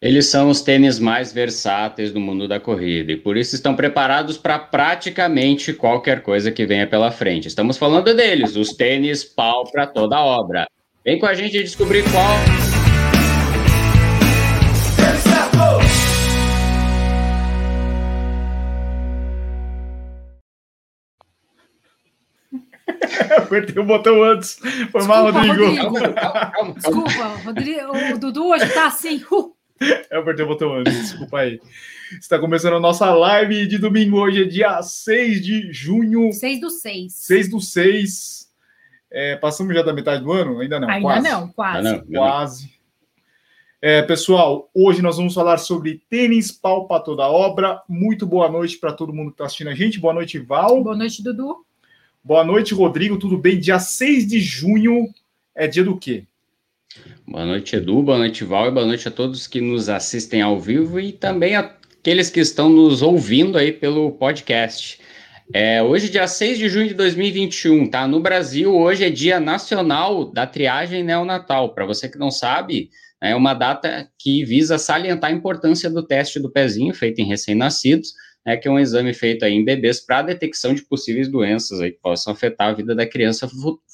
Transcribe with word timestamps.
Eles 0.00 0.26
são 0.26 0.48
os 0.48 0.62
tênis 0.62 1.00
mais 1.00 1.32
versáteis 1.32 2.12
do 2.12 2.20
mundo 2.20 2.46
da 2.46 2.60
corrida 2.60 3.10
e 3.10 3.16
por 3.16 3.36
isso 3.36 3.56
estão 3.56 3.74
preparados 3.74 4.38
para 4.38 4.56
praticamente 4.56 5.72
qualquer 5.72 6.22
coisa 6.22 6.52
que 6.52 6.64
venha 6.64 6.86
pela 6.86 7.10
frente. 7.10 7.48
Estamos 7.48 7.76
falando 7.76 8.14
deles, 8.14 8.54
os 8.54 8.68
tênis 8.68 9.24
pau 9.24 9.68
para 9.68 9.88
toda 9.88 10.20
obra. 10.20 10.68
Vem 11.04 11.18
com 11.18 11.26
a 11.26 11.34
gente 11.34 11.60
descobrir 11.64 12.04
qual. 12.12 12.36
Apertei 23.36 23.82
o 23.82 23.84
botão 23.84 24.22
antes. 24.22 24.60
Foi 24.92 25.02
mal, 25.02 25.32
Rodrigo. 25.32 25.64
Rodrigo. 25.64 26.14
Calma, 26.14 26.14
calma, 26.14 26.50
calma. 26.52 26.74
Desculpa, 26.74 27.26
Rodrigo, 27.44 28.14
o 28.14 28.18
Dudu 28.18 28.46
hoje 28.50 28.68
tá 28.68 28.86
assim. 28.86 29.24
Uh. 29.28 29.57
Eu 30.10 30.20
apertei 30.20 30.44
o 30.44 30.48
botão 30.48 30.74
antes, 30.74 30.92
desculpa 30.92 31.40
aí. 31.40 31.60
Está 32.12 32.38
começando 32.38 32.74
a 32.74 32.80
nossa 32.80 33.12
live 33.12 33.66
de 33.66 33.78
domingo. 33.78 34.18
Hoje 34.18 34.42
é 34.42 34.46
dia 34.46 34.82
6 34.82 35.44
de 35.44 35.72
junho. 35.72 36.32
6 36.32 36.60
do 36.60 36.70
6. 36.70 37.12
6 37.12 37.50
do 37.50 37.60
6. 37.60 38.48
É, 39.10 39.36
passamos 39.36 39.74
já 39.74 39.82
da 39.82 39.92
metade 39.92 40.22
do 40.22 40.32
ano? 40.32 40.60
Ainda 40.60 40.80
não. 40.80 40.88
Ainda 40.88 41.02
quase. 41.02 41.28
não, 41.28 41.48
quase. 41.48 41.82
não, 41.82 42.00
quase. 42.06 42.78
É, 43.80 44.02
pessoal, 44.02 44.68
hoje 44.74 45.00
nós 45.00 45.16
vamos 45.16 45.34
falar 45.34 45.56
sobre 45.58 46.02
tênis 46.10 46.50
pau 46.50 46.88
para 46.88 47.02
toda 47.02 47.28
obra. 47.28 47.80
Muito 47.88 48.26
boa 48.26 48.50
noite 48.50 48.76
para 48.76 48.92
todo 48.92 49.12
mundo 49.12 49.28
que 49.28 49.34
está 49.34 49.44
assistindo 49.44 49.70
a 49.70 49.74
gente. 49.74 50.00
Boa 50.00 50.12
noite, 50.12 50.38
Val. 50.38 50.82
Boa 50.82 50.96
noite, 50.96 51.22
Dudu. 51.22 51.64
Boa 52.24 52.42
noite, 52.42 52.74
Rodrigo. 52.74 53.18
Tudo 53.18 53.38
bem? 53.38 53.58
Dia 53.58 53.78
6 53.78 54.26
de 54.26 54.40
junho 54.40 55.08
é 55.54 55.68
dia 55.68 55.84
do 55.84 55.96
quê? 55.96 56.26
Boa 57.26 57.44
noite, 57.44 57.76
Edu. 57.76 58.02
Boa 58.02 58.16
noite, 58.16 58.44
Val. 58.44 58.68
E 58.68 58.70
boa 58.70 58.86
noite 58.86 59.06
a 59.08 59.10
todos 59.10 59.46
que 59.46 59.60
nos 59.60 59.90
assistem 59.90 60.40
ao 60.40 60.58
vivo 60.58 60.98
e 60.98 61.12
também 61.12 61.54
aqueles 61.54 62.30
que 62.30 62.40
estão 62.40 62.70
nos 62.70 63.02
ouvindo 63.02 63.58
aí 63.58 63.70
pelo 63.72 64.12
podcast. 64.12 64.98
É, 65.52 65.82
hoje, 65.82 66.08
dia 66.08 66.26
6 66.26 66.58
de 66.58 66.68
junho 66.68 66.88
de 66.88 66.94
2021, 66.94 67.90
tá? 67.90 68.08
No 68.08 68.20
Brasil, 68.20 68.74
hoje 68.74 69.04
é 69.04 69.10
Dia 69.10 69.38
Nacional 69.38 70.32
da 70.32 70.46
Triagem 70.46 71.04
Neonatal. 71.04 71.74
Para 71.74 71.84
você 71.84 72.08
que 72.08 72.18
não 72.18 72.30
sabe, 72.30 72.88
é 73.22 73.34
uma 73.34 73.52
data 73.52 74.10
que 74.18 74.42
visa 74.46 74.78
salientar 74.78 75.30
a 75.30 75.34
importância 75.34 75.90
do 75.90 76.02
teste 76.02 76.40
do 76.40 76.50
pezinho 76.50 76.94
feito 76.94 77.20
em 77.20 77.26
recém-nascidos, 77.26 78.14
né, 78.46 78.56
que 78.56 78.66
é 78.66 78.70
um 78.70 78.78
exame 78.78 79.12
feito 79.12 79.44
aí 79.44 79.52
em 79.52 79.64
bebês 79.64 80.00
para 80.00 80.22
detecção 80.22 80.72
de 80.72 80.82
possíveis 80.86 81.28
doenças 81.28 81.82
aí 81.82 81.90
que 81.90 82.00
possam 82.00 82.32
afetar 82.32 82.68
a 82.68 82.72
vida 82.72 82.94
da 82.94 83.06
criança 83.06 83.46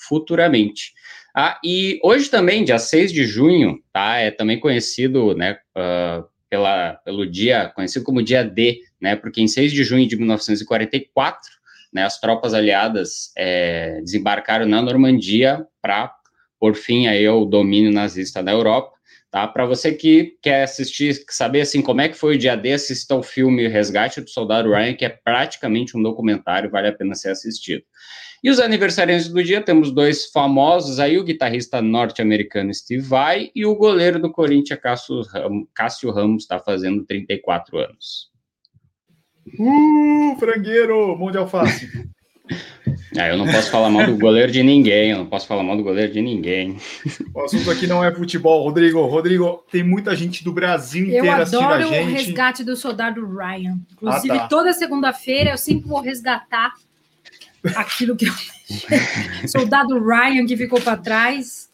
futuramente. 0.09 0.93
Ah, 1.35 1.59
e 1.65 1.99
hoje 2.03 2.31
também, 2.31 2.63
dia 2.63 2.79
6 2.79 3.13
de 3.13 3.27
junho, 3.27 3.83
tá? 3.93 4.19
É 4.19 4.31
também 4.31 4.61
conhecido, 4.61 5.35
né, 5.35 5.59
uh, 5.77 6.25
pela, 6.49 6.95
pelo 7.05 7.27
dia, 7.27 7.73
conhecido 7.75 8.05
como 8.05 8.23
dia 8.23 8.45
D, 8.45 8.81
né? 9.01 9.17
Porque 9.17 9.41
em 9.41 9.49
6 9.49 9.73
de 9.73 9.83
junho 9.83 10.07
de 10.07 10.17
1944, 10.17 11.51
né, 11.93 12.05
as 12.05 12.21
tropas 12.21 12.55
aliadas 12.55 13.33
é, 13.37 14.01
desembarcaram 14.01 14.67
na 14.67 14.81
Normandia 14.81 15.67
para 15.83 16.15
por 16.59 16.77
fim 16.77 17.09
aí 17.09 17.27
ao 17.27 17.45
domínio 17.45 17.93
nazista 17.93 18.43
da 18.43 18.53
Europa. 18.53 18.95
Tá? 19.31 19.49
Para 19.49 19.67
você 19.67 19.93
que 19.93 20.37
quer 20.41 20.63
assistir, 20.63 21.25
saber 21.29 21.63
assim 21.63 21.83
como 21.83 22.01
é 22.01 22.09
que 22.09 22.17
foi 22.17 22.37
o 22.37 22.39
dia 22.39 22.57
D, 22.57 22.73
assista 22.73 23.15
ao 23.15 23.23
filme 23.23 23.67
Resgate 23.67 24.21
do 24.21 24.31
Soldado 24.31 24.71
Ryan, 24.71 24.95
que 24.95 25.05
é 25.05 25.09
praticamente 25.09 25.97
um 25.97 26.03
documentário, 26.03 26.71
vale 26.71 26.87
a 26.89 26.93
pena 26.93 27.17
ser 27.17 27.31
assistido. 27.31 27.83
E 28.45 28.51
os 28.51 28.61
aniversariantes 28.61 29.31
do 29.31 29.43
dia, 29.43 29.63
temos 29.63 29.91
dois 29.91 30.27
famosos 30.27 31.01
aí, 31.01 31.17
o 31.17 31.25
guitarrista 31.25 31.81
norte-americano 31.81 32.75
Steve 32.75 33.01
Vai 33.01 33.51
e 33.55 33.65
o 33.65 33.75
goleiro 33.75 34.19
do 34.19 34.31
Corinthians, 34.31 34.79
Cássio, 34.79 35.23
Ram 35.23 35.67
Cássio 35.73 36.11
Ramos, 36.11 36.43
está 36.43 36.59
fazendo 36.59 37.03
34 37.07 37.79
anos. 37.79 38.31
Uh, 39.59 40.37
frangueiro, 40.39 41.17
mão 41.17 41.31
de 41.31 41.39
alface. 41.39 41.91
Ah, 43.17 43.29
eu 43.29 43.39
não 43.39 43.47
posso 43.47 43.71
falar 43.71 43.89
mal 43.89 44.05
do 44.05 44.19
goleiro 44.19 44.53
de 44.53 44.63
ninguém, 44.63 45.13
eu 45.13 45.19
não 45.19 45.27
posso 45.27 45.47
falar 45.47 45.63
mal 45.63 45.77
do 45.77 45.83
goleiro 45.83 46.13
de 46.13 46.21
ninguém. 46.21 46.77
O 47.33 47.43
assunto 47.43 47.71
aqui 47.71 47.87
não 47.87 48.05
é 48.05 48.13
futebol, 48.13 48.63
Rodrigo. 48.63 49.01
Rodrigo, 49.07 49.65
tem 49.71 49.83
muita 49.83 50.15
gente 50.17 50.43
do 50.43 50.53
Brasil 50.53 51.07
inteiro 51.07 51.31
assistindo 51.31 51.63
a 51.63 51.81
gente. 51.81 51.93
Eu 51.93 51.99
adoro 52.01 52.11
o 52.11 52.15
resgate 52.15 52.65
do 52.65 52.77
soldado 52.77 53.25
Ryan. 53.25 53.79
Inclusive, 53.93 54.35
ah, 54.37 54.41
tá. 54.41 54.49
toda 54.49 54.73
segunda-feira 54.73 55.53
eu 55.53 55.57
sempre 55.57 55.89
vou 55.89 56.01
resgatar 56.01 56.75
aquilo 57.77 58.17
que 58.17 58.27
eu 58.27 58.33
soldado 59.49 59.99
Ryan 60.05 60.47
que 60.47 60.57
ficou 60.57 60.81
para 60.81 60.97
trás. 60.97 61.71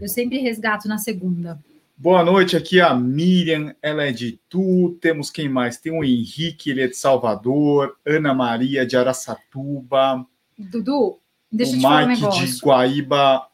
Eu 0.00 0.08
sempre 0.08 0.38
resgato 0.38 0.88
na 0.88 0.98
segunda. 0.98 1.58
Boa 1.96 2.24
noite, 2.24 2.56
aqui 2.56 2.80
é 2.80 2.82
a 2.82 2.94
Miriam, 2.94 3.74
ela 3.80 4.02
é 4.02 4.10
de 4.10 4.40
Tu, 4.48 4.98
temos 5.00 5.30
quem 5.30 5.48
mais? 5.48 5.76
Tem 5.76 5.92
o 5.92 6.02
Henrique, 6.02 6.70
ele 6.70 6.82
é 6.82 6.88
de 6.88 6.96
Salvador, 6.96 7.96
Ana 8.04 8.34
Maria 8.34 8.84
de 8.84 8.96
Araçatuba. 8.96 10.26
Dudu, 10.58 11.20
deixa 11.50 11.74
eu 11.74 11.76
te 11.76 11.82
falar 11.82 12.04
um 12.04 12.08
negócio. 12.08 12.44
de 12.44 12.60
Guaíba, 12.60 13.46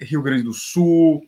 Rio 0.00 0.22
Grande 0.22 0.44
do 0.44 0.54
Sul. 0.54 1.22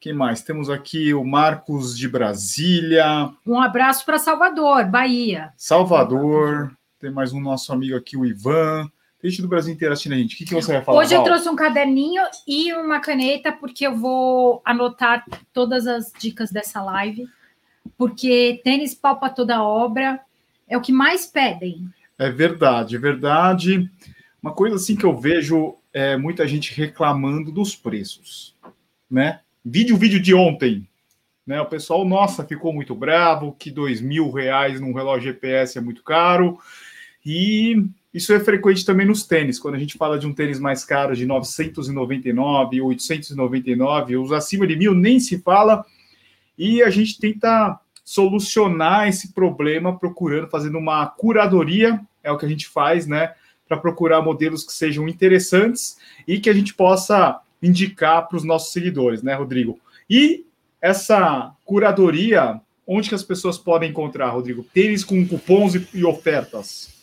Quem 0.00 0.12
mais? 0.12 0.42
Temos 0.42 0.68
aqui 0.68 1.14
o 1.14 1.24
Marcos 1.24 1.96
de 1.96 2.08
Brasília. 2.08 3.30
Um 3.46 3.60
abraço 3.60 4.04
para 4.04 4.18
Salvador, 4.18 4.86
Bahia. 4.86 5.52
Salvador. 5.56 6.76
Tem 6.98 7.10
mais 7.10 7.32
um 7.32 7.40
nosso 7.40 7.72
amigo 7.72 7.96
aqui, 7.96 8.16
o 8.16 8.26
Ivan. 8.26 8.90
Gente 9.28 9.42
do 9.42 9.48
Brasil 9.48 9.74
inteiro 9.74 9.92
assistindo 9.92 10.12
a 10.12 10.18
gente. 10.18 10.36
O 10.36 10.38
que, 10.38 10.44
que 10.44 10.54
você 10.54 10.74
vai 10.74 10.84
falar? 10.84 11.00
Hoje 11.00 11.12
eu 11.12 11.24
trouxe 11.24 11.48
um 11.48 11.56
caderninho 11.56 12.22
e 12.46 12.72
uma 12.72 13.00
caneta, 13.00 13.50
porque 13.50 13.84
eu 13.84 13.96
vou 13.96 14.62
anotar 14.64 15.24
todas 15.52 15.88
as 15.88 16.12
dicas 16.16 16.52
dessa 16.52 16.80
live. 16.80 17.28
Porque 17.98 18.60
tênis 18.62 18.94
palpa 18.94 19.28
toda 19.28 19.64
obra 19.64 20.20
é 20.68 20.76
o 20.76 20.80
que 20.80 20.92
mais 20.92 21.26
pedem. 21.26 21.88
É 22.16 22.30
verdade, 22.30 22.94
é 22.94 22.98
verdade. 23.00 23.90
Uma 24.40 24.52
coisa 24.52 24.76
assim 24.76 24.94
que 24.94 25.04
eu 25.04 25.16
vejo 25.18 25.74
é 25.92 26.16
muita 26.16 26.46
gente 26.46 26.72
reclamando 26.72 27.50
dos 27.50 27.74
preços, 27.74 28.54
né? 29.10 29.40
Vídeo, 29.64 29.96
vídeo 29.96 30.20
de 30.20 30.34
ontem, 30.34 30.88
né? 31.44 31.60
O 31.60 31.66
pessoal, 31.66 32.04
nossa, 32.04 32.44
ficou 32.44 32.72
muito 32.72 32.94
bravo, 32.94 33.56
que 33.58 33.72
dois 33.72 34.00
mil 34.00 34.30
reais 34.30 34.80
num 34.80 34.92
relógio 34.92 35.32
GPS 35.32 35.78
é 35.78 35.80
muito 35.80 36.04
caro. 36.04 36.60
E 37.24 37.88
isso 38.16 38.32
é 38.32 38.40
frequente 38.40 38.82
também 38.82 39.06
nos 39.06 39.24
tênis. 39.24 39.58
Quando 39.58 39.74
a 39.74 39.78
gente 39.78 39.98
fala 39.98 40.18
de 40.18 40.26
um 40.26 40.32
tênis 40.32 40.58
mais 40.58 40.86
caro, 40.86 41.14
de 41.14 41.26
999, 41.26 42.80
899, 42.80 44.16
os 44.16 44.32
acima 44.32 44.66
de 44.66 44.74
mil 44.74 44.94
nem 44.94 45.20
se 45.20 45.38
fala. 45.38 45.84
E 46.56 46.82
a 46.82 46.88
gente 46.88 47.20
tenta 47.20 47.78
solucionar 48.02 49.06
esse 49.06 49.34
problema 49.34 49.98
procurando, 49.98 50.48
fazendo 50.48 50.78
uma 50.78 51.06
curadoria, 51.06 52.00
é 52.24 52.32
o 52.32 52.38
que 52.38 52.46
a 52.46 52.48
gente 52.48 52.66
faz, 52.66 53.06
né? 53.06 53.34
Para 53.68 53.76
procurar 53.76 54.22
modelos 54.22 54.64
que 54.64 54.72
sejam 54.72 55.06
interessantes 55.06 55.98
e 56.26 56.40
que 56.40 56.48
a 56.48 56.54
gente 56.54 56.72
possa 56.72 57.38
indicar 57.62 58.26
para 58.28 58.38
os 58.38 58.44
nossos 58.44 58.72
seguidores, 58.72 59.22
né, 59.22 59.34
Rodrigo? 59.34 59.78
E 60.08 60.46
essa 60.80 61.54
curadoria, 61.66 62.62
onde 62.86 63.10
que 63.10 63.14
as 63.14 63.22
pessoas 63.22 63.58
podem 63.58 63.90
encontrar, 63.90 64.30
Rodrigo? 64.30 64.64
Tênis 64.72 65.04
com 65.04 65.28
cupons 65.28 65.74
e 65.92 66.02
ofertas. 66.02 66.95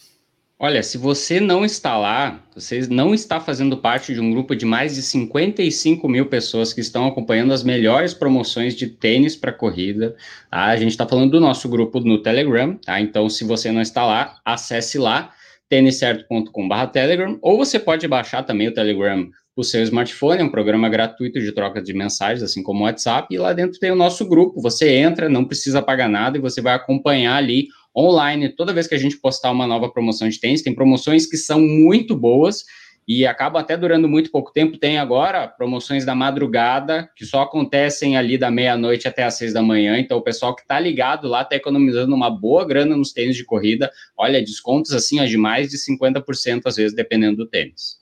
Olha, 0.66 0.82
se 0.82 0.98
você 0.98 1.42
não 1.42 1.66
está 1.66 1.98
lá, 1.98 2.42
você 2.56 2.88
não 2.88 3.14
está 3.14 3.38
fazendo 3.38 3.76
parte 3.76 4.14
de 4.14 4.22
um 4.22 4.32
grupo 4.32 4.56
de 4.56 4.66
mais 4.66 4.96
de 4.96 5.02
55 5.02 6.08
mil 6.08 6.28
pessoas 6.28 6.72
que 6.72 6.80
estão 6.80 7.06
acompanhando 7.06 7.52
as 7.52 7.66
melhores 7.66 8.14
promoções 8.14 8.74
de 8.74 8.88
tênis 8.88 9.36
para 9.36 9.52
corrida. 9.52 10.16
Tá? 10.50 10.68
A 10.68 10.78
gente 10.78 10.92
está 10.92 11.06
falando 11.06 11.32
do 11.32 11.42
nosso 11.42 11.68
grupo 11.68 12.00
no 12.00 12.24
Telegram, 12.24 12.78
tá? 12.78 13.02
Então, 13.02 13.28
se 13.28 13.44
você 13.44 13.74
não 13.74 13.82
está 13.82 14.06
lá, 14.06 14.40
acesse 14.46 14.98
lá, 14.98 15.34
têniscerto.com.br 15.68 16.86
Telegram, 16.94 17.38
ou 17.42 17.58
você 17.58 17.78
pode 17.78 18.08
baixar 18.08 18.44
também 18.44 18.70
o 18.70 18.74
Telegram 18.74 19.30
o 19.56 19.64
seu 19.64 19.84
smartphone, 19.84 20.42
é 20.42 20.44
um 20.44 20.50
programa 20.50 20.90
gratuito 20.90 21.40
de 21.40 21.52
troca 21.52 21.82
de 21.82 21.94
mensagens, 21.94 22.42
assim 22.42 22.64
como 22.64 22.80
o 22.80 22.84
WhatsApp, 22.84 23.28
e 23.30 23.38
lá 23.38 23.54
dentro 23.54 23.80
tem 23.80 23.92
o 23.92 23.96
nosso 23.96 24.28
grupo. 24.28 24.62
Você 24.62 24.96
entra, 24.96 25.30
não 25.30 25.46
precisa 25.46 25.82
pagar 25.82 26.10
nada 26.10 26.38
e 26.38 26.42
você 26.42 26.62
vai 26.62 26.74
acompanhar 26.74 27.36
ali 27.36 27.68
online, 27.96 28.50
toda 28.50 28.74
vez 28.74 28.88
que 28.88 28.96
a 28.96 28.98
gente 28.98 29.18
postar 29.18 29.52
uma 29.52 29.68
nova 29.68 29.90
promoção 29.90 30.28
de 30.28 30.40
tênis, 30.40 30.62
tem 30.62 30.74
promoções 30.74 31.26
que 31.26 31.38
são 31.38 31.60
muito 31.60 32.16
boas 32.16 32.64
e 33.08 33.26
acabam 33.26 33.62
até 33.62 33.76
durando 33.76 34.08
muito 34.08 34.32
pouco 34.32 34.52
tempo. 34.52 34.78
Tem 34.78 34.98
agora 34.98 35.48
promoções 35.48 36.06
da 36.06 36.16
madrugada, 36.16 37.10
que 37.16 37.26
só 37.26 37.42
acontecem 37.42 38.18
ali 38.18 38.38
da 38.38 38.50
meia-noite 38.50 39.08
até 39.08 39.24
às 39.24 39.36
seis 39.36 39.54
da 39.54 39.62
manhã. 39.62 39.98
Então, 39.98 40.18
o 40.18 40.22
pessoal 40.22 40.56
que 40.56 40.62
está 40.62 40.80
ligado 40.80 41.28
lá 41.28 41.42
está 41.42 41.56
economizando 41.56 42.16
uma 42.16 42.30
boa 42.30 42.66
grana 42.66 42.96
nos 42.96 43.12
tênis 43.12 43.36
de 43.36 43.44
corrida. 43.44 43.92
Olha, 44.18 44.42
descontos 44.42 44.94
assim, 44.94 45.24
de 45.26 45.38
mais 45.38 45.70
de 45.70 45.78
50%, 45.78 46.62
às 46.66 46.76
vezes, 46.78 46.96
dependendo 46.96 47.38
do 47.38 47.46
tênis. 47.46 48.02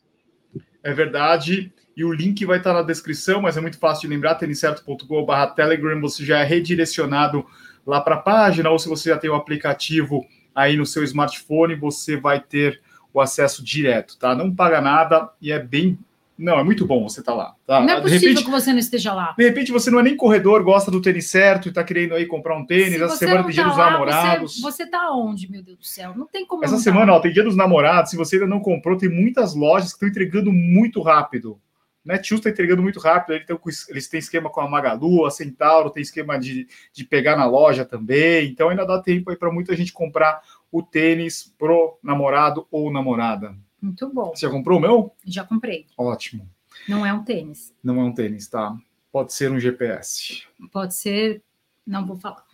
É 0.83 0.93
verdade. 0.93 1.71
E 1.95 2.03
o 2.03 2.13
link 2.13 2.45
vai 2.45 2.57
estar 2.57 2.73
na 2.73 2.81
descrição, 2.81 3.41
mas 3.41 3.57
é 3.57 3.61
muito 3.61 3.77
fácil 3.77 4.07
de 4.07 4.15
lembrar, 4.15 4.35
têniscerto.com.br 4.35 5.45
Telegram, 5.55 5.99
você 5.99 6.23
já 6.23 6.39
é 6.39 6.43
redirecionado 6.43 7.45
lá 7.91 7.99
para 7.99 8.15
a 8.15 8.19
página, 8.19 8.69
ou 8.69 8.79
se 8.79 8.87
você 8.87 9.09
já 9.09 9.17
tem 9.17 9.29
o 9.29 9.35
aplicativo 9.35 10.25
aí 10.55 10.77
no 10.77 10.85
seu 10.85 11.03
smartphone, 11.03 11.75
você 11.75 12.15
vai 12.15 12.39
ter 12.39 12.81
o 13.13 13.19
acesso 13.19 13.61
direto, 13.61 14.17
tá? 14.17 14.33
Não 14.33 14.55
paga 14.55 14.79
nada 14.79 15.29
e 15.41 15.51
é 15.51 15.59
bem 15.59 15.99
Não, 16.37 16.57
é 16.57 16.63
muito 16.63 16.87
bom 16.87 17.03
você 17.03 17.19
estar 17.19 17.33
tá 17.33 17.37
lá. 17.37 17.55
Tá? 17.67 17.81
Não 17.81 17.89
é 17.89 18.01
possível 18.01 18.29
repente, 18.29 18.45
que 18.45 18.49
você 18.49 18.71
não 18.71 18.79
esteja 18.79 19.13
lá. 19.13 19.35
De 19.37 19.43
repente 19.43 19.73
você 19.73 19.91
não 19.91 19.99
é 19.99 20.03
nem 20.03 20.15
corredor, 20.15 20.63
gosta 20.63 20.89
do 20.89 21.01
tênis 21.01 21.29
certo 21.29 21.65
e 21.65 21.69
está 21.69 21.83
querendo 21.83 22.15
aí 22.15 22.25
comprar 22.25 22.57
um 22.57 22.65
tênis. 22.65 22.95
Se 22.95 23.03
essa 23.03 23.17
semana 23.17 23.43
tem 23.43 23.51
dia 23.51 23.63
tá 23.63 23.69
dos 23.69 23.77
lá, 23.77 23.91
namorados. 23.91 24.61
Você, 24.61 24.83
está 24.83 25.11
onde, 25.11 25.51
meu 25.51 25.61
Deus 25.61 25.77
do 25.77 25.85
céu? 25.85 26.13
Não 26.15 26.25
tem 26.25 26.45
como. 26.45 26.63
Essa 26.63 26.77
semana, 26.77 27.13
ó, 27.13 27.19
tem 27.19 27.33
dia 27.33 27.43
dos 27.43 27.57
namorados. 27.57 28.09
Se 28.09 28.17
você 28.17 28.37
ainda 28.37 28.47
não 28.47 28.61
comprou, 28.61 28.97
tem 28.97 29.09
muitas 29.09 29.53
lojas 29.53 29.89
que 29.89 29.95
estão 29.95 30.07
entregando 30.07 30.51
muito 30.53 31.01
rápido. 31.01 31.59
Netshoes 32.03 32.39
está 32.39 32.49
entregando 32.49 32.81
muito 32.81 32.99
rápido. 32.99 33.35
Eles, 33.35 33.45
têm, 33.45 33.57
eles 33.89 34.07
têm 34.07 34.19
esquema 34.19 34.49
com 34.49 34.61
a 34.61 34.69
Magalu, 34.69 35.25
a 35.25 35.31
Centauro, 35.31 35.91
tem 35.91 36.01
esquema 36.01 36.37
de, 36.37 36.67
de 36.91 37.03
pegar 37.03 37.35
na 37.35 37.45
loja 37.45 37.85
também. 37.85 38.49
Então 38.49 38.69
ainda 38.69 38.85
dá 38.85 39.01
tempo 39.01 39.29
aí 39.29 39.35
para 39.35 39.51
muita 39.51 39.75
gente 39.75 39.93
comprar 39.93 40.41
o 40.71 40.81
tênis 40.81 41.53
pro 41.57 41.97
namorado 42.01 42.67
ou 42.71 42.91
namorada. 42.91 43.55
Muito 43.81 44.11
bom. 44.13 44.31
Você 44.35 44.45
já 44.45 44.51
comprou 44.51 44.77
o 44.77 44.81
meu? 44.81 45.15
Já 45.25 45.43
comprei. 45.43 45.87
Ótimo. 45.97 46.49
Não 46.87 47.05
é 47.05 47.13
um 47.13 47.23
tênis. 47.23 47.73
Não 47.83 47.99
é 47.99 48.03
um 48.03 48.13
tênis, 48.13 48.47
tá? 48.47 48.75
Pode 49.11 49.33
ser 49.33 49.51
um 49.51 49.59
GPS. 49.59 50.43
Pode 50.71 50.95
ser, 50.95 51.43
não 51.85 52.05
vou 52.05 52.15
falar. 52.15 52.45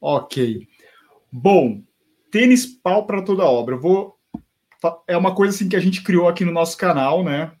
Ok. 0.00 0.66
Bom, 1.30 1.82
tênis 2.30 2.66
pau 2.66 3.06
para 3.06 3.22
toda 3.22 3.44
obra. 3.44 3.74
Eu 3.74 3.80
vou. 3.80 4.18
É 5.06 5.16
uma 5.16 5.34
coisa 5.34 5.54
assim 5.54 5.68
que 5.68 5.76
a 5.76 5.80
gente 5.80 6.02
criou 6.02 6.28
aqui 6.28 6.44
no 6.44 6.52
nosso 6.52 6.76
canal, 6.76 7.24
né? 7.24 7.52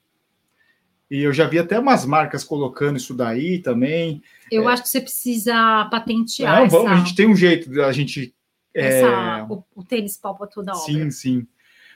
E 1.14 1.22
eu 1.22 1.32
já 1.32 1.46
vi 1.46 1.60
até 1.60 1.78
umas 1.78 2.04
marcas 2.04 2.42
colocando 2.42 2.96
isso 2.96 3.14
daí 3.14 3.60
também. 3.60 4.20
Eu 4.50 4.68
é... 4.68 4.72
acho 4.72 4.82
que 4.82 4.88
você 4.88 5.00
precisa 5.00 5.84
patentear. 5.84 6.62
Não, 6.62 6.68
vamos, 6.68 6.86
essa... 6.86 6.94
a 6.94 6.98
gente 6.98 7.14
tem 7.14 7.28
um 7.28 7.36
jeito 7.36 7.70
da 7.70 7.92
gente. 7.92 8.34
Essa, 8.74 9.06
é... 9.06 9.42
o, 9.44 9.62
o, 9.76 9.84
tênis 9.84 10.16
pau 10.16 10.36
para 10.36 10.48
toda 10.48 10.72
obra. 10.72 10.84
Sim, 10.84 11.12
sim. 11.12 11.46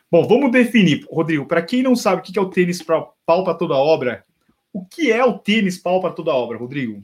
Bom, 0.08 0.24
vamos 0.24 0.52
definir, 0.52 1.04
Rodrigo. 1.10 1.46
Para 1.46 1.62
quem 1.62 1.82
não 1.82 1.96
sabe 1.96 2.20
o 2.20 2.22
que 2.22 2.38
é 2.38 2.40
o 2.40 2.48
tênis 2.48 2.80
pau 2.80 3.16
para 3.26 3.54
toda 3.54 3.74
obra, 3.74 4.24
o 4.72 4.86
que 4.86 5.10
é 5.10 5.24
o 5.24 5.36
tênis 5.36 5.76
pau 5.78 6.00
para 6.00 6.12
toda 6.12 6.32
obra, 6.32 6.56
Rodrigo? 6.56 7.02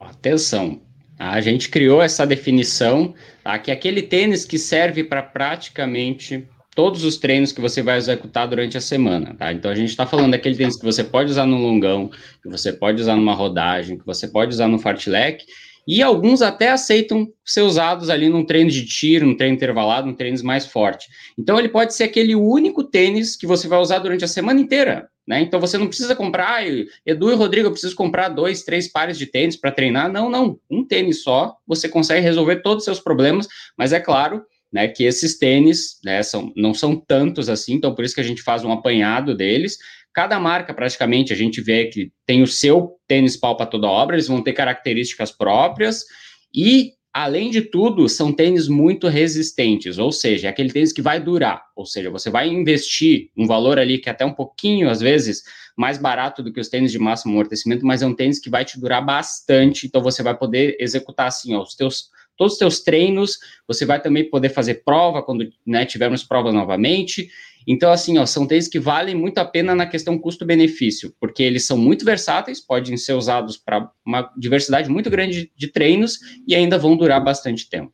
Atenção, 0.00 0.80
a 1.18 1.42
gente 1.42 1.68
criou 1.68 2.00
essa 2.00 2.26
definição, 2.26 3.14
tá? 3.44 3.58
que 3.58 3.70
é 3.70 3.74
aquele 3.74 4.00
tênis 4.00 4.46
que 4.46 4.58
serve 4.58 5.04
para 5.04 5.22
praticamente 5.22 6.48
todos 6.76 7.04
os 7.04 7.16
treinos 7.16 7.52
que 7.52 7.60
você 7.60 7.82
vai 7.82 7.96
executar 7.96 8.46
durante 8.46 8.76
a 8.76 8.80
semana, 8.82 9.34
tá? 9.34 9.50
Então 9.50 9.70
a 9.70 9.74
gente 9.74 9.88
está 9.88 10.06
falando 10.06 10.32
daquele 10.32 10.54
tênis 10.54 10.76
que 10.76 10.84
você 10.84 11.02
pode 11.02 11.30
usar 11.30 11.46
no 11.46 11.56
longão, 11.56 12.10
que 12.42 12.48
você 12.50 12.70
pode 12.70 13.00
usar 13.00 13.16
numa 13.16 13.34
rodagem, 13.34 13.98
que 13.98 14.04
você 14.04 14.28
pode 14.28 14.52
usar 14.52 14.68
no 14.68 14.78
fartlek, 14.78 15.44
e 15.88 16.02
alguns 16.02 16.42
até 16.42 16.68
aceitam 16.68 17.28
ser 17.44 17.62
usados 17.62 18.10
ali 18.10 18.28
num 18.28 18.44
treino 18.44 18.70
de 18.70 18.84
tiro, 18.84 19.24
num 19.24 19.36
treino 19.36 19.54
intervalado, 19.54 20.06
num 20.06 20.14
treino 20.14 20.36
mais 20.44 20.66
forte. 20.66 21.06
Então 21.38 21.58
ele 21.58 21.68
pode 21.68 21.94
ser 21.94 22.04
aquele 22.04 22.34
único 22.34 22.84
tênis 22.84 23.36
que 23.36 23.46
você 23.46 23.66
vai 23.66 23.78
usar 23.78 24.00
durante 24.00 24.24
a 24.24 24.28
semana 24.28 24.60
inteira, 24.60 25.08
né? 25.26 25.40
Então 25.40 25.58
você 25.58 25.78
não 25.78 25.86
precisa 25.86 26.14
comprar, 26.14 26.62
Edu 27.06 27.30
e 27.30 27.34
Rodrigo, 27.34 27.68
eu 27.68 27.72
preciso 27.72 27.96
comprar 27.96 28.28
dois, 28.28 28.64
três 28.64 28.86
pares 28.86 29.16
de 29.16 29.24
tênis 29.24 29.56
para 29.56 29.72
treinar. 29.72 30.12
Não, 30.12 30.28
não. 30.28 30.58
Um 30.70 30.84
tênis 30.84 31.22
só, 31.22 31.56
você 31.66 31.88
consegue 31.88 32.20
resolver 32.20 32.56
todos 32.56 32.78
os 32.78 32.84
seus 32.84 33.00
problemas, 33.00 33.48
mas 33.78 33.94
é 33.94 34.00
claro 34.00 34.44
né, 34.76 34.88
que 34.88 35.04
esses 35.04 35.38
tênis 35.38 35.98
né, 36.04 36.22
são, 36.22 36.52
não 36.54 36.72
são 36.72 36.94
tantos 36.94 37.48
assim, 37.48 37.74
então 37.74 37.94
por 37.94 38.04
isso 38.04 38.14
que 38.14 38.20
a 38.20 38.24
gente 38.24 38.42
faz 38.42 38.64
um 38.64 38.70
apanhado 38.70 39.34
deles, 39.34 39.78
Cada 40.16 40.40
marca, 40.40 40.72
praticamente, 40.72 41.30
a 41.30 41.36
gente 41.36 41.60
vê 41.60 41.88
que 41.88 42.10
tem 42.26 42.42
o 42.42 42.46
seu 42.46 42.94
tênis 43.06 43.36
pau 43.36 43.54
para 43.54 43.66
toda 43.66 43.86
obra, 43.86 44.16
eles 44.16 44.26
vão 44.26 44.42
ter 44.42 44.54
características 44.54 45.30
próprias 45.30 46.06
e, 46.54 46.92
além 47.12 47.50
de 47.50 47.60
tudo, 47.60 48.08
são 48.08 48.32
tênis 48.32 48.66
muito 48.66 49.08
resistentes, 49.08 49.98
ou 49.98 50.10
seja, 50.10 50.46
é 50.46 50.50
aquele 50.50 50.72
tênis 50.72 50.90
que 50.90 51.02
vai 51.02 51.20
durar, 51.20 51.62
ou 51.76 51.84
seja, 51.84 52.08
você 52.08 52.30
vai 52.30 52.48
investir 52.48 53.28
um 53.36 53.46
valor 53.46 53.78
ali 53.78 53.98
que 53.98 54.08
é 54.08 54.12
até 54.12 54.24
um 54.24 54.32
pouquinho, 54.32 54.88
às 54.88 55.02
vezes, 55.02 55.42
mais 55.76 55.98
barato 55.98 56.42
do 56.42 56.50
que 56.50 56.60
os 56.60 56.70
tênis 56.70 56.90
de 56.90 56.98
máximo 56.98 57.34
amortecimento, 57.34 57.84
mas 57.84 58.00
é 58.00 58.06
um 58.06 58.16
tênis 58.16 58.38
que 58.38 58.48
vai 58.48 58.64
te 58.64 58.80
durar 58.80 59.04
bastante, 59.04 59.86
então 59.86 60.00
você 60.00 60.22
vai 60.22 60.34
poder 60.34 60.78
executar, 60.80 61.26
assim, 61.26 61.54
ó, 61.54 61.60
os 61.60 61.74
teus 61.74 62.08
todos 62.36 62.54
os 62.54 62.58
teus 62.58 62.80
treinos, 62.80 63.38
você 63.66 63.84
vai 63.84 64.00
também 64.00 64.28
poder 64.28 64.50
fazer 64.50 64.82
prova 64.84 65.22
quando 65.22 65.48
né, 65.66 65.84
tivermos 65.84 66.22
provas 66.22 66.52
novamente, 66.54 67.30
então, 67.66 67.90
assim, 67.90 68.16
ó, 68.16 68.24
são 68.24 68.46
tênis 68.46 68.68
que 68.68 68.78
valem 68.78 69.14
muito 69.14 69.38
a 69.38 69.44
pena 69.44 69.74
na 69.74 69.86
questão 69.86 70.16
custo-benefício, 70.16 71.12
porque 71.18 71.42
eles 71.42 71.66
são 71.66 71.76
muito 71.76 72.04
versáteis, 72.04 72.60
podem 72.60 72.96
ser 72.96 73.14
usados 73.14 73.56
para 73.56 73.90
uma 74.04 74.30
diversidade 74.36 74.88
muito 74.88 75.10
grande 75.10 75.50
de 75.56 75.66
treinos 75.66 76.18
e 76.46 76.54
ainda 76.54 76.78
vão 76.78 76.96
durar 76.96 77.22
bastante 77.22 77.68
tempo. 77.68 77.92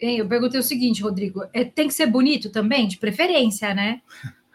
Eu 0.00 0.26
perguntei 0.26 0.58
o 0.58 0.62
seguinte, 0.62 1.02
Rodrigo, 1.02 1.42
é, 1.52 1.64
tem 1.64 1.88
que 1.88 1.94
ser 1.94 2.06
bonito 2.06 2.50
também, 2.50 2.88
de 2.88 2.96
preferência, 2.96 3.74
né? 3.74 4.00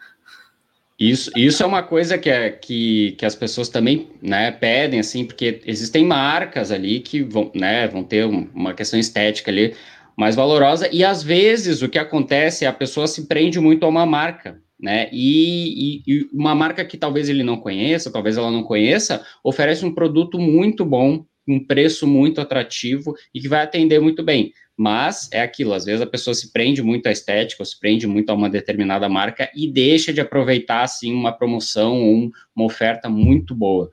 Isso, 0.98 1.30
isso 1.36 1.62
é 1.62 1.66
uma 1.66 1.82
coisa 1.82 2.16
que, 2.16 2.30
é, 2.30 2.50
que, 2.50 3.12
que 3.18 3.26
as 3.26 3.34
pessoas 3.34 3.68
também 3.68 4.08
né, 4.20 4.50
pedem, 4.52 5.00
assim, 5.00 5.24
porque 5.24 5.60
existem 5.66 6.04
marcas 6.04 6.70
ali 6.70 7.00
que 7.00 7.22
vão, 7.22 7.50
né, 7.54 7.88
vão 7.88 8.04
ter 8.04 8.24
uma 8.24 8.74
questão 8.74 8.98
estética 8.98 9.50
ali 9.50 9.74
mais 10.16 10.36
valorosa, 10.36 10.88
e 10.92 11.04
às 11.04 11.22
vezes 11.22 11.82
o 11.82 11.88
que 11.88 11.98
acontece 11.98 12.64
é 12.64 12.68
a 12.68 12.72
pessoa 12.72 13.06
se 13.06 13.26
prende 13.26 13.58
muito 13.58 13.84
a 13.84 13.88
uma 13.88 14.04
marca, 14.04 14.60
né? 14.78 15.08
E, 15.12 16.02
e, 16.02 16.02
e, 16.06 16.28
uma 16.32 16.54
marca 16.54 16.84
que 16.84 16.96
talvez 16.96 17.28
ele 17.28 17.42
não 17.42 17.56
conheça, 17.56 18.12
talvez 18.12 18.36
ela 18.36 18.50
não 18.50 18.62
conheça, 18.62 19.24
oferece 19.42 19.84
um 19.84 19.94
produto 19.94 20.38
muito 20.38 20.84
bom, 20.84 21.24
um 21.48 21.64
preço 21.64 22.06
muito 22.06 22.40
atrativo 22.40 23.14
e 23.34 23.40
que 23.40 23.48
vai 23.48 23.62
atender 23.62 24.00
muito 24.00 24.22
bem. 24.22 24.52
Mas 24.76 25.28
é 25.32 25.42
aquilo, 25.42 25.74
às 25.74 25.84
vezes 25.84 26.00
a 26.00 26.06
pessoa 26.06 26.34
se 26.34 26.52
prende 26.52 26.82
muito 26.82 27.06
à 27.06 27.12
estética, 27.12 27.62
ou 27.62 27.66
se 27.66 27.78
prende 27.78 28.06
muito 28.06 28.30
a 28.30 28.34
uma 28.34 28.48
determinada 28.48 29.08
marca 29.08 29.50
e 29.54 29.70
deixa 29.70 30.12
de 30.12 30.20
aproveitar 30.20 30.82
assim 30.82 31.12
uma 31.12 31.32
promoção 31.32 32.02
ou 32.02 32.30
uma 32.56 32.64
oferta 32.64 33.08
muito 33.08 33.54
boa. 33.54 33.90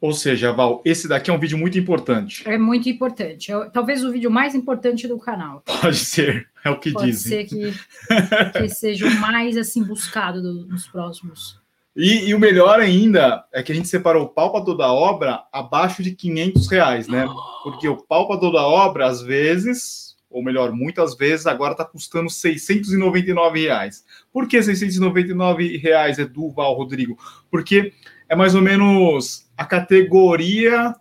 Ou 0.00 0.14
seja, 0.14 0.50
Val, 0.50 0.80
esse 0.82 1.06
daqui 1.06 1.30
é 1.30 1.32
um 1.32 1.38
vídeo 1.38 1.58
muito 1.58 1.78
importante. 1.78 2.42
É 2.48 2.56
muito 2.56 2.88
importante. 2.88 3.52
É, 3.52 3.68
talvez 3.68 4.02
o 4.02 4.10
vídeo 4.10 4.30
mais 4.30 4.54
importante 4.54 5.06
do 5.06 5.18
canal. 5.18 5.62
Pode 5.66 5.96
ser, 5.96 6.48
é 6.64 6.70
o 6.70 6.78
que 6.78 6.90
Pode 6.90 7.10
dizem. 7.10 7.46
Pode 7.46 7.50
ser 7.50 8.52
que, 8.52 8.58
que, 8.58 8.68
seja 8.70 9.06
o 9.06 9.20
mais 9.20 9.58
assim 9.58 9.84
buscado 9.84 10.40
do, 10.40 10.66
nos 10.66 10.88
próximos. 10.88 11.59
E, 11.96 12.28
e, 12.28 12.34
o 12.34 12.38
melhor 12.38 12.78
ainda 12.78 13.44
é 13.52 13.62
que 13.62 13.72
a 13.72 13.74
gente 13.74 13.88
separou 13.88 14.24
o 14.24 14.28
pau 14.28 14.52
para 14.52 14.64
toda 14.64 14.92
obra 14.92 15.42
abaixo 15.52 16.02
de 16.02 16.12
500 16.12 16.68
reais, 16.68 17.08
né? 17.08 17.26
Porque 17.64 17.88
o 17.88 17.96
pau 17.96 18.28
para 18.28 18.38
toda 18.38 18.62
obra, 18.62 19.06
às 19.06 19.20
vezes, 19.20 20.16
ou 20.30 20.42
melhor, 20.42 20.70
muitas 20.70 21.16
vezes, 21.16 21.46
agora 21.46 21.72
está 21.72 21.84
custando 21.84 22.30
699 22.30 23.60
reais. 23.60 24.04
Por 24.32 24.46
que 24.46 24.62
699 24.62 25.76
reais, 25.78 26.18
Edu, 26.18 26.46
Rodrigo? 26.48 27.18
Porque 27.50 27.92
é 28.28 28.36
mais 28.36 28.54
ou 28.54 28.62
menos 28.62 29.50
a 29.56 29.64
categoria. 29.64 30.94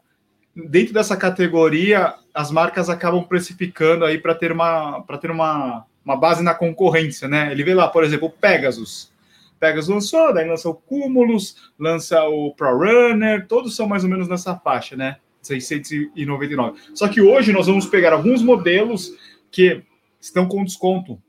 Dentro 0.56 0.96
dessa 0.96 1.16
categoria, 1.16 2.16
as 2.34 2.50
marcas 2.50 2.90
acabam 2.90 3.24
precificando 3.24 4.04
aí 4.04 4.18
para 4.18 4.34
ter 4.34 4.52
uma 4.52 5.06
ter 5.22 5.30
uma, 5.30 5.86
uma 6.04 6.18
base 6.18 6.44
na 6.44 6.56
concorrência, 6.56 7.28
né? 7.28 7.52
Ele 7.52 7.64
vê 7.64 7.76
lá, 7.76 7.88
por 7.88 8.04
exemplo, 8.04 8.28
o 8.28 8.32
Pegasus. 8.32 9.12
Pegasus 9.60 9.90
lançou, 9.90 10.34
daí 10.34 10.48
lança 10.48 10.70
o 10.70 10.74
Cumulus, 10.74 11.72
lança 11.78 12.24
o 12.24 12.54
Pro 12.56 12.78
Runner, 12.78 13.48
todos 13.48 13.76
são 13.76 13.88
mais 13.88 14.04
ou 14.04 14.10
menos 14.10 14.28
nessa 14.28 14.56
faixa, 14.56 14.96
né? 14.96 15.18
699. 15.42 16.80
Só 16.94 17.08
que 17.08 17.22
hoje 17.22 17.52
nós 17.52 17.68
vamos 17.68 17.86
pegar 17.86 18.14
alguns 18.14 18.42
modelos 18.42 19.12
que 19.52 19.84
estão 20.20 20.48
com 20.48 20.64
desconto 20.64 21.22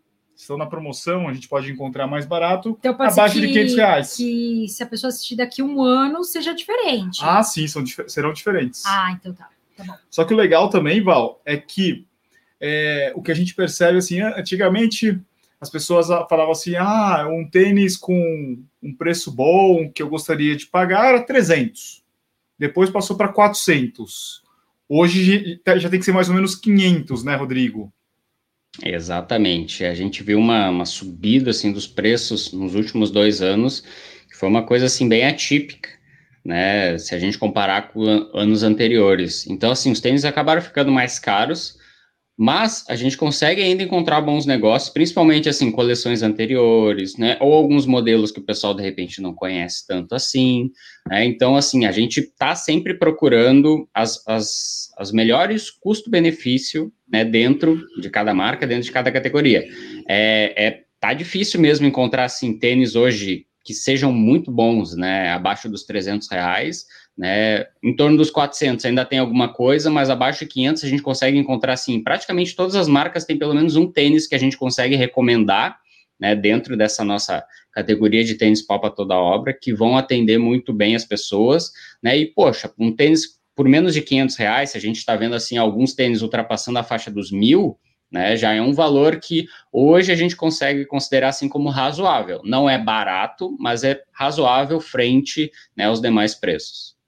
estão 0.42 0.56
na 0.56 0.66
promoção, 0.66 1.28
a 1.28 1.34
gente 1.34 1.48
pode 1.48 1.70
encontrar 1.70 2.06
mais 2.06 2.24
barato, 2.24 2.76
então, 2.78 2.96
abaixo 2.98 3.40
de 3.40 3.48
500 3.48 3.74
reais. 3.74 4.16
Que 4.16 4.66
se 4.68 4.82
a 4.82 4.86
pessoa 4.86 5.08
assistir 5.08 5.36
daqui 5.36 5.62
um 5.62 5.82
ano, 5.82 6.24
seja 6.24 6.54
diferente. 6.54 7.20
Ah, 7.22 7.42
sim, 7.42 7.66
são, 7.66 7.84
serão 8.08 8.32
diferentes. 8.32 8.82
Ah, 8.86 9.12
então 9.12 9.34
tá. 9.34 9.50
tá 9.76 9.84
bom. 9.84 9.94
Só 10.08 10.24
que 10.24 10.32
o 10.32 10.36
legal 10.36 10.70
também, 10.70 11.02
Val, 11.02 11.40
é 11.44 11.58
que 11.58 12.06
é, 12.58 13.12
o 13.14 13.22
que 13.22 13.30
a 13.30 13.34
gente 13.34 13.54
percebe, 13.54 13.98
assim, 13.98 14.20
antigamente 14.20 15.20
as 15.60 15.68
pessoas 15.68 16.06
falavam 16.28 16.52
assim, 16.52 16.74
ah, 16.76 17.28
um 17.30 17.48
tênis 17.48 17.96
com 17.96 18.58
um 18.82 18.94
preço 18.94 19.30
bom 19.30 19.90
que 19.90 20.02
eu 20.02 20.08
gostaria 20.08 20.56
de 20.56 20.66
pagar 20.66 21.10
era 21.10 21.22
300. 21.22 22.02
Depois 22.58 22.88
passou 22.88 23.16
para 23.16 23.28
400. 23.28 24.42
Hoje 24.88 25.60
já 25.76 25.90
tem 25.90 25.98
que 25.98 26.04
ser 26.04 26.12
mais 26.12 26.28
ou 26.28 26.34
menos 26.34 26.54
500, 26.56 27.24
né, 27.24 27.36
Rodrigo? 27.36 27.92
Exatamente. 28.82 29.84
A 29.84 29.94
gente 29.94 30.22
viu 30.22 30.38
uma, 30.38 30.70
uma 30.70 30.86
subida 30.86 31.50
assim 31.50 31.72
dos 31.72 31.86
preços 31.86 32.52
nos 32.52 32.74
últimos 32.74 33.10
dois 33.10 33.42
anos, 33.42 33.82
que 34.28 34.36
foi 34.36 34.48
uma 34.48 34.64
coisa 34.64 34.86
assim 34.86 35.08
bem 35.08 35.26
atípica, 35.26 35.90
né? 36.44 36.96
Se 36.96 37.14
a 37.14 37.18
gente 37.18 37.36
comparar 37.36 37.92
com 37.92 38.02
anos 38.34 38.62
anteriores. 38.62 39.46
Então, 39.46 39.70
assim, 39.70 39.92
os 39.92 40.00
tênis 40.00 40.24
acabaram 40.24 40.62
ficando 40.62 40.90
mais 40.90 41.18
caros, 41.18 41.78
mas 42.42 42.86
a 42.88 42.96
gente 42.96 43.18
consegue 43.18 43.60
ainda 43.60 43.82
encontrar 43.82 44.22
bons 44.22 44.46
negócios, 44.46 44.90
principalmente 44.90 45.46
assim, 45.46 45.70
coleções 45.70 46.22
anteriores, 46.22 47.18
né? 47.18 47.36
Ou 47.38 47.52
alguns 47.52 47.84
modelos 47.84 48.32
que 48.32 48.40
o 48.40 48.42
pessoal 48.42 48.72
de 48.72 48.82
repente 48.82 49.20
não 49.20 49.34
conhece 49.34 49.86
tanto 49.86 50.14
assim. 50.14 50.70
Né? 51.06 51.26
Então, 51.26 51.54
assim, 51.54 51.84
a 51.84 51.92
gente 51.92 52.20
está 52.20 52.54
sempre 52.54 52.94
procurando 52.94 53.86
as, 53.92 54.26
as, 54.26 54.90
as 54.96 55.12
melhores 55.12 55.68
custo-benefício 55.68 56.90
né, 57.12 57.26
dentro 57.26 57.78
de 58.00 58.08
cada 58.08 58.32
marca, 58.32 58.66
dentro 58.66 58.84
de 58.84 58.92
cada 58.92 59.12
categoria. 59.12 59.62
É, 60.08 60.54
é 60.56 60.80
tá 60.98 61.12
difícil 61.12 61.60
mesmo 61.60 61.86
encontrar 61.86 62.24
assim 62.24 62.58
tênis 62.58 62.96
hoje 62.96 63.44
que 63.62 63.74
sejam 63.74 64.10
muito 64.10 64.50
bons, 64.50 64.96
né, 64.96 65.28
abaixo 65.28 65.68
dos 65.68 65.84
300 65.84 66.26
reais, 66.30 66.86
né, 67.20 67.66
em 67.84 67.94
torno 67.94 68.16
dos 68.16 68.30
400 68.30 68.82
ainda 68.86 69.04
tem 69.04 69.18
alguma 69.18 69.52
coisa, 69.52 69.90
mas 69.90 70.08
abaixo 70.08 70.38
de 70.38 70.50
500 70.50 70.84
a 70.84 70.88
gente 70.88 71.02
consegue 71.02 71.36
encontrar, 71.36 71.74
assim, 71.74 72.02
praticamente 72.02 72.56
todas 72.56 72.74
as 72.74 72.88
marcas 72.88 73.26
têm 73.26 73.36
pelo 73.36 73.52
menos 73.52 73.76
um 73.76 73.86
tênis 73.86 74.26
que 74.26 74.34
a 74.34 74.38
gente 74.38 74.56
consegue 74.56 74.96
recomendar, 74.96 75.78
né, 76.18 76.34
dentro 76.34 76.78
dessa 76.78 77.04
nossa 77.04 77.44
categoria 77.72 78.24
de 78.24 78.36
tênis 78.36 78.62
pau 78.62 78.80
para 78.80 78.88
toda 78.88 79.14
obra, 79.16 79.52
que 79.52 79.70
vão 79.70 79.98
atender 79.98 80.38
muito 80.38 80.72
bem 80.72 80.96
as 80.96 81.04
pessoas, 81.04 81.70
né, 82.02 82.16
e, 82.16 82.24
poxa, 82.24 82.72
um 82.78 82.90
tênis 82.90 83.38
por 83.54 83.68
menos 83.68 83.92
de 83.92 84.00
500 84.00 84.36
reais, 84.36 84.70
se 84.70 84.78
a 84.78 84.80
gente 84.80 84.96
está 84.96 85.14
vendo, 85.14 85.34
assim, 85.34 85.58
alguns 85.58 85.92
tênis 85.92 86.22
ultrapassando 86.22 86.78
a 86.78 86.82
faixa 86.82 87.10
dos 87.10 87.30
mil, 87.30 87.76
né, 88.10 88.34
já 88.34 88.54
é 88.54 88.62
um 88.62 88.72
valor 88.72 89.20
que 89.20 89.46
hoje 89.70 90.10
a 90.10 90.16
gente 90.16 90.34
consegue 90.34 90.86
considerar 90.86 91.28
assim 91.28 91.50
como 91.50 91.68
razoável. 91.68 92.40
Não 92.44 92.68
é 92.68 92.78
barato, 92.78 93.54
mas 93.60 93.84
é 93.84 94.00
razoável 94.10 94.80
frente 94.80 95.52
né, 95.76 95.84
aos 95.84 96.00
demais 96.00 96.34
preços. 96.34 96.98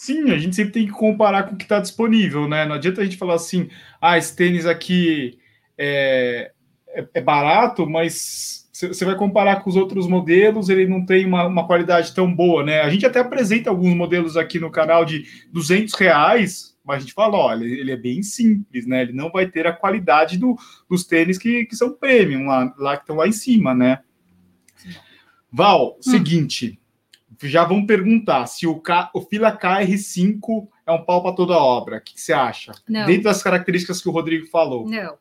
Sim, 0.00 0.30
a 0.30 0.38
gente 0.38 0.56
sempre 0.56 0.72
tem 0.72 0.86
que 0.86 0.92
comparar 0.92 1.42
com 1.42 1.54
o 1.54 1.58
que 1.58 1.64
está 1.64 1.78
disponível, 1.78 2.48
né? 2.48 2.64
Não 2.64 2.76
adianta 2.76 3.02
a 3.02 3.04
gente 3.04 3.18
falar 3.18 3.34
assim, 3.34 3.68
ah, 4.00 4.16
esse 4.16 4.34
tênis 4.34 4.64
aqui 4.64 5.38
é, 5.76 6.52
é, 6.88 7.06
é 7.12 7.20
barato, 7.20 7.86
mas 7.86 8.66
você 8.72 9.04
vai 9.04 9.14
comparar 9.14 9.56
com 9.56 9.68
os 9.68 9.76
outros 9.76 10.06
modelos, 10.06 10.70
ele 10.70 10.86
não 10.86 11.04
tem 11.04 11.26
uma, 11.26 11.46
uma, 11.46 11.66
qualidade 11.66 12.14
tão 12.14 12.34
boa, 12.34 12.64
né? 12.64 12.80
A 12.80 12.88
gente 12.88 13.04
até 13.04 13.20
apresenta 13.20 13.68
alguns 13.68 13.94
modelos 13.94 14.38
aqui 14.38 14.58
no 14.58 14.70
canal 14.70 15.04
de 15.04 15.26
200 15.52 15.92
reais, 15.92 16.74
mas 16.82 16.96
a 16.96 17.00
gente 17.00 17.12
fala, 17.12 17.36
olha, 17.36 17.66
ele 17.66 17.92
é 17.92 17.96
bem 17.98 18.22
simples, 18.22 18.86
né? 18.86 19.02
Ele 19.02 19.12
não 19.12 19.30
vai 19.30 19.48
ter 19.48 19.66
a 19.66 19.72
qualidade 19.74 20.38
do, 20.38 20.56
dos 20.88 21.04
tênis 21.04 21.36
que, 21.36 21.66
que 21.66 21.76
são 21.76 21.92
premium, 21.92 22.46
lá, 22.46 22.74
lá 22.78 22.96
que 22.96 23.02
estão 23.02 23.16
lá 23.16 23.28
em 23.28 23.32
cima, 23.32 23.74
né? 23.74 23.98
Val, 25.52 25.98
hum. 25.98 26.02
seguinte, 26.02 26.79
já 27.42 27.64
vão 27.64 27.86
perguntar 27.86 28.46
se 28.46 28.66
o, 28.66 28.80
K, 28.80 29.10
o 29.14 29.22
Fila 29.22 29.56
KR5 29.56 30.68
é 30.86 30.92
um 30.92 31.04
pau 31.04 31.22
para 31.22 31.34
toda 31.34 31.54
obra. 31.54 31.98
O 31.98 32.00
que, 32.00 32.14
que 32.14 32.20
você 32.20 32.32
acha? 32.32 32.72
Não. 32.88 33.06
Dentro 33.06 33.24
das 33.24 33.42
características 33.42 34.02
que 34.02 34.08
o 34.08 34.12
Rodrigo 34.12 34.46
falou. 34.46 34.88
Não. 34.88 35.18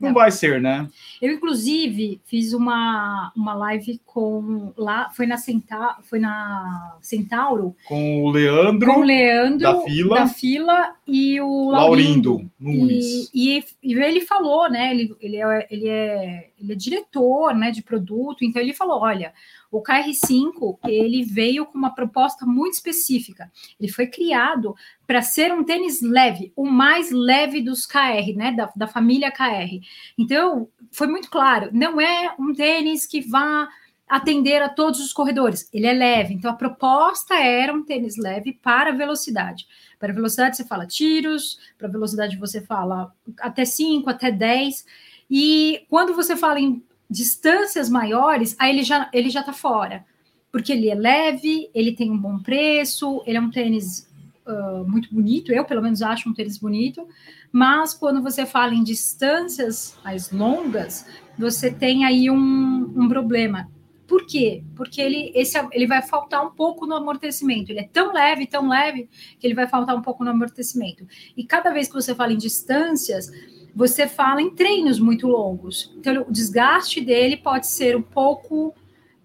Não, 0.00 0.08
não 0.08 0.14
vai 0.14 0.30
ser, 0.30 0.62
né? 0.62 0.88
Eu, 1.20 1.34
inclusive, 1.34 2.22
fiz 2.24 2.54
uma, 2.54 3.30
uma 3.36 3.52
live 3.52 4.00
com 4.06 4.72
lá, 4.74 5.10
foi 5.10 5.26
na 5.26 5.36
Centa, 5.36 5.98
foi 6.04 6.18
na 6.18 6.96
Centauro. 7.02 7.76
Com 7.86 8.22
o 8.22 8.30
Leandro. 8.30 8.94
Com 8.94 9.00
o 9.00 9.04
Leandro 9.04 9.58
da 9.58 9.80
fila. 9.82 10.14
Da 10.20 10.26
fila 10.26 10.94
e 11.06 11.38
o 11.38 11.70
Laurindo, 11.70 12.30
Laurindo 12.30 12.50
Nunes. 12.58 13.30
E, 13.34 13.58
e, 13.58 13.64
e, 13.82 13.92
ele 13.92 14.22
falou, 14.22 14.70
né? 14.70 14.90
Ele, 14.90 15.14
ele, 15.20 15.36
é, 15.36 15.66
ele, 15.70 15.88
é, 15.88 16.50
ele 16.58 16.72
é 16.72 16.76
diretor 16.76 17.54
né, 17.54 17.70
de 17.70 17.82
produto, 17.82 18.42
então 18.42 18.62
ele 18.62 18.72
falou: 18.72 19.02
olha, 19.02 19.34
o 19.70 19.82
KR5 19.82 20.78
ele 20.84 21.24
veio 21.24 21.64
com 21.64 21.78
uma 21.78 21.94
proposta 21.94 22.44
muito 22.44 22.74
específica. 22.74 23.50
Ele 23.78 23.90
foi 23.90 24.06
criado 24.06 24.74
para 25.06 25.22
ser 25.22 25.52
um 25.52 25.62
tênis 25.62 26.02
leve, 26.02 26.52
o 26.56 26.66
mais 26.66 27.10
leve 27.10 27.60
dos 27.60 27.86
KR, 27.86 28.34
né, 28.34 28.52
da, 28.52 28.70
da 28.74 28.86
família 28.86 29.30
KR. 29.30 29.78
Então, 30.18 30.68
foi 30.90 31.06
muito 31.06 31.30
claro, 31.30 31.70
não 31.72 32.00
é 32.00 32.34
um 32.38 32.52
tênis 32.52 33.06
que 33.06 33.20
vá 33.20 33.68
atender 34.08 34.60
a 34.60 34.68
todos 34.68 34.98
os 34.98 35.12
corredores. 35.12 35.70
Ele 35.72 35.86
é 35.86 35.92
leve. 35.92 36.34
Então, 36.34 36.50
a 36.50 36.56
proposta 36.56 37.34
era 37.36 37.72
um 37.72 37.84
tênis 37.84 38.16
leve 38.16 38.52
para 38.52 38.90
velocidade. 38.90 39.68
Para 40.00 40.12
velocidade, 40.12 40.56
você 40.56 40.64
fala 40.64 40.84
tiros, 40.84 41.60
para 41.78 41.86
velocidade, 41.86 42.36
você 42.36 42.60
fala 42.60 43.14
até 43.38 43.64
5, 43.64 44.10
até 44.10 44.32
10. 44.32 44.84
E 45.30 45.86
quando 45.88 46.12
você 46.12 46.36
fala 46.36 46.58
em 46.58 46.82
distâncias 47.10 47.90
maiores, 47.90 48.54
aí 48.58 48.70
ele 48.70 48.84
já 48.84 49.10
ele 49.12 49.28
já 49.28 49.40
está 49.40 49.52
fora, 49.52 50.04
porque 50.52 50.72
ele 50.72 50.88
é 50.88 50.94
leve, 50.94 51.68
ele 51.74 51.92
tem 51.92 52.10
um 52.10 52.18
bom 52.18 52.38
preço, 52.38 53.22
ele 53.26 53.36
é 53.36 53.40
um 53.40 53.50
tênis 53.50 54.08
uh, 54.46 54.88
muito 54.88 55.12
bonito, 55.12 55.52
eu 55.52 55.64
pelo 55.64 55.82
menos 55.82 56.02
acho 56.02 56.28
um 56.28 56.34
tênis 56.34 56.56
bonito, 56.56 57.06
mas 57.50 57.92
quando 57.92 58.22
você 58.22 58.46
fala 58.46 58.74
em 58.74 58.84
distâncias 58.84 59.98
mais 60.04 60.30
longas, 60.30 61.06
você 61.36 61.70
tem 61.70 62.04
aí 62.04 62.30
um, 62.30 62.92
um 62.96 63.08
problema. 63.08 63.68
Por 64.06 64.26
quê? 64.26 64.64
Porque 64.74 65.00
ele, 65.00 65.30
esse, 65.36 65.56
ele 65.70 65.86
vai 65.86 66.02
faltar 66.02 66.44
um 66.44 66.50
pouco 66.50 66.84
no 66.84 66.96
amortecimento. 66.96 67.70
Ele 67.70 67.78
é 67.78 67.88
tão 67.92 68.12
leve, 68.12 68.44
tão 68.44 68.68
leve, 68.68 69.08
que 69.38 69.46
ele 69.46 69.54
vai 69.54 69.68
faltar 69.68 69.96
um 69.96 70.02
pouco 70.02 70.24
no 70.24 70.30
amortecimento. 70.30 71.06
E 71.36 71.44
cada 71.44 71.70
vez 71.70 71.86
que 71.86 71.94
você 71.94 72.12
fala 72.12 72.32
em 72.32 72.36
distâncias, 72.36 73.30
você 73.74 74.06
fala 74.06 74.40
em 74.42 74.50
treinos 74.50 74.98
muito 74.98 75.26
longos. 75.26 75.92
Então, 75.96 76.22
o 76.28 76.32
desgaste 76.32 77.00
dele 77.00 77.36
pode 77.36 77.66
ser 77.66 77.96
um 77.96 78.02
pouco. 78.02 78.74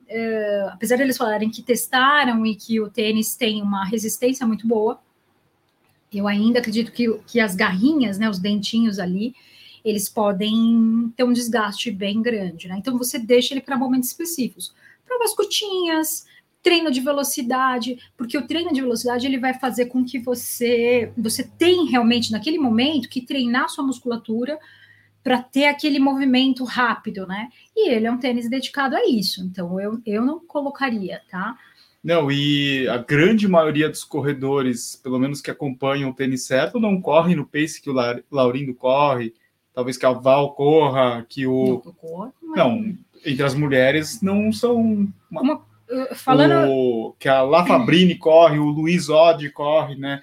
É, 0.08 0.70
apesar 0.72 0.98
deles 0.98 1.18
falarem 1.18 1.50
que 1.50 1.64
testaram 1.64 2.46
e 2.46 2.56
que 2.56 2.80
o 2.80 2.90
tênis 2.90 3.36
tem 3.36 3.62
uma 3.62 3.86
resistência 3.86 4.46
muito 4.46 4.68
boa, 4.68 5.00
eu 6.14 6.28
ainda 6.28 6.60
acredito 6.60 6.92
que, 6.92 7.12
que 7.28 7.40
as 7.40 7.56
garrinhas, 7.56 8.18
né, 8.18 8.30
os 8.30 8.40
dentinhos 8.40 9.00
ali, 9.00 9.36
eles 9.84 10.08
podem 10.10 11.14
ter 11.16 11.24
um 11.24 11.34
desgaste 11.34 11.92
bem 11.92 12.22
grande, 12.22 12.68
né? 12.68 12.78
Então 12.78 12.98
você 12.98 13.20
deixa 13.20 13.54
ele 13.54 13.62
para 13.62 13.78
momentos 13.78 14.10
específicos. 14.10 14.74
Provas 15.06 15.36
curtinhas, 15.36 16.26
treino 16.66 16.90
de 16.90 17.00
velocidade, 17.00 17.96
porque 18.18 18.36
o 18.36 18.48
treino 18.48 18.74
de 18.74 18.82
velocidade 18.82 19.28
ele 19.28 19.38
vai 19.38 19.54
fazer 19.54 19.86
com 19.86 20.04
que 20.04 20.18
você 20.18 21.12
você 21.16 21.44
tem 21.44 21.86
realmente 21.86 22.32
naquele 22.32 22.58
momento 22.58 23.08
que 23.08 23.22
treinar 23.22 23.70
sua 23.70 23.86
musculatura 23.86 24.58
para 25.24 25.44
ter 25.44 25.66
aquele 25.66 26.00
movimento 26.00 26.64
rápido, 26.64 27.28
né? 27.28 27.50
E 27.76 27.92
ele 27.92 28.08
é 28.08 28.12
um 28.12 28.18
tênis 28.18 28.50
dedicado 28.50 28.96
a 28.96 29.08
isso, 29.08 29.44
então 29.44 29.80
eu, 29.80 30.02
eu 30.08 30.26
não 30.26 30.40
colocaria, 30.40 31.22
tá? 31.30 31.56
Não, 32.04 32.32
e 32.32 32.88
a 32.88 32.98
grande 32.98 33.48
maioria 33.48 33.88
dos 33.88 34.04
corredores, 34.04 34.96
pelo 34.96 35.20
menos 35.20 35.42
que 35.42 35.52
acompanham 35.52 36.10
o 36.10 36.14
tênis 36.16 36.46
certo, 36.46 36.80
não 36.80 37.00
correm 37.00 37.36
no 37.36 37.46
pace 37.46 37.82
que 37.82 37.92
o 37.92 37.96
Laurindo 38.32 38.74
corre, 38.74 39.34
talvez 39.72 39.98
que 39.98 40.06
a 40.06 40.12
Val 40.12 40.56
corra, 40.56 41.24
que 41.30 41.46
o. 41.46 41.82
Não, 42.42 42.56
não 42.56 42.98
entre 43.24 43.44
as 43.44 43.54
mulheres 43.54 44.22
não 44.22 44.52
são. 44.52 45.08
Uma... 45.30 45.42
Uma 45.42 45.75
falando. 46.16 46.70
O, 46.70 47.16
que 47.20 47.28
a 47.28 47.42
La 47.42 47.66
Fabrini 47.66 48.16
corre, 48.20 48.60
o 48.60 48.66
Luiz 48.66 49.10
Odd 49.10 49.50
corre, 49.52 49.96
né? 49.96 50.22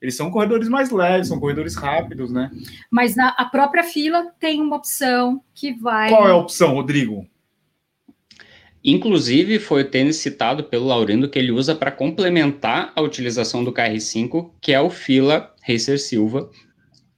Eles 0.00 0.16
são 0.16 0.30
corredores 0.30 0.68
mais 0.68 0.90
leves, 0.90 1.28
são 1.28 1.40
corredores 1.40 1.76
rápidos, 1.76 2.30
né? 2.30 2.50
Mas 2.90 3.16
na 3.16 3.28
a 3.30 3.46
própria 3.46 3.82
fila 3.82 4.26
tem 4.38 4.60
uma 4.60 4.76
opção 4.76 5.42
que 5.54 5.72
vai. 5.72 6.10
Qual 6.10 6.28
é 6.28 6.32
a 6.32 6.36
opção, 6.36 6.74
Rodrigo? 6.74 7.26
Inclusive, 8.84 9.58
foi 9.58 9.80
o 9.80 9.88
tênis 9.88 10.16
citado 10.16 10.64
pelo 10.64 10.86
Laurindo 10.86 11.30
que 11.30 11.38
ele 11.38 11.50
usa 11.50 11.74
para 11.74 11.90
complementar 11.90 12.92
a 12.94 13.00
utilização 13.00 13.64
do 13.64 13.72
KR5, 13.72 14.50
que 14.60 14.74
é 14.74 14.80
o 14.80 14.90
Fila 14.90 15.54
Racer 15.66 15.98
Silva. 15.98 16.50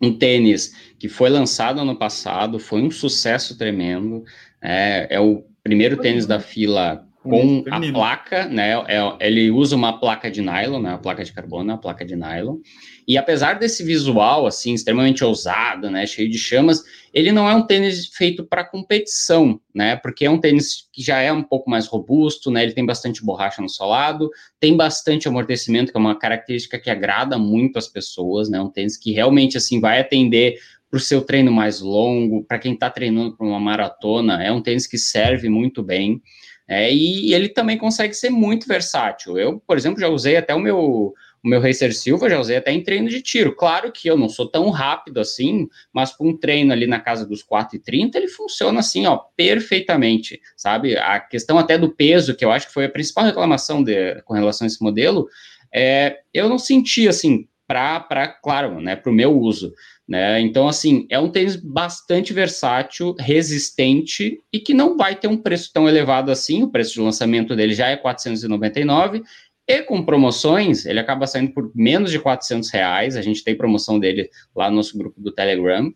Um 0.00 0.16
tênis 0.16 0.92
que 0.96 1.08
foi 1.08 1.28
lançado 1.28 1.80
ano 1.80 1.96
passado, 1.96 2.60
foi 2.60 2.82
um 2.82 2.90
sucesso 2.90 3.58
tremendo. 3.58 4.22
É, 4.62 5.08
é 5.10 5.20
o 5.20 5.44
primeiro 5.64 5.96
tênis 5.96 6.24
da 6.24 6.38
fila 6.38 7.05
com 7.28 7.64
a 7.70 7.80
placa, 7.92 8.46
né? 8.46 8.72
É, 8.88 9.26
ele 9.26 9.50
usa 9.50 9.76
uma 9.76 9.98
placa 9.98 10.30
de 10.30 10.40
nylon, 10.40 10.80
né? 10.80 10.94
A 10.94 10.98
placa 10.98 11.24
de 11.24 11.32
carbono, 11.32 11.72
a 11.72 11.78
placa 11.78 12.04
de 12.04 12.16
nylon. 12.16 12.58
E 13.06 13.16
apesar 13.16 13.54
desse 13.54 13.84
visual 13.84 14.46
assim 14.46 14.74
extremamente 14.74 15.22
ousado, 15.22 15.88
né, 15.88 16.04
cheio 16.06 16.28
de 16.28 16.38
chamas, 16.38 16.82
ele 17.14 17.30
não 17.30 17.48
é 17.48 17.54
um 17.54 17.64
tênis 17.64 18.08
feito 18.08 18.44
para 18.44 18.64
competição, 18.64 19.60
né? 19.74 19.94
Porque 19.96 20.26
é 20.26 20.30
um 20.30 20.40
tênis 20.40 20.88
que 20.92 21.02
já 21.02 21.20
é 21.20 21.32
um 21.32 21.42
pouco 21.42 21.70
mais 21.70 21.86
robusto, 21.86 22.50
né? 22.50 22.64
Ele 22.64 22.72
tem 22.72 22.84
bastante 22.84 23.24
borracha 23.24 23.62
no 23.62 23.68
solado, 23.68 24.28
tem 24.58 24.76
bastante 24.76 25.28
amortecimento, 25.28 25.92
que 25.92 25.96
é 25.96 26.00
uma 26.00 26.18
característica 26.18 26.78
que 26.78 26.90
agrada 26.90 27.38
muito 27.38 27.78
as 27.78 27.86
pessoas, 27.86 28.50
né? 28.50 28.60
Um 28.60 28.70
tênis 28.70 28.96
que 28.96 29.12
realmente 29.12 29.56
assim 29.56 29.80
vai 29.80 30.00
atender 30.00 30.58
para 30.90 30.98
o 30.98 31.00
seu 31.00 31.20
treino 31.20 31.52
mais 31.52 31.80
longo, 31.80 32.44
para 32.44 32.58
quem 32.58 32.74
está 32.74 32.88
treinando 32.88 33.36
para 33.36 33.46
uma 33.46 33.60
maratona, 33.60 34.42
é 34.42 34.50
um 34.52 34.62
tênis 34.62 34.86
que 34.86 34.98
serve 34.98 35.48
muito 35.48 35.82
bem. 35.82 36.22
É, 36.68 36.92
e, 36.92 37.32
ele 37.32 37.48
também 37.48 37.78
consegue 37.78 38.14
ser 38.14 38.30
muito 38.30 38.66
versátil. 38.66 39.38
Eu, 39.38 39.60
por 39.66 39.76
exemplo, 39.76 40.00
já 40.00 40.08
usei 40.08 40.36
até 40.36 40.54
o 40.54 40.60
meu 40.60 41.14
o 41.44 41.48
meu 41.48 41.60
Racer 41.60 41.94
Silva, 41.94 42.28
já 42.28 42.40
usei 42.40 42.56
até 42.56 42.72
em 42.72 42.82
treino 42.82 43.08
de 43.08 43.22
tiro. 43.22 43.54
Claro 43.54 43.92
que 43.92 44.08
eu 44.08 44.16
não 44.16 44.28
sou 44.28 44.48
tão 44.48 44.68
rápido 44.70 45.20
assim, 45.20 45.68
mas 45.92 46.10
para 46.10 46.26
um 46.26 46.36
treino 46.36 46.72
ali 46.72 46.88
na 46.88 46.98
casa 46.98 47.24
dos 47.24 47.40
4,30, 47.40 48.16
ele 48.16 48.26
funciona 48.26 48.80
assim, 48.80 49.06
ó, 49.06 49.16
perfeitamente, 49.36 50.40
sabe? 50.56 50.96
A 50.96 51.20
questão 51.20 51.56
até 51.56 51.78
do 51.78 51.94
peso, 51.94 52.34
que 52.34 52.44
eu 52.44 52.50
acho 52.50 52.66
que 52.66 52.72
foi 52.72 52.86
a 52.86 52.90
principal 52.90 53.24
reclamação 53.24 53.80
de, 53.80 54.20
com 54.22 54.34
relação 54.34 54.64
a 54.64 54.66
esse 54.66 54.82
modelo, 54.82 55.28
é, 55.72 56.18
eu 56.34 56.48
não 56.48 56.58
senti 56.58 57.06
assim, 57.06 57.46
para, 57.66 58.28
claro, 58.42 58.80
né, 58.80 58.96
para 58.96 59.10
o 59.10 59.14
meu 59.14 59.38
uso. 59.38 59.72
Né? 60.08 60.40
Então, 60.40 60.68
assim, 60.68 61.06
é 61.10 61.18
um 61.18 61.28
tênis 61.28 61.56
bastante 61.56 62.32
versátil, 62.32 63.14
resistente 63.18 64.40
e 64.52 64.60
que 64.60 64.72
não 64.72 64.96
vai 64.96 65.16
ter 65.16 65.26
um 65.26 65.36
preço 65.36 65.70
tão 65.72 65.88
elevado 65.88 66.30
assim. 66.30 66.62
O 66.62 66.70
preço 66.70 66.94
de 66.94 67.00
lançamento 67.00 67.56
dele 67.56 67.74
já 67.74 67.88
é 67.88 67.96
499 67.96 69.22
e 69.68 69.82
com 69.82 70.04
promoções 70.04 70.86
ele 70.86 71.00
acaba 71.00 71.26
saindo 71.26 71.52
por 71.52 71.72
menos 71.74 72.12
de 72.12 72.20
400 72.20 72.70
reais. 72.70 73.16
A 73.16 73.22
gente 73.22 73.42
tem 73.42 73.56
promoção 73.56 73.98
dele 73.98 74.30
lá 74.54 74.70
no 74.70 74.76
nosso 74.76 74.96
grupo 74.96 75.20
do 75.20 75.32
Telegram. 75.32 75.92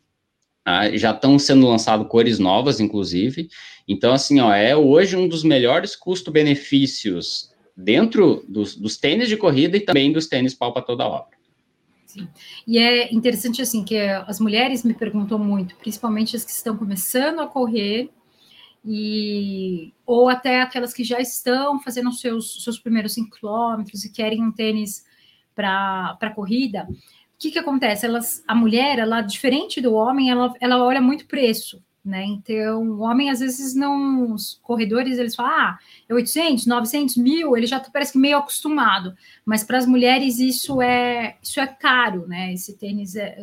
Tá? 0.64 0.90
Já 0.96 1.12
estão 1.12 1.38
sendo 1.38 1.68
lançadas 1.68 2.08
cores 2.08 2.40
novas, 2.40 2.80
inclusive. 2.80 3.48
Então, 3.86 4.12
assim, 4.12 4.40
ó, 4.40 4.52
é 4.52 4.76
hoje 4.76 5.16
um 5.16 5.28
dos 5.28 5.44
melhores 5.44 5.94
custo-benefícios 5.94 7.50
dentro 7.76 8.44
dos, 8.48 8.74
dos 8.74 8.96
tênis 8.96 9.28
de 9.28 9.36
corrida 9.36 9.76
e 9.76 9.80
também 9.80 10.12
dos 10.12 10.26
tênis 10.26 10.52
pau 10.52 10.72
para 10.72 10.82
toda 10.82 11.06
obra. 11.06 11.39
Sim. 12.10 12.28
E 12.66 12.76
é 12.76 13.14
interessante 13.14 13.62
assim 13.62 13.84
que 13.84 13.96
as 13.96 14.40
mulheres 14.40 14.82
me 14.82 14.92
perguntam 14.94 15.38
muito, 15.38 15.76
principalmente 15.76 16.34
as 16.34 16.44
que 16.44 16.50
estão 16.50 16.76
começando 16.76 17.38
a 17.38 17.46
correr 17.46 18.10
e 18.84 19.92
ou 20.04 20.28
até 20.28 20.60
aquelas 20.60 20.92
que 20.92 21.04
já 21.04 21.20
estão 21.20 21.78
fazendo 21.80 22.10
seus 22.12 22.64
seus 22.64 22.80
primeiros 22.80 23.12
5 23.14 23.36
quilômetros 23.36 24.04
e 24.04 24.12
querem 24.12 24.42
um 24.42 24.50
tênis 24.50 25.04
para 25.54 26.32
corrida. 26.34 26.88
O 26.90 26.94
que, 27.38 27.52
que 27.52 27.58
acontece? 27.58 28.04
Elas, 28.06 28.42
a 28.46 28.54
mulher, 28.54 28.98
ela 28.98 29.22
diferente 29.22 29.80
do 29.80 29.94
homem, 29.94 30.30
ela, 30.30 30.52
ela 30.60 30.82
olha 30.82 31.00
muito 31.00 31.26
preço 31.26 31.80
né? 32.10 32.24
Então, 32.24 32.82
o 32.82 33.00
homem, 33.00 33.30
às 33.30 33.40
vezes, 33.40 33.74
não. 33.74 34.34
Os 34.34 34.60
corredores, 34.62 35.18
eles 35.18 35.34
falam, 35.34 35.52
ah, 35.52 35.78
é 36.08 36.14
800, 36.14 36.66
900 36.66 37.16
mil, 37.16 37.56
ele 37.56 37.66
já 37.66 37.80
tá, 37.80 37.88
parece 37.90 38.12
que 38.12 38.18
meio 38.18 38.36
acostumado. 38.36 39.16
Mas 39.44 39.64
para 39.64 39.78
as 39.78 39.86
mulheres, 39.86 40.38
isso 40.38 40.82
é, 40.82 41.36
isso 41.42 41.60
é 41.60 41.66
caro, 41.66 42.26
né? 42.26 42.52
Esse 42.52 42.76
tênis 42.76 43.16
é 43.16 43.38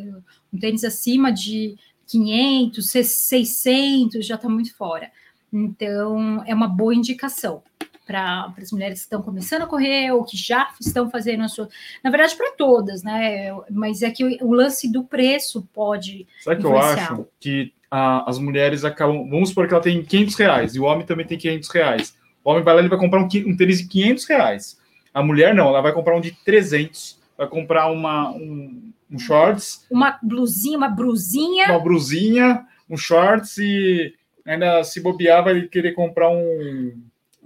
um 0.53 0.59
tênis 0.59 0.83
acima 0.83 1.31
de 1.31 1.75
500, 2.07 2.89
600, 2.89 4.25
já 4.25 4.35
está 4.35 4.49
muito 4.49 4.75
fora. 4.75 5.11
Então, 5.51 6.43
é 6.45 6.53
uma 6.53 6.67
boa 6.67 6.93
indicação 6.93 7.63
para 8.07 8.53
as 8.57 8.71
mulheres 8.71 8.99
que 8.99 9.05
estão 9.05 9.21
começando 9.21 9.63
a 9.63 9.67
correr 9.67 10.11
ou 10.11 10.23
que 10.23 10.37
já 10.37 10.73
estão 10.79 11.11
fazendo 11.11 11.43
a 11.43 11.49
sua. 11.49 11.67
Na 12.01 12.09
verdade, 12.09 12.35
para 12.37 12.53
todas, 12.53 13.03
né? 13.03 13.49
Mas 13.69 14.01
é 14.01 14.09
que 14.09 14.23
o, 14.23 14.47
o, 14.47 14.53
lance 14.53 14.89
do 14.89 15.03
preço 15.03 15.67
pode. 15.73 16.25
Sabe 16.41 16.61
que 16.61 16.65
eu 16.65 16.77
acho? 16.77 17.27
Que 17.37 17.73
a, 17.89 18.29
as 18.29 18.37
mulheres 18.39 18.83
acabam. 18.83 19.29
Vamos 19.29 19.49
supor 19.49 19.67
que 19.67 19.73
ela 19.73 19.83
tem 19.83 20.03
500 20.03 20.35
reais 20.35 20.75
e 20.75 20.79
o 20.79 20.83
homem 20.83 21.05
também 21.05 21.25
tem 21.25 21.37
500 21.37 21.69
reais. 21.69 22.17
O 22.43 22.51
homem 22.51 22.63
vai 22.63 22.75
lá 22.75 22.81
e 22.81 22.87
vai 22.87 22.97
comprar 22.97 23.21
um, 23.21 23.25
um 23.25 23.57
tênis 23.57 23.79
de 23.79 23.87
500 23.87 24.25
reais. 24.25 24.79
A 25.13 25.23
mulher 25.23 25.53
não, 25.55 25.69
ela 25.69 25.81
vai 25.81 25.93
comprar 25.93 26.15
um 26.15 26.21
de 26.21 26.31
300. 26.31 27.19
Vai 27.37 27.47
comprar 27.47 27.91
uma, 27.91 28.31
um, 28.31 28.91
um 29.11 29.19
shorts. 29.19 29.85
Uma 29.89 30.17
blusinha, 30.21 30.77
uma 30.77 30.89
brusinha. 30.89 31.69
Uma 31.69 31.79
brusinha, 31.79 32.65
um 32.89 32.97
shorts 32.97 33.57
e 33.57 34.13
ainda 34.45 34.83
se 34.83 35.01
bobear 35.01 35.43
vai 35.43 35.61
querer 35.63 35.93
comprar 35.93 36.29
um. 36.29 37.01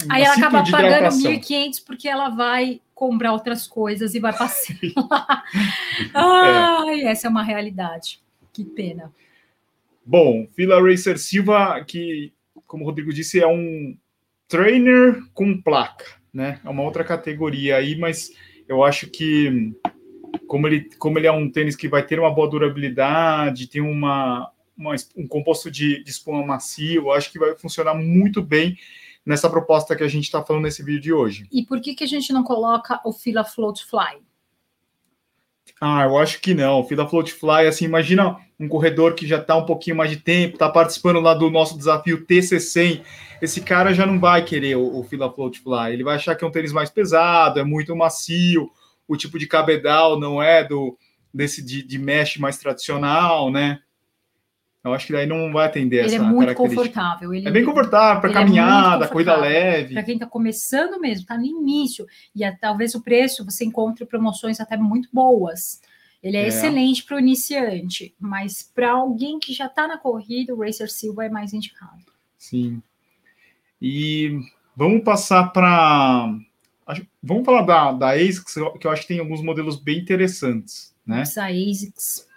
Aí 0.10 0.24
ela 0.24 0.36
acaba 0.36 0.64
pagando 0.70 1.10
1.500 1.10 1.84
porque 1.86 2.08
ela 2.08 2.30
vai 2.30 2.82
comprar 2.94 3.34
outras 3.34 3.68
coisas 3.68 4.14
e 4.16 4.20
vai 4.20 4.34
passear. 4.38 4.92
Ai, 6.14 7.02
é. 7.02 7.08
essa 7.08 7.28
é 7.28 7.30
uma 7.30 7.44
realidade. 7.44 8.22
Que 8.54 8.64
pena. 8.64 9.12
Bom, 10.06 10.48
Fila 10.56 10.82
Racer 10.82 11.18
Silva, 11.18 11.84
que, 11.86 12.34
como 12.68 12.84
o 12.84 12.88
Rodrigo 12.88 13.14
disse, 13.14 13.40
é 13.40 13.48
um 13.48 13.96
trainer 14.48 15.22
com 15.34 15.62
placa, 15.62 16.06
né? 16.34 16.60
É 16.64 16.70
uma 16.70 16.84
outra 16.84 17.04
categoria 17.04 17.78
aí, 17.78 17.98
mas 17.98 18.32
eu 18.68 18.84
acho 18.84 19.10
que 19.10 19.74
como 20.48 20.68
ele, 20.68 20.90
como 20.98 21.18
ele 21.18 21.28
é 21.28 21.32
um 21.32 21.50
tênis 21.50 21.76
que 21.76 21.88
vai 21.88 22.06
ter 22.06 22.20
uma 22.20 22.34
boa 22.34 22.50
durabilidade, 22.50 23.68
tem 23.68 23.82
uma, 23.82 24.52
uma 24.78 24.96
um 25.16 25.28
composto 25.28 25.70
de, 25.70 26.04
de 26.04 26.10
espuma 26.10 26.46
macio, 26.46 27.04
eu 27.04 27.12
acho 27.12 27.32
que 27.32 27.40
vai 27.40 27.56
funcionar 27.56 27.94
muito 27.94 28.42
bem 28.42 28.78
nessa 29.26 29.50
proposta 29.50 29.96
que 29.96 30.04
a 30.04 30.08
gente 30.08 30.26
está 30.26 30.44
falando 30.44 30.64
nesse 30.64 30.84
vídeo 30.84 31.02
de 31.02 31.14
hoje. 31.14 31.48
E 31.52 31.66
por 31.66 31.80
que, 31.80 31.94
que 31.94 32.04
a 32.04 32.08
gente 32.08 32.34
não 32.34 32.44
coloca 32.44 33.00
o 33.06 33.14
Fila 33.14 33.44
Float 33.44 33.86
Fly? 33.86 34.22
Ah, 35.80 36.04
eu 36.04 36.18
acho 36.18 36.42
que 36.42 36.54
não. 36.54 36.84
Fila 36.84 37.08
Float 37.08 37.34
Fly, 37.34 37.68
assim, 37.68 37.86
imagina 37.86 38.38
um 38.62 38.68
corredor 38.68 39.16
que 39.16 39.26
já 39.26 39.38
está 39.38 39.56
um 39.56 39.66
pouquinho 39.66 39.96
mais 39.96 40.12
de 40.12 40.18
tempo, 40.18 40.54
está 40.54 40.70
participando 40.70 41.20
lá 41.20 41.34
do 41.34 41.50
nosso 41.50 41.76
desafio 41.76 42.26
TC100. 42.26 43.02
Esse 43.42 43.60
cara 43.62 43.92
já 43.92 44.06
não 44.06 44.20
vai 44.20 44.46
querer 44.46 44.78
o, 44.78 45.00
o 45.00 45.04
Fila 45.04 45.34
Float 45.34 45.60
Fly. 45.62 45.94
Ele 45.94 46.04
vai 46.04 46.16
achar 46.16 46.36
que 46.36 46.44
é 46.44 46.48
um 46.48 46.52
tênis 46.52 46.72
mais 46.72 46.92
pesado, 46.92 47.60
é 47.60 47.64
muito 47.64 47.96
macio, 47.96 48.70
o 49.08 49.18
tipo 49.18 49.40
de 49.40 49.48
cabedal 49.48 50.20
não 50.20 50.42
é 50.42 50.64
do 50.64 50.96
desse 51.34 51.64
de, 51.64 51.82
de 51.82 51.98
mesh 51.98 52.38
mais 52.38 52.58
tradicional, 52.58 53.50
né? 53.50 53.80
Eu 54.84 54.94
acho 54.94 55.08
que 55.08 55.14
daí 55.14 55.28
não 55.28 55.52
vai 55.52 55.68
atender 55.68 55.98
ele 55.98 56.08
essa 56.08 56.16
é 56.16 56.20
muito 56.20 56.54
confortável. 56.56 57.34
Ele, 57.34 57.48
é 57.48 57.52
bem 57.52 57.64
confortável 57.64 58.20
para 58.20 58.32
é 58.32 58.34
caminhada, 58.34 59.06
é 59.06 59.08
corrida 59.08 59.36
leve. 59.36 59.94
Para 59.94 60.04
quem 60.04 60.16
está 60.16 60.26
começando 60.26 61.00
mesmo, 61.00 61.22
está 61.22 61.38
no 61.38 61.46
início. 61.46 62.06
E 62.36 62.44
é, 62.44 62.52
talvez 62.52 62.96
o 62.96 63.02
preço 63.02 63.46
você 63.46 63.64
encontre 63.64 64.06
promoções 64.06 64.60
até 64.60 64.76
muito 64.76 65.08
boas. 65.14 65.82
Ele 66.22 66.38
é, 66.38 66.44
é. 66.44 66.48
excelente 66.48 67.04
para 67.04 67.18
o 67.18 67.20
iniciante, 67.20 68.14
mas 68.20 68.64
para 68.64 68.92
alguém 68.92 69.40
que 69.40 69.54
já 69.54 69.66
está 69.66 69.88
na 69.88 69.98
corrida, 69.98 70.54
o 70.54 70.60
Racer 70.62 70.92
Silva 70.92 71.26
é 71.26 71.30
mais 71.30 71.54
indicado. 71.54 72.04
Sim. 72.38 72.82
E 73.82 74.40
vamos 74.76 75.04
passar 75.04 75.52
para. 75.52 76.38
Vamos 77.24 77.46
falar 77.46 77.62
da, 77.62 77.92
da 77.92 78.10
ASICS, 78.12 78.56
que 78.80 78.86
eu 78.86 78.92
acho 78.92 79.04
que 79.04 79.08
tem 79.08 79.20
alguns 79.20 79.42
modelos 79.42 79.78
bem 79.80 80.00
interessantes. 80.00 80.94
Né? 81.06 81.22
Essa 81.22 81.46
ASICS. 81.46 82.28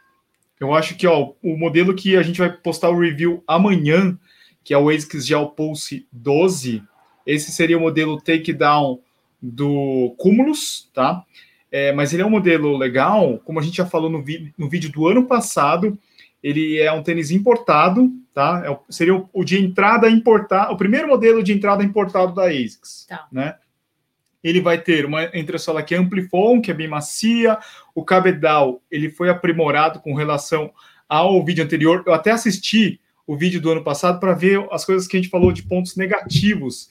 Eu 0.58 0.72
acho 0.72 0.96
que 0.96 1.06
ó, 1.06 1.32
o 1.42 1.56
modelo 1.56 1.94
que 1.94 2.16
a 2.16 2.22
gente 2.22 2.38
vai 2.38 2.50
postar 2.50 2.88
o 2.88 2.98
review 2.98 3.42
amanhã, 3.46 4.18
que 4.62 4.72
é 4.72 4.78
o 4.78 4.88
ASICS 4.88 5.26
Gel 5.26 5.48
Pulse 5.48 6.06
12, 6.12 6.82
esse 7.26 7.52
seria 7.52 7.76
o 7.76 7.80
modelo 7.80 8.20
takedown 8.20 9.00
do 9.42 10.14
Cumulus, 10.16 10.88
tá? 10.94 11.24
É, 11.76 11.90
mas 11.90 12.12
ele 12.12 12.22
é 12.22 12.24
um 12.24 12.30
modelo 12.30 12.76
legal, 12.76 13.36
como 13.38 13.58
a 13.58 13.62
gente 13.62 13.78
já 13.78 13.84
falou 13.84 14.08
no, 14.08 14.24
no 14.56 14.68
vídeo 14.68 14.92
do 14.92 15.08
ano 15.08 15.26
passado, 15.26 15.98
ele 16.40 16.78
é 16.78 16.92
um 16.92 17.02
tênis 17.02 17.32
importado, 17.32 18.12
tá? 18.32 18.62
É 18.64 18.70
o, 18.70 18.78
seria 18.88 19.16
o, 19.16 19.28
o, 19.32 19.42
de 19.42 19.58
entrada 19.58 20.08
importado, 20.08 20.72
o 20.72 20.76
primeiro 20.76 21.08
modelo 21.08 21.42
de 21.42 21.52
entrada 21.52 21.82
importado 21.82 22.32
da 22.32 22.44
ASICS, 22.44 23.06
tá. 23.08 23.26
né? 23.32 23.56
Ele 24.40 24.60
vai 24.60 24.80
ter 24.80 25.04
uma 25.04 25.24
entressola 25.36 25.82
que 25.82 25.96
é 25.96 25.98
Amplifon, 25.98 26.60
que 26.60 26.70
é 26.70 26.74
bem 26.74 26.86
macia, 26.86 27.58
o 27.92 28.04
cabedal, 28.04 28.80
ele 28.88 29.10
foi 29.10 29.28
aprimorado 29.28 29.98
com 29.98 30.14
relação 30.14 30.70
ao 31.08 31.44
vídeo 31.44 31.64
anterior. 31.64 32.04
Eu 32.06 32.14
até 32.14 32.30
assisti 32.30 33.00
o 33.26 33.36
vídeo 33.36 33.60
do 33.60 33.72
ano 33.72 33.82
passado 33.82 34.20
para 34.20 34.32
ver 34.32 34.64
as 34.70 34.84
coisas 34.84 35.08
que 35.08 35.16
a 35.16 35.20
gente 35.20 35.30
falou 35.30 35.50
de 35.50 35.64
pontos 35.64 35.96
negativos. 35.96 36.88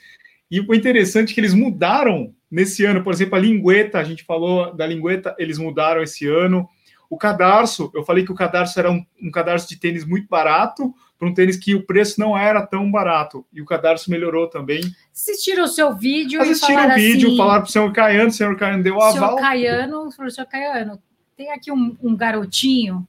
E 0.52 0.60
o 0.60 0.76
interessante 0.76 1.32
é 1.32 1.34
que 1.36 1.40
eles 1.40 1.54
mudaram 1.54 2.36
nesse 2.54 2.86
ano, 2.86 3.04
por 3.04 3.12
exemplo, 3.12 3.36
a 3.36 3.40
lingueta, 3.40 3.98
a 3.98 4.04
gente 4.04 4.24
falou 4.24 4.74
da 4.76 4.86
lingueta, 4.86 5.36
eles 5.40 5.58
mudaram 5.58 6.04
esse 6.04 6.28
ano. 6.28 6.70
O 7.10 7.18
cadarço, 7.18 7.92
eu 7.96 8.04
falei 8.04 8.24
que 8.24 8.32
o 8.32 8.36
cadarço 8.36 8.80
era 8.80 8.92
um, 8.92 9.04
um 9.22 9.32
cadarço 9.32 9.68
de 9.68 9.76
tênis 9.76 10.06
muito 10.06 10.28
barato, 10.28 10.94
para 11.18 11.28
um 11.28 11.34
tênis 11.34 11.58
que 11.58 11.74
o 11.74 11.84
preço 11.84 12.20
não 12.20 12.38
era 12.38 12.62
tão 12.66 12.92
barato. 12.92 13.44
E 13.52 13.60
o 13.60 13.66
cadarço 13.66 14.12
melhorou 14.12 14.48
também. 14.48 14.82
Assistiram 15.12 15.64
o 15.64 15.68
seu 15.68 15.96
vídeo 15.96 16.40
Assistiram 16.42 16.92
o 16.92 16.96
vídeo, 16.96 17.30
assim, 17.30 17.38
falaram 17.38 17.62
para 17.62 17.70
o 17.70 17.72
senhor 17.72 17.92
Caiano, 17.92 18.30
o 18.30 18.34
senhor 18.34 18.56
Caiano 18.56 18.84
deu 18.84 18.96
o 18.96 19.02
aval. 19.02 19.14
Senhor 19.14 19.40
Caiano, 19.40 20.12
falou, 20.12 20.32
senhor 20.32 20.48
Caiano, 20.48 21.02
tem 21.36 21.52
aqui 21.52 21.72
um, 21.72 21.98
um 22.04 22.16
garotinho 22.16 23.08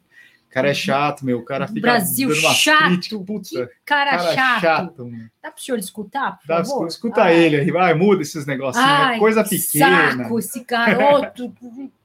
cara 0.55 0.71
é 0.71 0.75
chato, 0.75 1.25
meu. 1.27 1.41
O 1.41 1.45
cara 1.45 1.67
fica 1.67 1.81
Brasil 1.81 2.33
chato. 2.35 2.85
Crítica, 2.87 3.19
puta, 3.19 3.71
cara, 3.85 4.11
cara 4.11 4.35
chato. 4.35 4.61
chato 4.61 5.11
Dá 5.43 5.51
para 5.51 5.59
o 5.59 5.63
senhor 5.63 5.79
escutar, 5.79 6.39
por 6.39 6.47
Dá, 6.47 6.65
favor? 6.65 6.87
Escuta 6.87 7.23
Ai. 7.25 7.37
ele 7.37 7.57
aí, 7.57 7.71
vai, 7.71 7.93
muda 7.93 8.23
esses 8.23 8.47
negocinhos, 8.47 8.89
é 8.89 8.91
Ai, 8.91 9.17
é 9.17 9.19
coisa 9.19 9.43
pequena. 9.43 10.17
Saco, 10.17 10.39
esse 10.39 10.65
garoto. 10.65 11.53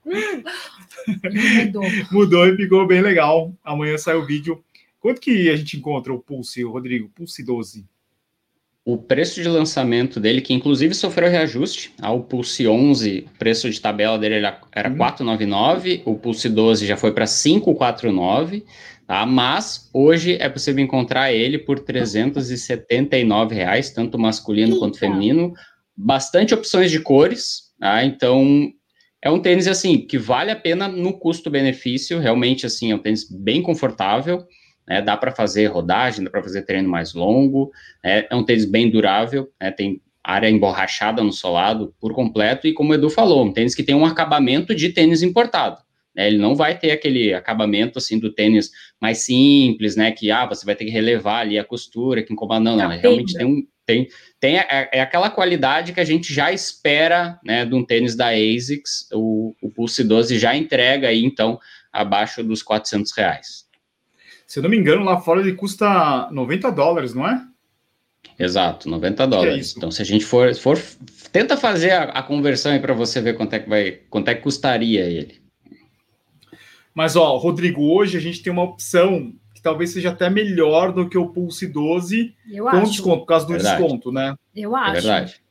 mudou. 1.63 1.83
Mudou 2.11 2.47
e 2.47 2.55
ficou 2.55 2.87
bem 2.87 3.01
legal. 3.01 3.53
Amanhã 3.63 3.97
sai 3.97 4.15
o 4.15 4.25
vídeo. 4.25 4.63
Quanto 4.99 5.21
que 5.21 5.49
a 5.49 5.55
gente 5.55 5.77
encontra 5.77 6.11
o 6.11 6.19
Pulse, 6.19 6.63
Rodrigo? 6.63 7.09
Pulse 7.09 7.43
12? 7.43 7.85
O 8.85 8.97
preço 8.97 9.41
de 9.41 9.47
lançamento 9.47 10.19
dele, 10.19 10.41
que 10.41 10.53
inclusive 10.53 10.93
sofreu 10.93 11.29
reajuste, 11.29 11.93
ao 12.01 12.23
Pulse 12.23 12.67
11, 12.67 13.27
o 13.27 13.37
preço 13.37 13.69
de 13.69 13.79
tabela 13.79 14.17
dele 14.17 14.35
era, 14.35 14.59
era 14.71 14.89
hum. 14.89 14.97
499, 14.97 16.01
o 16.05 16.15
Pulse 16.15 16.49
12 16.49 16.87
já 16.87 16.97
foi 16.97 17.11
para 17.11 17.25
549, 17.27 18.65
tá? 19.05 19.25
Mas 19.25 19.89
hoje 19.93 20.37
é 20.39 20.47
possível 20.47 20.83
encontrar 20.83 21.31
ele 21.31 21.59
por 21.59 21.79
379 21.79 23.53
reais, 23.53 23.91
tanto 23.91 24.17
masculino 24.17 24.69
Eita. 24.69 24.79
quanto 24.79 24.97
feminino, 24.97 25.53
bastante 25.95 26.53
opções 26.53 26.89
de 26.89 26.99
cores, 26.99 27.73
tá? 27.79 28.03
Então 28.05 28.71
é 29.21 29.29
um 29.29 29.41
tênis 29.41 29.67
assim 29.67 29.97
que 29.97 30.17
vale 30.17 30.49
a 30.49 30.55
pena 30.55 30.87
no 30.87 31.19
custo-benefício, 31.19 32.19
realmente 32.19 32.65
assim 32.65 32.91
é 32.91 32.95
um 32.95 32.99
tênis 32.99 33.29
bem 33.29 33.61
confortável 33.61 34.47
né, 34.89 35.01
dá 35.01 35.15
para 35.15 35.31
fazer 35.31 35.67
rodagem, 35.67 36.23
dá 36.23 36.31
para 36.31 36.41
fazer 36.41 36.63
treino 36.63 36.89
mais 36.89 37.13
longo, 37.13 37.71
é, 38.03 38.27
é 38.27 38.35
um 38.35 38.43
tênis 38.43 38.65
bem 38.65 38.89
durável, 38.89 39.47
né, 39.61 39.69
tem 39.69 40.01
área 40.23 40.49
emborrachada 40.49 41.23
no 41.23 41.31
solado 41.31 41.93
por 41.99 42.13
completo, 42.13 42.67
e 42.67 42.73
como 42.73 42.91
o 42.91 42.95
Edu 42.95 43.09
falou, 43.09 43.45
um 43.45 43.53
tênis 43.53 43.75
que 43.75 43.83
tem 43.83 43.95
um 43.95 44.05
acabamento 44.05 44.73
de 44.73 44.89
tênis 44.89 45.21
importado. 45.21 45.77
Né, 46.15 46.27
ele 46.27 46.39
não 46.39 46.55
vai 46.55 46.77
ter 46.77 46.91
aquele 46.91 47.33
acabamento 47.33 47.99
assim 47.99 48.19
do 48.19 48.33
tênis 48.33 48.71
mais 48.99 49.19
simples, 49.19 49.95
né? 49.95 50.11
Que 50.11 50.31
ah, 50.31 50.45
você 50.45 50.65
vai 50.65 50.75
ter 50.75 50.85
que 50.85 50.91
relevar 50.91 51.41
ali 51.41 51.57
a 51.57 51.63
costura, 51.63 52.23
que 52.23 52.33
incomoda. 52.33 52.59
Não, 52.59 52.75
não, 52.75 52.89
realmente 52.89 53.33
tem 53.33 53.45
um. 53.45 53.63
Tem, 53.85 54.07
tem 54.39 54.59
é, 54.59 54.89
é, 54.91 55.01
aquela 55.01 55.31
qualidade 55.31 55.93
que 55.93 55.99
a 55.99 56.05
gente 56.05 56.31
já 56.31 56.51
espera 56.51 57.39
né, 57.43 57.65
de 57.65 57.73
um 57.73 57.83
tênis 57.83 58.15
da 58.15 58.27
ASICS, 58.27 59.07
o, 59.11 59.55
o 59.63 59.71
Pulse 59.71 60.03
12 60.03 60.37
já 60.37 60.55
entrega 60.55 61.07
aí, 61.07 61.25
então, 61.25 61.59
abaixo 61.91 62.43
dos 62.43 62.61
400 62.61 63.11
reais. 63.17 63.68
Se 64.49 64.57
eu 64.57 64.63
não 64.63 64.69
me 64.71 64.75
engano, 64.77 65.03
lá 65.03 65.21
fora 65.21 65.41
ele 65.41 65.53
custa 65.53 66.27
90 66.31 66.71
dólares, 66.71 67.13
não 67.13 67.27
é? 67.27 67.39
Exato, 68.39 68.89
90 68.89 69.27
dólares. 69.27 69.73
É 69.75 69.77
então, 69.77 69.91
se 69.91 70.01
a 70.01 70.05
gente 70.05 70.25
for, 70.25 70.53
for 70.55 70.75
tenta 71.31 71.55
fazer 71.55 71.91
a, 71.91 72.03
a 72.05 72.23
conversão 72.23 72.71
aí 72.71 72.79
para 72.79 72.95
você 72.95 73.21
ver 73.21 73.37
quanto 73.37 73.53
é 73.53 73.59
que 73.59 73.69
vai, 73.69 73.91
quanto 74.09 74.27
é 74.29 74.33
que 74.33 74.41
custaria 74.41 75.01
ele. 75.05 75.39
Mas 76.95 77.15
ó, 77.15 77.37
Rodrigo, 77.37 77.83
hoje 77.93 78.17
a 78.17 78.19
gente 78.19 78.41
tem 78.41 78.51
uma 78.51 78.63
opção 78.63 79.31
que 79.53 79.61
talvez 79.61 79.91
seja 79.91 80.09
até 80.09 80.31
melhor 80.31 80.91
do 80.93 81.07
que 81.07 81.17
o 81.17 81.27
Pulse 81.29 81.67
12 81.67 82.33
Eu 82.51 82.63
com 82.65 82.69
acho. 82.77 82.91
desconto, 82.91 83.19
por 83.19 83.25
causa 83.27 83.45
do 83.45 83.53
Verdade. 83.53 83.77
desconto, 83.81 84.11
né? 84.11 84.33
Eu 84.55 84.75
É 84.75 84.79
acho. 84.81 84.93
verdade. 84.93 85.41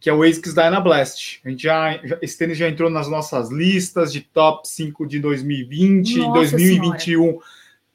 Que 0.00 0.10
é 0.10 0.12
o 0.12 0.22
ASICS 0.24 0.54
Dynablast. 0.54 1.40
A 1.44 1.50
gente 1.50 1.62
já, 1.62 2.00
já- 2.04 2.18
esse 2.20 2.36
tênis 2.36 2.58
já 2.58 2.68
entrou 2.68 2.90
nas 2.90 3.06
nossas 3.08 3.50
listas 3.50 4.12
de 4.12 4.22
top 4.22 4.66
5 4.66 5.06
de 5.06 5.20
2020, 5.20 6.16
Nossa 6.18 6.32
2021. 6.32 7.38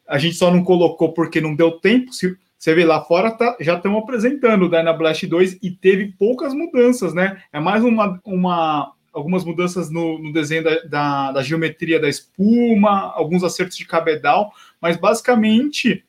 A 0.08 0.18
gente 0.18 0.36
só 0.36 0.52
não 0.52 0.63
colocou 0.63 1.13
porque 1.13 1.41
não 1.41 1.56
deu 1.56 1.72
tempo. 1.72 2.13
Se 2.13 2.36
você 2.58 2.74
vê 2.74 2.86
lá 2.86 3.04
fora, 3.04 3.32
tá- 3.32 3.58
já 3.60 3.76
estão 3.76 3.98
apresentando 3.98 4.65
o 4.65 4.70
Dynablast 4.70 5.26
2 5.26 5.60
e 5.62 5.72
teve 5.72 6.13
poucas 6.18 6.54
mudanças, 6.54 7.13
né? 7.13 7.41
É 7.52 7.60
mais 7.60 7.84
uma, 7.84 8.20
uma 8.26 8.94
algumas 9.13 9.46
mudanças 9.46 9.89
no, 9.89 10.20
no 10.20 10.34
desenho 10.34 10.63
da, 10.63 10.80
da, 10.84 11.32
da 11.32 11.44
geometria 11.44 12.00
da 12.00 12.10
espuma, 12.10 13.13
alguns 13.13 13.44
acertos 13.44 13.78
de 13.78 13.86
cabedal, 13.86 14.52
mas 14.82 14.98
basicamente 14.98 16.04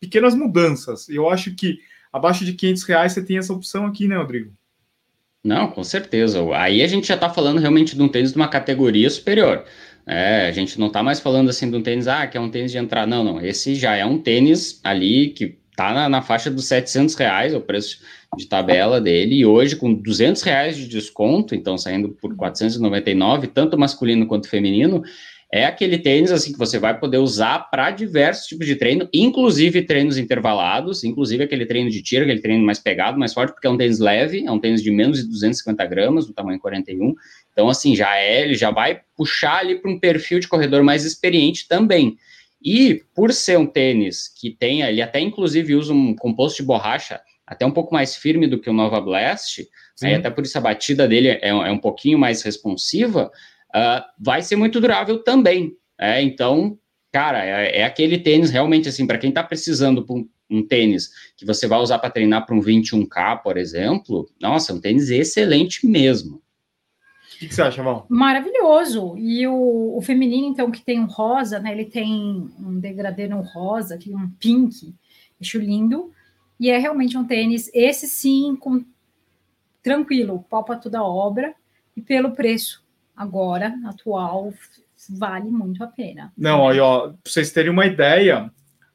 pequenas 0.00 0.34
mudanças. 0.34 1.08
Eu 1.08 1.28
acho 1.28 1.54
que 1.54 1.78
abaixo 2.12 2.44
de 2.44 2.52
500 2.52 2.82
reais 2.84 3.12
você 3.12 3.24
tem 3.24 3.38
essa 3.38 3.52
opção 3.52 3.86
aqui, 3.86 4.08
né, 4.08 4.16
Rodrigo? 4.16 4.52
Não, 5.44 5.70
com 5.70 5.84
certeza. 5.84 6.40
Aí 6.56 6.82
a 6.82 6.86
gente 6.86 7.06
já 7.06 7.14
está 7.14 7.30
falando 7.30 7.60
realmente 7.60 7.94
de 7.94 8.02
um 8.02 8.08
tênis 8.08 8.32
de 8.32 8.36
uma 8.36 8.48
categoria 8.48 9.08
superior. 9.08 9.64
É, 10.08 10.46
a 10.46 10.52
gente 10.52 10.80
não 10.80 10.86
está 10.86 11.02
mais 11.02 11.20
falando 11.20 11.50
assim 11.50 11.70
de 11.70 11.76
um 11.76 11.82
tênis, 11.82 12.08
ah, 12.08 12.26
que 12.26 12.38
é 12.38 12.40
um 12.40 12.50
tênis 12.50 12.72
de 12.72 12.78
entrar. 12.78 13.06
Não, 13.06 13.22
não. 13.22 13.40
Esse 13.40 13.74
já 13.74 13.94
é 13.94 14.06
um 14.06 14.18
tênis 14.18 14.80
ali 14.82 15.28
que 15.28 15.58
tá 15.76 15.92
na, 15.92 16.08
na 16.08 16.22
faixa 16.22 16.50
dos 16.50 16.64
700 16.64 17.14
reais, 17.14 17.54
o 17.54 17.60
preço 17.60 18.00
de 18.36 18.46
tabela 18.46 19.00
dele. 19.00 19.36
E 19.36 19.44
hoje, 19.44 19.76
com 19.76 19.92
200 19.92 20.40
reais 20.42 20.76
de 20.76 20.88
desconto, 20.88 21.54
então 21.54 21.76
saindo 21.76 22.08
por 22.08 22.34
499, 22.34 23.48
tanto 23.48 23.78
masculino 23.78 24.26
quanto 24.26 24.48
feminino, 24.48 25.02
é 25.52 25.64
aquele 25.64 25.98
tênis 25.98 26.30
assim 26.30 26.52
que 26.52 26.58
você 26.58 26.78
vai 26.78 26.98
poder 26.98 27.18
usar 27.18 27.70
para 27.70 27.90
diversos 27.90 28.46
tipos 28.46 28.66
de 28.66 28.76
treino, 28.76 29.08
inclusive 29.14 29.82
treinos 29.82 30.18
intervalados, 30.18 31.04
inclusive 31.04 31.44
aquele 31.44 31.64
treino 31.64 31.88
de 31.90 32.02
tiro, 32.02 32.24
aquele 32.24 32.40
treino 32.40 32.64
mais 32.64 32.78
pegado, 32.78 33.18
mais 33.18 33.32
forte, 33.32 33.52
porque 33.52 33.66
é 33.66 33.70
um 33.70 33.76
tênis 33.76 33.98
leve, 33.98 34.44
é 34.44 34.50
um 34.50 34.58
tênis 34.58 34.82
de 34.82 34.90
menos 34.90 35.22
de 35.22 35.28
250 35.28 35.86
gramas, 35.86 36.26
do 36.26 36.34
tamanho 36.34 36.58
41. 36.58 37.14
Então, 37.58 37.68
assim, 37.68 37.96
já 37.96 38.16
é, 38.16 38.42
ele 38.42 38.54
já 38.54 38.70
vai 38.70 39.00
puxar 39.16 39.58
ali 39.58 39.80
para 39.80 39.90
um 39.90 39.98
perfil 39.98 40.38
de 40.38 40.46
corredor 40.46 40.80
mais 40.84 41.04
experiente 41.04 41.66
também. 41.66 42.16
E 42.62 43.02
por 43.12 43.32
ser 43.32 43.58
um 43.58 43.66
tênis 43.66 44.28
que 44.28 44.48
tem, 44.48 44.82
ele 44.82 45.02
até 45.02 45.18
inclusive 45.18 45.74
usa 45.74 45.92
um 45.92 46.14
composto 46.14 46.62
de 46.62 46.66
borracha 46.68 47.20
até 47.44 47.66
um 47.66 47.72
pouco 47.72 47.92
mais 47.92 48.14
firme 48.14 48.46
do 48.46 48.60
que 48.60 48.70
o 48.70 48.72
Nova 48.72 49.00
Blast, 49.00 49.66
aí, 50.00 50.14
até 50.14 50.30
por 50.30 50.44
isso 50.44 50.56
a 50.56 50.60
batida 50.60 51.08
dele 51.08 51.30
é, 51.30 51.48
é 51.48 51.72
um 51.72 51.78
pouquinho 51.78 52.16
mais 52.16 52.42
responsiva, 52.42 53.28
uh, 53.74 54.04
vai 54.20 54.40
ser 54.40 54.54
muito 54.54 54.80
durável 54.80 55.18
também. 55.24 55.72
É, 55.98 56.22
então, 56.22 56.78
cara, 57.10 57.44
é, 57.44 57.80
é, 57.80 57.84
aquele 57.84 58.18
tênis 58.18 58.50
realmente 58.50 58.88
assim, 58.88 59.04
para 59.04 59.18
quem 59.18 59.30
está 59.30 59.42
precisando 59.42 60.04
de 60.04 60.12
um, 60.12 60.28
um, 60.48 60.64
tênis 60.64 61.10
que 61.36 61.44
você 61.44 61.66
vai 61.66 61.80
usar 61.80 61.98
para 61.98 62.10
treinar 62.10 62.46
para 62.46 62.54
um 62.54 62.60
21K, 62.60 63.42
por 63.42 63.56
exemplo, 63.56 64.30
nossa, 64.40 64.72
um 64.72 64.80
tênis 64.80 65.10
excelente 65.10 65.84
mesmo. 65.84 66.40
O 67.38 67.40
que, 67.40 67.46
que, 67.46 67.54
você 67.54 67.62
acha, 67.62 67.84
Val? 67.84 68.04
Maravilhoso. 68.08 69.16
E 69.16 69.46
o, 69.46 69.96
o, 69.96 70.02
feminino, 70.02 70.48
então, 70.48 70.72
que 70.72 70.82
tem 70.82 70.98
um 70.98 71.06
rosa, 71.06 71.60
né? 71.60 71.70
Ele 71.70 71.84
tem 71.84 72.50
um 72.58 72.80
degradê 72.80 73.28
no 73.28 73.42
rosa, 73.42 73.94
aqui 73.94 74.12
um 74.12 74.28
pink, 74.28 74.92
acho 75.40 75.56
lindo. 75.60 76.10
E 76.58 76.68
é 76.68 76.76
realmente 76.78 77.16
um 77.16 77.24
tênis, 77.24 77.70
esse 77.72 78.08
sim, 78.08 78.56
com 78.56 78.84
tranquilo, 79.84 80.44
pau 80.50 80.64
para 80.64 80.80
toda 80.80 80.98
a 80.98 81.04
obra. 81.04 81.54
E 81.96 82.02
pelo 82.02 82.32
preço 82.32 82.84
agora, 83.16 83.72
atual, 83.84 84.52
vale 85.08 85.48
muito 85.48 85.84
a 85.84 85.86
pena. 85.86 86.32
Não, 86.36 86.68
aí, 86.68 86.80
ó, 86.80 87.10
para 87.10 87.18
vocês 87.24 87.52
terem 87.52 87.70
uma 87.70 87.86
ideia, 87.86 88.50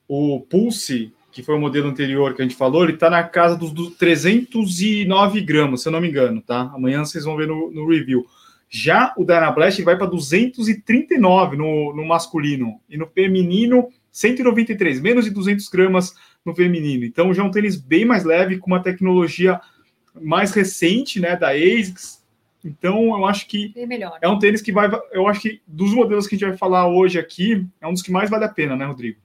o 0.05 0.41
Pulse, 0.41 1.13
que 1.33 1.41
foi 1.41 1.55
o 1.55 1.59
modelo 1.59 1.89
anterior 1.89 2.33
que 2.35 2.41
a 2.41 2.45
gente 2.45 2.55
falou, 2.55 2.83
ele 2.83 2.95
tá 2.95 3.09
na 3.09 3.23
casa 3.23 3.57
dos, 3.57 3.71
dos 3.71 3.95
309 3.95 5.41
gramas, 5.41 5.81
se 5.81 5.87
eu 5.87 5.91
não 5.91 5.99
me 5.99 6.07
engano, 6.07 6.41
tá? 6.41 6.71
Amanhã 6.73 7.03
vocês 7.03 7.25
vão 7.25 7.35
ver 7.35 7.47
no, 7.47 7.71
no 7.71 7.89
review. 7.89 8.25
Já 8.69 9.13
o 9.17 9.25
Dynablast 9.25 9.81
vai 9.81 9.97
para 9.97 10.05
239 10.05 11.57
no, 11.57 11.93
no 11.95 12.05
masculino 12.05 12.79
e 12.87 12.97
no 12.97 13.07
feminino 13.07 13.89
193, 14.11 15.01
menos 15.01 15.25
de 15.25 15.31
200 15.31 15.67
gramas 15.69 16.13
no 16.45 16.53
feminino. 16.53 17.03
Então 17.03 17.33
já 17.33 17.41
é 17.41 17.45
um 17.45 17.51
tênis 17.51 17.75
bem 17.75 18.05
mais 18.05 18.23
leve, 18.23 18.59
com 18.59 18.67
uma 18.67 18.81
tecnologia 18.81 19.59
mais 20.21 20.53
recente, 20.53 21.19
né, 21.19 21.35
da 21.35 21.49
ASICS. 21.49 22.23
Então 22.63 23.17
eu 23.17 23.25
acho 23.25 23.47
que 23.47 23.73
é 24.21 24.29
um 24.29 24.39
tênis 24.39 24.61
que 24.61 24.71
vai, 24.71 24.89
eu 25.11 25.27
acho 25.27 25.41
que 25.41 25.61
dos 25.67 25.93
modelos 25.93 26.27
que 26.27 26.35
a 26.35 26.37
gente 26.37 26.47
vai 26.47 26.57
falar 26.57 26.87
hoje 26.87 27.17
aqui, 27.17 27.65
é 27.81 27.87
um 27.87 27.93
dos 27.93 28.03
que 28.03 28.11
mais 28.11 28.29
vale 28.29 28.45
a 28.45 28.49
pena, 28.49 28.75
né, 28.75 28.85
Rodrigo? 28.85 29.19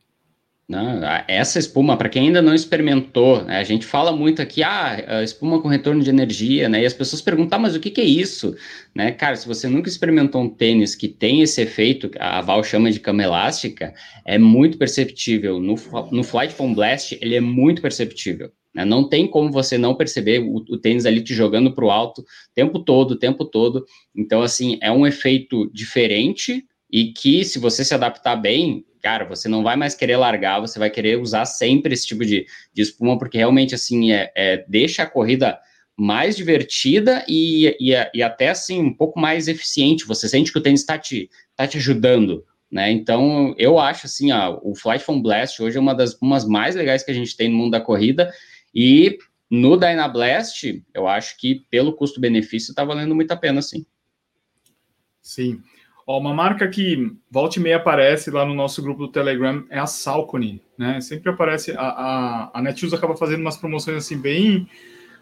Não, 0.68 1.00
essa 1.26 1.58
espuma, 1.58 1.96
para 1.96 2.10
quem 2.10 2.26
ainda 2.26 2.42
não 2.42 2.54
experimentou, 2.54 3.42
né, 3.42 3.56
a 3.56 3.64
gente 3.64 3.86
fala 3.86 4.12
muito 4.12 4.42
aqui, 4.42 4.62
ah, 4.62 5.22
espuma 5.24 5.62
com 5.62 5.66
retorno 5.66 6.02
de 6.02 6.10
energia, 6.10 6.68
né? 6.68 6.82
E 6.82 6.86
as 6.86 6.92
pessoas 6.92 7.22
perguntam, 7.22 7.56
ah, 7.58 7.62
mas 7.62 7.74
o 7.74 7.80
que, 7.80 7.90
que 7.90 8.02
é 8.02 8.04
isso? 8.04 8.54
Né, 8.94 9.10
cara, 9.12 9.34
se 9.34 9.48
você 9.48 9.66
nunca 9.66 9.88
experimentou 9.88 10.42
um 10.42 10.48
tênis 10.50 10.94
que 10.94 11.08
tem 11.08 11.40
esse 11.40 11.62
efeito, 11.62 12.10
a 12.20 12.42
Val 12.42 12.62
chama 12.62 12.92
de 12.92 13.00
cama 13.00 13.22
elástica, 13.22 13.94
é 14.26 14.36
muito 14.36 14.76
perceptível. 14.76 15.58
No, 15.58 15.74
no 16.12 16.22
Flight 16.22 16.52
Foam 16.52 16.74
Blast, 16.74 17.16
ele 17.18 17.34
é 17.34 17.40
muito 17.40 17.80
perceptível. 17.80 18.52
Né? 18.74 18.84
Não 18.84 19.08
tem 19.08 19.26
como 19.26 19.50
você 19.50 19.78
não 19.78 19.94
perceber 19.94 20.40
o, 20.40 20.56
o 20.56 20.76
tênis 20.76 21.06
ali 21.06 21.22
te 21.22 21.32
jogando 21.32 21.72
para 21.74 21.86
o 21.86 21.90
alto 21.90 22.20
o 22.20 22.24
tempo 22.54 22.78
todo, 22.80 23.12
o 23.12 23.18
tempo 23.18 23.46
todo. 23.46 23.86
Então, 24.14 24.42
assim, 24.42 24.78
é 24.82 24.92
um 24.92 25.06
efeito 25.06 25.70
diferente 25.72 26.62
e 26.92 27.12
que, 27.12 27.42
se 27.42 27.58
você 27.58 27.84
se 27.84 27.94
adaptar 27.94 28.36
bem, 28.36 28.84
cara, 29.00 29.24
você 29.24 29.48
não 29.48 29.62
vai 29.62 29.76
mais 29.76 29.94
querer 29.94 30.16
largar, 30.16 30.60
você 30.60 30.78
vai 30.78 30.90
querer 30.90 31.18
usar 31.18 31.44
sempre 31.44 31.94
esse 31.94 32.06
tipo 32.06 32.24
de, 32.24 32.46
de 32.72 32.82
espuma, 32.82 33.18
porque 33.18 33.38
realmente, 33.38 33.74
assim, 33.74 34.12
é, 34.12 34.32
é 34.34 34.64
deixa 34.68 35.02
a 35.02 35.06
corrida 35.06 35.58
mais 35.96 36.36
divertida 36.36 37.24
e, 37.28 37.76
e, 37.80 37.92
e, 38.14 38.22
até, 38.22 38.50
assim, 38.50 38.80
um 38.80 38.94
pouco 38.94 39.18
mais 39.18 39.48
eficiente. 39.48 40.06
Você 40.06 40.28
sente 40.28 40.52
que 40.52 40.58
o 40.58 40.62
tênis 40.62 40.80
está 40.80 40.96
te, 40.96 41.28
tá 41.56 41.66
te 41.66 41.76
ajudando, 41.78 42.44
né? 42.70 42.90
Então, 42.90 43.54
eu 43.58 43.78
acho, 43.78 44.06
assim, 44.06 44.30
ó, 44.30 44.60
o 44.62 44.74
Flight 44.76 45.04
Foam 45.04 45.20
Blast 45.20 45.60
hoje 45.60 45.76
é 45.76 45.80
uma 45.80 45.94
das 45.94 46.14
umas 46.20 46.46
mais 46.46 46.76
legais 46.76 47.02
que 47.02 47.10
a 47.10 47.14
gente 47.14 47.36
tem 47.36 47.48
no 47.48 47.56
mundo 47.56 47.72
da 47.72 47.80
corrida 47.80 48.32
e 48.72 49.18
no 49.50 49.76
Dynablast, 49.76 50.84
eu 50.94 51.08
acho 51.08 51.36
que 51.38 51.66
pelo 51.70 51.94
custo-benefício 51.94 52.70
está 52.70 52.84
valendo 52.84 53.14
muito 53.14 53.32
a 53.32 53.36
pena, 53.36 53.62
sim. 53.62 53.86
Sim. 55.22 55.62
Ó, 56.10 56.18
uma 56.18 56.32
marca 56.32 56.66
que 56.66 57.14
volta 57.30 57.58
e 57.58 57.62
meia 57.62 57.76
aparece 57.76 58.30
lá 58.30 58.42
no 58.42 58.54
nosso 58.54 58.80
grupo 58.80 59.00
do 59.06 59.12
Telegram 59.12 59.62
é 59.68 59.78
a 59.78 59.84
Salcone, 59.84 60.62
né? 60.78 61.02
Sempre 61.02 61.28
aparece, 61.28 61.72
a, 61.72 61.82
a, 61.82 62.50
a 62.54 62.62
Netshoes 62.62 62.94
acaba 62.94 63.14
fazendo 63.14 63.42
umas 63.42 63.58
promoções 63.58 63.98
assim 63.98 64.16
bem 64.16 64.66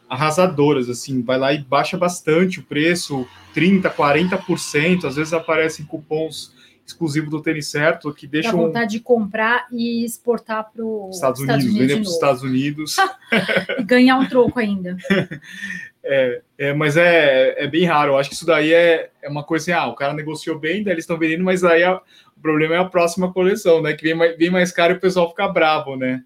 arrasadoras, 0.09 0.89
assim, 0.89 1.23
vai 1.23 1.41
lá 1.41 1.53
e 1.53 1.59
baixa 1.59 1.99
bastante 1.99 2.61
o 2.61 2.63
preço, 2.63 3.27
30%, 3.53 3.93
40%, 3.97 5.07
às 5.07 5.17
vezes 5.17 5.33
aparecem 5.33 5.85
cupons 5.85 6.55
exclusivos 6.87 7.31
do 7.31 7.43
tênis 7.43 7.67
certo, 7.67 8.15
que 8.15 8.29
deixam... 8.29 8.53
Dá 8.53 8.59
vontade 8.59 8.93
de 8.93 9.01
comprar 9.01 9.67
e 9.73 10.05
exportar 10.05 10.71
para 10.73 10.85
os 10.85 11.17
Estados 11.17 11.41
Unidos, 11.41 11.65
Unidos 11.65 11.81
vender 11.81 11.95
para 11.95 12.03
os 12.03 12.13
Estados 12.13 12.43
Unidos. 12.43 12.97
e 13.77 13.83
ganhar 13.83 14.19
um 14.19 14.29
troco 14.29 14.61
ainda. 14.61 14.97
É, 16.09 16.43
é, 16.57 16.73
mas 16.73 16.97
é, 16.97 17.65
é 17.65 17.67
bem 17.67 17.85
raro. 17.85 18.13
Eu 18.13 18.19
acho 18.19 18.29
que 18.29 18.37
isso 18.37 18.47
daí 18.47 18.73
é, 18.73 19.11
é 19.21 19.29
uma 19.29 19.43
coisa 19.43 19.65
assim, 19.65 19.73
ah, 19.73 19.89
o 19.89 19.97
cara 19.97 20.15
negociou 20.15 20.57
bem, 20.57 20.85
daí 20.85 20.95
eles 20.95 21.03
estão 21.03 21.19
vendendo, 21.19 21.43
mas 21.43 21.65
aí 21.65 21.83
a, 21.83 21.97
o 21.97 22.41
problema 22.41 22.77
é 22.77 22.79
a 22.79 22.85
próxima 22.85 23.33
coleção, 23.33 23.83
né? 23.83 23.93
Que 23.93 24.05
vem 24.05 24.15
mais, 24.15 24.37
vem 24.37 24.51
mais 24.51 24.71
caro 24.71 24.95
e 24.95 24.97
o 24.97 25.01
pessoal 25.01 25.29
fica 25.29 25.49
bravo, 25.49 25.97
né? 25.97 26.23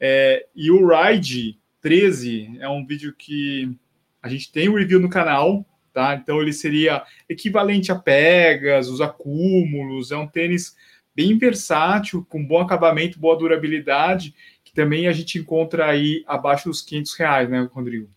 É, 0.00 0.46
e 0.54 0.70
o 0.70 0.88
Ride 0.88 1.58
13 1.82 2.56
é 2.58 2.68
um 2.68 2.86
vídeo 2.86 3.14
que 3.16 3.70
a 4.22 4.28
gente 4.28 4.50
tem 4.50 4.68
um 4.68 4.76
review 4.76 4.98
no 4.98 5.10
canal, 5.10 5.64
tá? 5.92 6.14
Então 6.14 6.40
ele 6.40 6.52
seria 6.52 7.04
equivalente 7.28 7.92
a 7.92 7.96
Pegas, 7.96 8.88
os 8.88 9.02
acúmulos, 9.02 10.10
é 10.10 10.16
um 10.16 10.26
tênis 10.26 10.74
bem 11.14 11.36
versátil, 11.38 12.26
com 12.28 12.44
bom 12.44 12.60
acabamento, 12.60 13.18
boa 13.18 13.36
durabilidade, 13.36 14.34
que 14.64 14.72
também 14.72 15.06
a 15.06 15.12
gente 15.12 15.38
encontra 15.38 15.86
aí 15.86 16.24
abaixo 16.26 16.68
dos 16.68 16.82
500 16.82 17.14
reais, 17.14 17.48
né, 17.48 17.68
Rodrigo? 17.72 18.15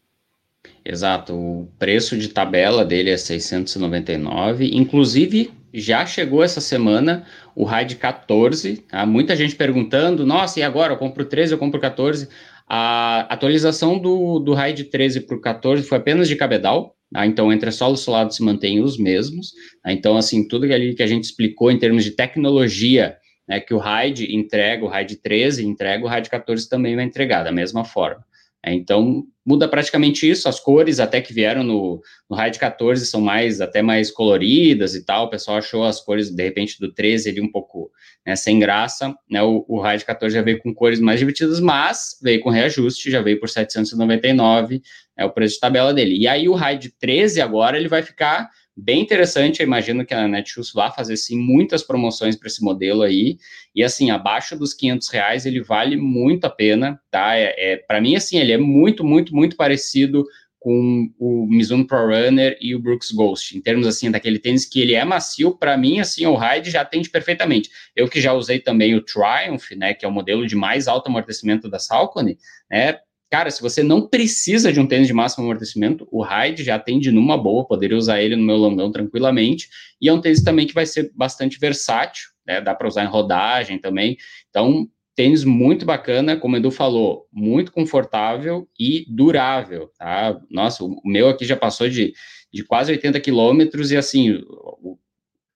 Exato, 0.84 1.34
o 1.36 1.70
preço 1.78 2.18
de 2.18 2.30
tabela 2.30 2.86
dele 2.86 3.10
é 3.10 3.18
699, 3.18 4.70
inclusive 4.74 5.52
já 5.74 6.06
chegou 6.06 6.44
essa 6.44 6.62
semana 6.62 7.26
o 7.56 7.64
RAID 7.64 7.96
14, 7.98 8.86
há 8.92 9.06
muita 9.06 9.36
gente 9.36 9.56
perguntando, 9.56 10.26
nossa, 10.26 10.60
e 10.60 10.64
agora, 10.64 10.94
eu 10.94 10.98
compro 10.98 11.26
13, 11.26 11.54
eu 11.54 11.58
compro 11.58 11.80
14, 11.80 12.28
a 12.68 13.22
atualização 13.34 14.00
do, 14.00 14.40
do 14.40 14.54
RAID 14.54 14.86
13 14.86 15.22
para 15.22 15.36
o 15.36 15.42
14 15.42 15.84
foi 15.84 15.98
apenas 15.98 16.28
de 16.28 16.36
cabedal, 16.36 16.96
tá? 17.12 17.26
então 17.26 17.52
entre 17.52 17.72
solo 17.72 17.96
e 17.96 17.98
solado 17.98 18.34
se 18.34 18.44
mantêm 18.44 18.82
os 18.82 18.98
mesmos, 18.98 19.52
tá? 19.84 19.92
então 19.92 20.18
assim, 20.18 20.48
tudo 20.48 20.66
ali 20.66 20.96
que 20.96 21.04
a 21.04 21.08
gente 21.08 21.26
explicou 21.26 21.72
em 21.72 21.80
termos 21.80 22.04
de 22.04 22.12
tecnologia 22.12 23.18
né, 23.48 23.60
que 23.60 23.74
o 23.74 23.80
RAID 23.80 24.36
entrega, 24.36 24.86
o 24.86 24.88
RAID 24.88 25.16
13 25.18 25.66
entrega, 25.66 26.06
o 26.06 26.08
RAID 26.08 26.30
14 26.30 26.70
também 26.70 26.96
vai 26.96 27.04
entregar 27.04 27.44
da 27.44 27.52
mesma 27.52 27.84
forma. 27.84 28.24
É, 28.64 28.74
então, 28.74 29.24
muda 29.46 29.70
praticamente 29.70 30.30
isso, 30.30 30.50
as 30.50 30.60
cores 30.60 31.00
até 31.00 31.22
que 31.22 31.34
vieram 31.34 31.64
no, 31.64 32.02
no 32.30 32.36
RAID 32.36 32.60
14 32.60 33.06
são 33.06 33.22
mais, 33.22 33.62
até 33.62 33.82
mais 33.82 34.12
coloridas 34.12 34.96
e 34.96 35.06
tal, 35.06 35.26
o 35.26 35.30
pessoal 35.30 35.58
achou 35.58 35.86
as 35.86 36.02
cores, 36.02 36.30
de 36.30 36.44
repente, 36.44 36.78
do 36.78 36.94
13 36.94 37.30
ali 37.30 37.42
um 37.42 37.50
pouco 37.50 37.90
né, 38.26 38.36
sem 38.36 38.60
graça, 38.60 39.16
né, 39.30 39.42
o, 39.42 39.64
o 39.68 39.80
RAID 39.80 40.04
14 40.04 40.36
já 40.36 40.42
veio 40.42 40.60
com 40.60 40.74
cores 40.74 41.00
mais 41.00 41.20
divertidas, 41.20 41.62
mas 41.62 42.20
veio 42.22 42.42
com 42.42 42.50
reajuste, 42.50 43.10
já 43.10 43.22
veio 43.22 43.40
por 43.40 43.48
799, 43.48 44.82
é 45.18 45.24
o 45.24 45.32
preço 45.32 45.56
de 45.56 45.62
tabela 45.62 45.94
dele. 45.94 46.18
E 46.18 46.28
aí 46.28 46.50
o 46.50 46.54
RAID 46.54 46.94
13 47.00 47.40
agora, 47.40 47.78
ele 47.78 47.88
vai 47.88 48.04
ficar 48.04 48.50
bem 48.80 49.02
interessante. 49.02 49.60
Eu 49.60 49.68
imagino 49.68 50.06
que 50.06 50.14
a 50.14 50.28
Netshoes 50.28 50.72
vai 50.72 50.92
fazer 50.92 51.18
sim 51.18 51.38
muitas 51.38 51.84
promoções 51.84 52.36
para 52.36 52.48
esse 52.48 52.64
modelo 52.64 53.02
aí. 53.02 53.38
E 53.76 53.84
assim, 53.84 54.10
abaixo 54.10 54.58
dos 54.58 54.74
500 54.74 55.10
reais 55.10 55.46
ele 55.46 55.62
vale 55.62 55.96
muito 55.98 56.46
a 56.46 56.50
pena, 56.50 57.00
tá? 57.12 57.36
É, 57.36 57.74
é 57.74 57.78
para 57.78 58.02
mim 58.02 58.16
assim, 58.16 58.38
ele 58.38 58.52
é 58.52 58.58
muito, 58.58 59.04
muito, 59.04 59.36
muito 59.36 59.56
parecido 59.56 60.26
com 60.60 61.10
o 61.18 61.48
Mizuno 61.50 61.88
Pro 61.88 62.08
Runner 62.08 62.58
e 62.60 62.76
o 62.76 62.80
Brooks 62.80 63.12
Ghost, 63.12 63.58
em 63.58 63.62
termos 63.62 63.88
assim 63.88 64.12
daquele 64.12 64.38
tênis 64.38 64.66
que 64.66 64.82
ele 64.82 64.94
é 64.94 65.06
macio, 65.06 65.58
para 65.58 65.78
mim 65.78 66.00
assim 66.02 66.26
o 66.26 66.36
Ride 66.36 66.70
já 66.70 66.82
atende 66.82 67.10
perfeitamente. 67.10 67.70
Eu 67.96 68.10
que 68.10 68.20
já 68.20 68.34
usei 68.34 68.60
também 68.60 68.94
o 68.94 69.02
Triumph, 69.02 69.72
né, 69.78 69.94
que 69.94 70.06
é 70.06 70.08
o 70.08 70.12
modelo 70.12 70.46
de 70.46 70.56
mais 70.56 70.88
alto 70.88 71.08
amortecimento 71.08 71.70
da 71.70 71.80
Saucony, 71.80 72.38
né, 72.70 73.00
Cara, 73.30 73.52
se 73.52 73.62
você 73.62 73.84
não 73.84 74.08
precisa 74.08 74.74
de 74.74 74.80
um 74.80 74.88
tênis 74.88 75.08
de 75.08 75.14
máximo 75.14 75.44
amortecimento, 75.44 76.08
o 76.12 76.24
Ride 76.24 76.64
já 76.64 76.76
atende 76.76 77.12
numa 77.12 77.38
boa, 77.38 77.68
poderia 77.68 77.96
usar 77.96 78.22
ele 78.22 78.36
no 78.36 78.44
meu 78.44 78.58
longão 78.58 78.92
tranquilamente, 78.92 79.70
e 80.02 80.10
é 80.10 80.14
um 80.14 80.20
tênis 80.20 80.42
também 80.42 80.66
que 80.66 80.74
vai 80.74 80.86
ser 80.86 81.12
bastante 81.16 81.60
versátil, 81.60 82.30
né? 82.46 82.60
Dá 82.60 82.74
para 82.74 82.88
usar 82.88 83.04
em 83.04 83.08
rodagem 83.08 83.78
também. 83.78 84.18
Então, 84.50 84.90
tênis 85.16 85.44
muito 85.44 85.86
bacana, 85.86 86.38
como 86.38 86.56
o 86.56 86.58
Edu 86.58 86.72
falou, 86.72 87.28
muito 87.32 87.72
confortável 87.72 88.68
e 88.80 89.06
durável, 89.08 89.92
tá? 90.00 90.40
Nossa, 90.50 90.84
o 90.84 91.00
meu 91.06 91.30
aqui 91.30 91.46
já 91.46 91.56
passou 91.56 91.88
de, 91.88 92.14
de 92.52 92.64
quase 92.64 92.92
80 92.92 93.20
quilômetros 93.20 93.92
e 93.92 93.98
assim, 93.98 94.42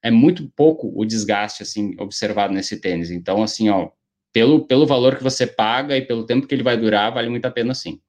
é 0.03 0.11
muito 0.11 0.47
pouco 0.55 0.91
o 0.93 1.05
desgaste 1.05 1.63
assim 1.63 1.95
observado 1.97 2.53
nesse 2.53 2.79
tênis. 2.79 3.09
Então, 3.09 3.41
assim, 3.41 3.69
ó, 3.69 3.89
pelo, 4.33 4.65
pelo 4.65 4.87
valor 4.87 5.15
que 5.15 5.23
você 5.23 5.45
paga 5.45 5.95
e 5.95 6.01
pelo 6.01 6.25
tempo 6.25 6.47
que 6.47 6.55
ele 6.55 6.63
vai 6.63 6.75
durar, 6.75 7.13
vale 7.13 7.29
muito 7.29 7.45
a 7.45 7.51
pena 7.51 7.73
sim. 7.75 8.01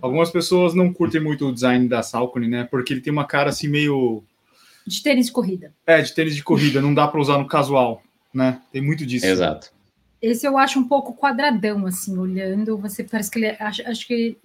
Algumas 0.00 0.30
pessoas 0.30 0.74
não 0.74 0.92
curtem 0.92 1.20
muito 1.20 1.46
o 1.46 1.52
design 1.52 1.86
da 1.86 2.02
Salcone, 2.02 2.48
né? 2.48 2.64
Porque 2.64 2.94
ele 2.94 3.02
tem 3.02 3.12
uma 3.12 3.26
cara 3.26 3.50
assim 3.50 3.68
meio. 3.68 4.24
De 4.86 5.02
tênis 5.02 5.26
de 5.26 5.32
corrida. 5.32 5.72
É, 5.86 6.00
de 6.00 6.12
tênis 6.14 6.34
de 6.34 6.42
corrida, 6.42 6.80
não 6.80 6.94
dá 6.94 7.06
para 7.06 7.20
usar 7.20 7.38
no 7.38 7.46
casual, 7.46 8.02
né? 8.32 8.60
Tem 8.72 8.80
muito 8.80 9.04
disso. 9.04 9.26
Exato. 9.26 9.70
Esse 10.20 10.46
eu 10.46 10.56
acho 10.56 10.78
um 10.78 10.88
pouco 10.88 11.14
quadradão, 11.14 11.86
assim, 11.86 12.16
olhando. 12.16 12.78
Você 12.78 13.04
parece 13.04 13.30
que 13.30 13.38
ele. 13.38 13.48
Acho, 13.60 13.86
acho 13.86 14.06
que 14.06 14.38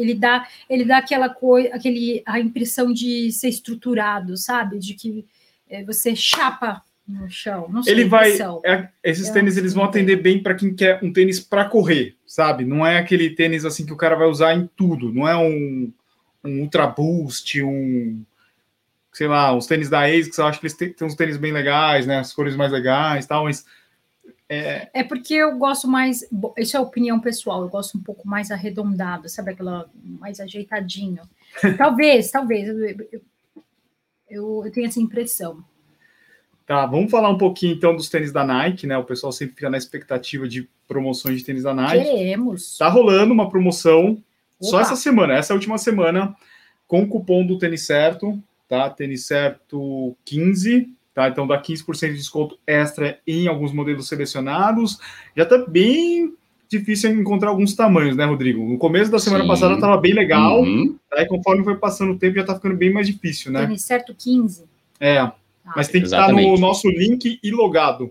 ele 0.00 0.14
dá, 0.14 0.46
ele 0.68 0.84
dá 0.84 0.98
aquela 0.98 1.28
coisa, 1.28 1.74
aquele, 1.74 2.22
a 2.26 2.40
impressão 2.40 2.92
de 2.92 3.30
ser 3.32 3.48
estruturado, 3.48 4.36
sabe? 4.36 4.78
De 4.78 4.94
que 4.94 5.24
é, 5.68 5.84
você 5.84 6.14
chapa 6.14 6.82
no 7.06 7.28
chão. 7.28 7.68
Não 7.68 7.82
sei 7.82 7.92
ele 7.92 8.04
vai. 8.04 8.32
É, 8.64 8.88
esses 9.02 9.28
é 9.28 9.32
tênis 9.32 9.56
eles 9.56 9.74
vão 9.74 9.84
atender 9.84 10.16
bem 10.16 10.42
para 10.42 10.54
quem 10.54 10.74
quer 10.74 11.02
um 11.02 11.12
tênis 11.12 11.40
para 11.40 11.64
correr, 11.64 12.16
sabe? 12.26 12.64
Não 12.64 12.86
é 12.86 12.98
aquele 12.98 13.30
tênis 13.30 13.64
assim 13.64 13.84
que 13.84 13.92
o 13.92 13.96
cara 13.96 14.16
vai 14.16 14.28
usar 14.28 14.54
em 14.54 14.68
tudo. 14.76 15.12
Não 15.12 15.26
é 15.26 15.36
um, 15.36 15.92
um 16.44 16.60
Ultra 16.60 16.86
Boost, 16.86 17.62
um 17.62 18.24
sei 19.12 19.26
lá, 19.26 19.54
os 19.54 19.66
tênis 19.66 19.90
da 19.90 20.04
ASICS, 20.04 20.38
eu 20.38 20.46
acho 20.46 20.60
que 20.60 20.66
eles 20.66 20.76
têm, 20.76 20.92
têm 20.92 21.06
uns 21.06 21.16
tênis 21.16 21.36
bem 21.36 21.52
legais, 21.52 22.06
né? 22.06 22.18
As 22.18 22.32
cores 22.32 22.54
mais 22.54 22.70
legais, 22.70 23.26
tal, 23.26 23.44
mas 23.44 23.66
é... 24.50 24.90
é 24.92 25.04
porque 25.04 25.34
eu 25.34 25.56
gosto 25.56 25.86
mais, 25.86 26.28
isso 26.58 26.76
é 26.76 26.80
opinião 26.80 27.20
pessoal, 27.20 27.62
eu 27.62 27.68
gosto 27.68 27.96
um 27.96 28.02
pouco 28.02 28.26
mais 28.26 28.50
arredondado, 28.50 29.28
sabe 29.28 29.52
aquela 29.52 29.88
mais 30.02 30.40
ajeitadinho. 30.40 31.22
talvez, 31.78 32.32
talvez, 32.32 32.68
eu, 32.68 32.84
eu, 32.84 33.22
eu, 34.28 34.62
eu 34.64 34.72
tenho 34.72 34.88
essa 34.88 35.00
impressão. 35.00 35.62
Tá, 36.66 36.84
vamos 36.84 37.12
falar 37.12 37.30
um 37.30 37.38
pouquinho 37.38 37.74
então 37.74 37.94
dos 37.94 38.08
tênis 38.08 38.32
da 38.32 38.44
Nike, 38.44 38.88
né? 38.88 38.98
O 38.98 39.04
pessoal 39.04 39.30
sempre 39.30 39.54
fica 39.54 39.70
na 39.70 39.78
expectativa 39.78 40.48
de 40.48 40.68
promoções 40.88 41.38
de 41.38 41.44
tênis 41.44 41.62
da 41.62 41.72
Nike. 41.72 42.04
Queremos. 42.04 42.76
Tá 42.76 42.88
rolando 42.88 43.32
uma 43.32 43.48
promoção 43.48 44.10
Opa. 44.10 44.22
só 44.60 44.80
essa 44.80 44.96
semana, 44.96 45.34
essa 45.34 45.54
última 45.54 45.78
semana, 45.78 46.34
com 46.88 47.02
o 47.02 47.08
cupom 47.08 47.46
do 47.46 47.56
tênis 47.56 47.86
certo, 47.86 48.36
tá? 48.68 48.90
Tênis 48.90 49.26
certo 49.26 50.16
15, 50.24 50.92
Tá? 51.20 51.28
Então 51.28 51.46
dá 51.46 51.60
15% 51.60 52.12
de 52.12 52.16
desconto 52.16 52.58
extra 52.66 53.18
em 53.26 53.46
alguns 53.46 53.74
modelos 53.74 54.08
selecionados. 54.08 54.98
Já 55.36 55.42
está 55.42 55.58
bem 55.58 56.32
difícil 56.66 57.10
encontrar 57.10 57.50
alguns 57.50 57.74
tamanhos, 57.74 58.16
né, 58.16 58.24
Rodrigo? 58.24 58.64
No 58.66 58.78
começo 58.78 59.10
da 59.10 59.18
semana 59.18 59.44
Sim. 59.44 59.48
passada 59.50 59.74
estava 59.74 59.98
bem 59.98 60.14
legal, 60.14 60.62
uhum. 60.62 60.96
aí 61.12 61.26
conforme 61.26 61.62
foi 61.62 61.76
passando 61.76 62.12
o 62.12 62.18
tempo 62.18 62.36
já 62.36 62.40
está 62.40 62.54
ficando 62.54 62.74
bem 62.74 62.90
mais 62.90 63.06
difícil, 63.06 63.52
né? 63.52 63.66
Tem 63.66 63.76
certo 63.76 64.14
15. 64.14 64.64
É, 64.98 65.18
ah, 65.18 65.34
mas 65.76 65.88
tem 65.88 66.00
que 66.00 66.06
estar 66.06 66.32
no 66.32 66.56
nosso 66.56 66.88
link 66.88 67.38
e 67.42 67.50
logado. 67.50 68.10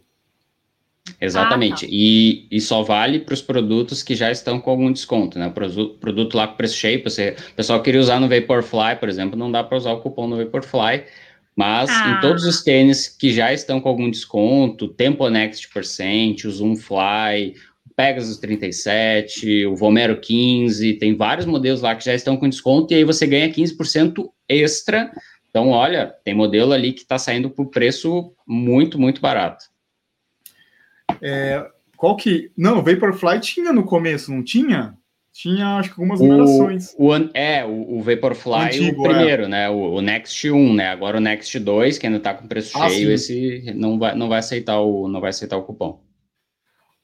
Exatamente. 1.19 1.86
Ah, 1.86 1.88
tá. 1.88 1.93
e, 1.95 2.45
e 2.52 2.62
só 2.62 2.84
vale 2.84 3.19
para 3.19 3.34
os 3.34 3.41
produtos 3.41 4.04
que 4.04 4.13
já 4.13 4.30
estão 4.30 4.62
com 4.62 4.69
algum 4.69 4.91
desconto, 4.91 5.39
né? 5.39 5.48
O 5.48 5.52
produto, 5.52 5.98
produto 5.98 6.38
lá 6.38 6.48
com 6.48 6.58
preço 6.58 6.76
cheio, 6.76 7.02
você, 7.04 7.36
o 7.54 7.56
pessoal 7.56 7.82
queria 7.82 8.00
usar 8.00 8.19
no 8.19 8.30
Vaporfly, 8.30 8.98
por 9.00 9.10
exemplo, 9.10 9.39
não 9.39 9.52
dá 9.52 9.63
para 9.63 9.78
usar 9.78 9.93
o 9.93 10.02
cupom 10.02 10.28
no 10.28 10.38
Vaporfly, 10.38 11.06
mas 11.60 11.89
ah. 11.89 12.12
em 12.12 12.22
todos 12.22 12.45
os 12.45 12.63
tênis 12.63 13.10
que 13.10 13.34
já 13.34 13.52
estão 13.52 13.82
com 13.82 13.89
algum 13.89 14.10
desconto, 14.10 14.88
Tempo 14.88 15.28
Next 15.28 15.67
Percent, 15.67 16.45
o 16.45 16.52
Zoom 16.52 16.78
Fly, 16.78 17.54
o 17.86 17.93
Pegasus 17.93 18.38
37, 18.38 19.65
o 19.65 19.76
Vomero 19.76 20.22
15, 20.22 20.93
tem 20.93 21.17
vários 21.17 21.45
modelos 21.45 21.82
lá 21.82 21.93
que 21.98 22.06
já 22.06 22.15
estão 22.15 22.38
com 22.38 22.48
desconto 22.48 22.93
e 22.93 22.95
aí 22.95 23.04
você 23.04 23.28
ganha 23.28 23.52
15% 23.52 24.30
extra. 24.48 25.12
Então, 25.50 25.72
olha, 25.72 26.15
tem 26.24 26.34
modelo 26.34 26.72
ali 26.72 26.93
que 26.93 27.02
está 27.02 27.17
saindo 27.19 27.50
por 27.50 27.65
preço 27.65 28.34
muito, 28.48 28.98
muito 28.98 29.19
barato. 29.19 29.65
É, 31.22 31.69
qual 31.98 32.15
que. 32.15 32.54
Não, 32.56 32.80
o 32.80 32.84
Vaporfly 32.84 33.41
tinha 33.41 33.74
no 33.74 33.84
começo, 33.84 34.32
não 34.32 34.41
tinha? 34.41 34.98
Tinha, 35.32 35.78
acho 35.78 35.89
que 35.94 36.02
algumas 36.02 36.20
numerações. 36.20 36.96
O, 36.98 37.13
é, 37.34 37.65
o, 37.65 37.98
o 37.98 38.02
Vaporfly, 38.02 38.65
Antigo, 38.65 39.02
o 39.02 39.06
é. 39.06 39.10
primeiro, 39.10 39.44
é. 39.44 39.48
né? 39.48 39.70
O, 39.70 39.96
o, 39.96 40.02
Next 40.02 40.50
1, 40.50 40.74
né? 40.74 40.89
Agora 40.89 41.18
o 41.18 41.22
Next 41.22 41.58
2, 41.58 41.98
que 41.98 42.08
ainda 42.08 42.20
tá 42.20 42.34
com 42.34 42.48
preço 42.48 42.78
ah, 42.78 42.89
cheio, 42.89 43.18
sim. 43.18 43.44
esse 43.44 43.74
não 43.74 43.98
vai, 43.98 44.15
não 44.15 44.28
vai 44.28 44.39
aceitar 44.39 44.80
o 44.80 45.08
não 45.08 45.22
vai 45.22 45.30
aceitar 45.30 45.58
o 45.58 45.63
cupom. 45.63 46.02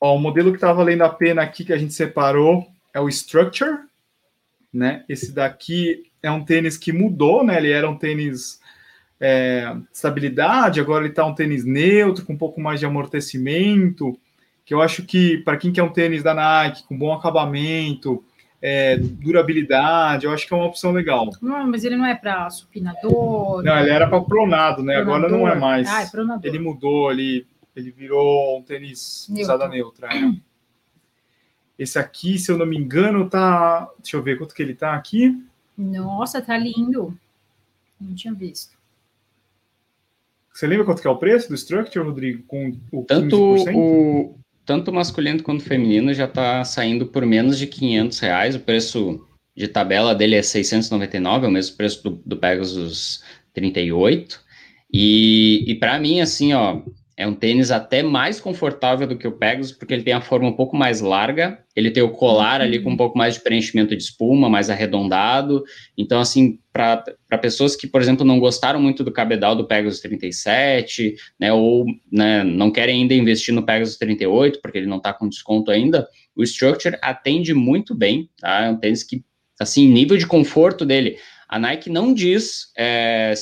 Ó, 0.01 0.15
o 0.15 0.19
modelo 0.19 0.51
que 0.51 0.59
tá 0.59 0.73
valendo 0.73 1.03
a 1.03 1.09
pena 1.09 1.41
aqui 1.41 1.63
que 1.63 1.73
a 1.73 1.77
gente 1.77 1.93
separou 1.93 2.65
é 2.93 2.99
o 2.99 3.07
Structure, 3.07 3.77
né? 4.73 5.03
Esse 5.07 5.31
daqui 5.31 6.03
é 6.21 6.29
um 6.29 6.43
tênis 6.43 6.77
que 6.77 6.91
mudou, 6.91 7.43
né? 7.43 7.57
Ele 7.57 7.71
era 7.71 7.89
um 7.89 7.97
tênis 7.97 8.59
é, 9.19 9.73
estabilidade, 9.93 10.79
agora 10.79 11.05
ele 11.05 11.13
tá 11.13 11.25
um 11.25 11.35
tênis 11.35 11.63
neutro, 11.63 12.25
com 12.25 12.33
um 12.33 12.37
pouco 12.37 12.59
mais 12.59 12.79
de 12.79 12.85
amortecimento 12.85 14.19
que 14.65 14.73
eu 14.73 14.81
acho 14.81 15.03
que 15.03 15.37
para 15.37 15.57
quem 15.57 15.71
quer 15.71 15.83
um 15.83 15.93
tênis 15.93 16.23
da 16.23 16.33
Nike 16.33 16.83
com 16.87 16.97
bom 16.97 17.13
acabamento, 17.13 18.23
é, 18.61 18.97
durabilidade, 18.97 20.25
eu 20.25 20.31
acho 20.31 20.47
que 20.47 20.53
é 20.53 20.57
uma 20.57 20.65
opção 20.65 20.91
legal. 20.91 21.29
Não, 21.39 21.67
mas 21.67 21.83
ele 21.83 21.95
não 21.95 22.05
é 22.05 22.15
para 22.15 22.49
supinador. 22.49 23.61
Não, 23.63 23.77
ele 23.79 23.91
era 23.91 24.09
para 24.09 24.21
pronado, 24.21 24.81
né? 24.81 24.95
Pronador. 25.03 25.25
Agora 25.25 25.37
não 25.37 25.47
é 25.47 25.55
mais. 25.55 25.87
Ah, 25.87 26.01
é 26.01 26.07
pronador. 26.07 26.43
Ele 26.43 26.57
mudou, 26.57 27.11
ele, 27.11 27.45
ele 27.75 27.91
virou 27.91 28.57
um 28.57 28.63
tênis 28.63 29.27
Neutro. 29.29 29.43
usada 29.43 29.67
neutra. 29.69 30.07
É. 30.11 30.33
Esse 31.77 31.99
aqui, 31.99 32.39
se 32.39 32.51
eu 32.51 32.57
não 32.57 32.65
me 32.65 32.77
engano, 32.77 33.29
tá. 33.29 33.87
Deixa 33.99 34.17
eu 34.17 34.23
ver 34.23 34.37
quanto 34.37 34.55
que 34.55 34.63
ele 34.63 34.73
tá 34.73 34.95
aqui. 34.95 35.45
Nossa, 35.77 36.41
tá 36.41 36.57
lindo. 36.57 37.15
Não 38.01 38.15
tinha 38.15 38.33
visto. 38.33 38.75
Você 40.51 40.65
lembra 40.65 40.85
quanto 40.85 41.01
que 41.01 41.07
é 41.07 41.11
o 41.11 41.17
preço 41.17 41.49
do 41.49 41.55
Structure, 41.55 42.03
Rodrigo? 42.03 42.41
Com 42.47 42.71
o 42.91 43.03
Tanto 43.03 43.35
15%? 43.35 43.75
o 43.75 44.39
tanto 44.65 44.91
masculino 44.91 45.43
quanto 45.43 45.63
feminino 45.63 46.13
já 46.13 46.25
está 46.25 46.63
saindo 46.63 47.05
por 47.05 47.25
menos 47.25 47.57
de 47.57 47.67
500 47.67 48.19
reais. 48.19 48.55
O 48.55 48.59
preço 48.59 49.25
de 49.55 49.67
tabela 49.67 50.13
dele 50.13 50.35
é 50.35 50.41
699, 50.41 51.45
é 51.45 51.49
o 51.49 51.51
mesmo 51.51 51.77
preço 51.77 52.03
do, 52.03 52.21
do 52.25 52.37
Pegasus 52.37 53.23
38. 53.53 54.39
E, 54.91 55.63
e 55.67 55.75
para 55.75 55.99
mim, 55.99 56.19
assim, 56.19 56.53
ó, 56.53 56.81
é 57.17 57.25
um 57.25 57.33
tênis 57.33 57.71
até 57.71 58.03
mais 58.03 58.41
confortável 58.41 59.07
do 59.07 59.17
que 59.17 59.27
o 59.27 59.31
Pegasus, 59.31 59.71
porque 59.71 59.93
ele 59.93 60.03
tem 60.03 60.13
a 60.13 60.19
forma 60.19 60.49
um 60.49 60.55
pouco 60.55 60.75
mais 60.75 60.99
larga, 60.99 61.63
ele 61.73 61.89
tem 61.89 62.03
o 62.03 62.11
colar 62.11 62.59
ali 62.59 62.79
com 62.81 62.89
um 62.89 62.97
pouco 62.97 63.17
mais 63.17 63.35
de 63.35 63.39
preenchimento 63.39 63.95
de 63.95 64.03
espuma, 64.03 64.49
mais 64.49 64.69
arredondado. 64.69 65.63
Então, 65.97 66.19
assim, 66.19 66.59
para 66.73 67.37
pessoas 67.41 67.73
que, 67.73 67.87
por 67.87 68.01
exemplo, 68.01 68.25
não 68.25 68.37
gostaram 68.37 68.81
muito 68.81 69.01
do 69.01 69.13
cabedal 69.13 69.55
do 69.55 69.65
Pegasus 69.65 70.01
37, 70.01 71.15
né, 71.39 71.53
ou 71.53 71.85
né, 72.11 72.43
não 72.43 72.69
querem 72.69 73.01
ainda 73.01 73.13
investir 73.13 73.53
no 73.53 73.63
Pegasus 73.63 73.97
38, 73.97 74.59
porque 74.61 74.77
ele 74.77 74.87
não 74.87 74.97
está 74.97 75.13
com 75.13 75.29
desconto 75.29 75.71
ainda, 75.71 76.05
o 76.35 76.43
Structure 76.43 76.97
atende 77.01 77.53
muito 77.53 77.95
bem, 77.95 78.29
tá? 78.37 78.65
É 78.65 78.69
um 78.69 78.75
tênis 78.75 79.03
que, 79.03 79.23
assim, 79.57 79.87
nível 79.87 80.17
de 80.17 80.27
conforto 80.27 80.85
dele, 80.85 81.17
A 81.47 81.57
Nike 81.57 81.89
não 81.89 82.13
diz 82.13 82.73
é, 82.77 83.33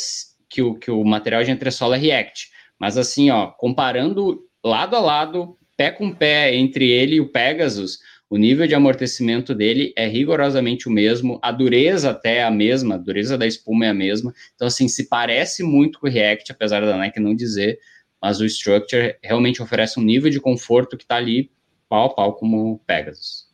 que, 0.48 0.62
o, 0.62 0.76
que 0.76 0.92
o 0.92 1.04
material 1.04 1.44
de 1.44 1.50
entressola 1.50 1.96
é 1.96 2.00
React, 2.00 2.53
mas 2.84 2.98
assim, 2.98 3.30
ó, 3.30 3.48
comparando 3.48 4.46
lado 4.62 4.98
a 4.98 5.00
lado, 5.00 5.58
pé 5.78 5.90
com 5.90 6.14
pé 6.14 6.54
entre 6.54 6.90
ele 6.90 7.16
e 7.16 7.22
o 7.22 7.30
Pegasus, 7.30 8.00
o 8.30 8.36
nível 8.36 8.68
de 8.68 8.76
amortecimento 8.76 9.56
dele 9.56 9.94
é 9.96 10.06
rigorosamente 10.06 10.90
o 10.90 10.92
mesmo, 10.92 11.40
a 11.42 11.50
dureza 11.50 12.10
até 12.10 12.40
é 12.40 12.44
a 12.44 12.52
mesma, 12.52 12.96
a 12.96 12.98
dureza 12.98 13.38
da 13.38 13.48
espuma 13.48 13.86
é 13.86 13.90
a 13.90 13.94
mesma. 13.94 14.34
Então, 14.54 14.68
assim, 14.68 14.90
se 14.90 15.08
parece 15.08 15.64
muito 15.64 15.98
com 15.98 16.08
o 16.08 16.10
React, 16.10 16.52
apesar 16.52 16.82
da 16.82 16.98
Nike 16.98 17.22
não 17.22 17.34
dizer, 17.34 17.80
mas 18.22 18.42
o 18.42 18.46
Structure 18.46 19.16
realmente 19.24 19.64
oferece 19.64 19.98
um 19.98 20.04
nível 20.04 20.30
de 20.30 20.42
conforto 20.42 20.98
que 20.98 21.06
está 21.06 21.16
ali 21.16 21.50
pau 21.88 22.08
a 22.08 22.14
pau 22.14 22.34
como 22.34 22.74
o 22.74 22.80
Pegasus. 22.80 23.48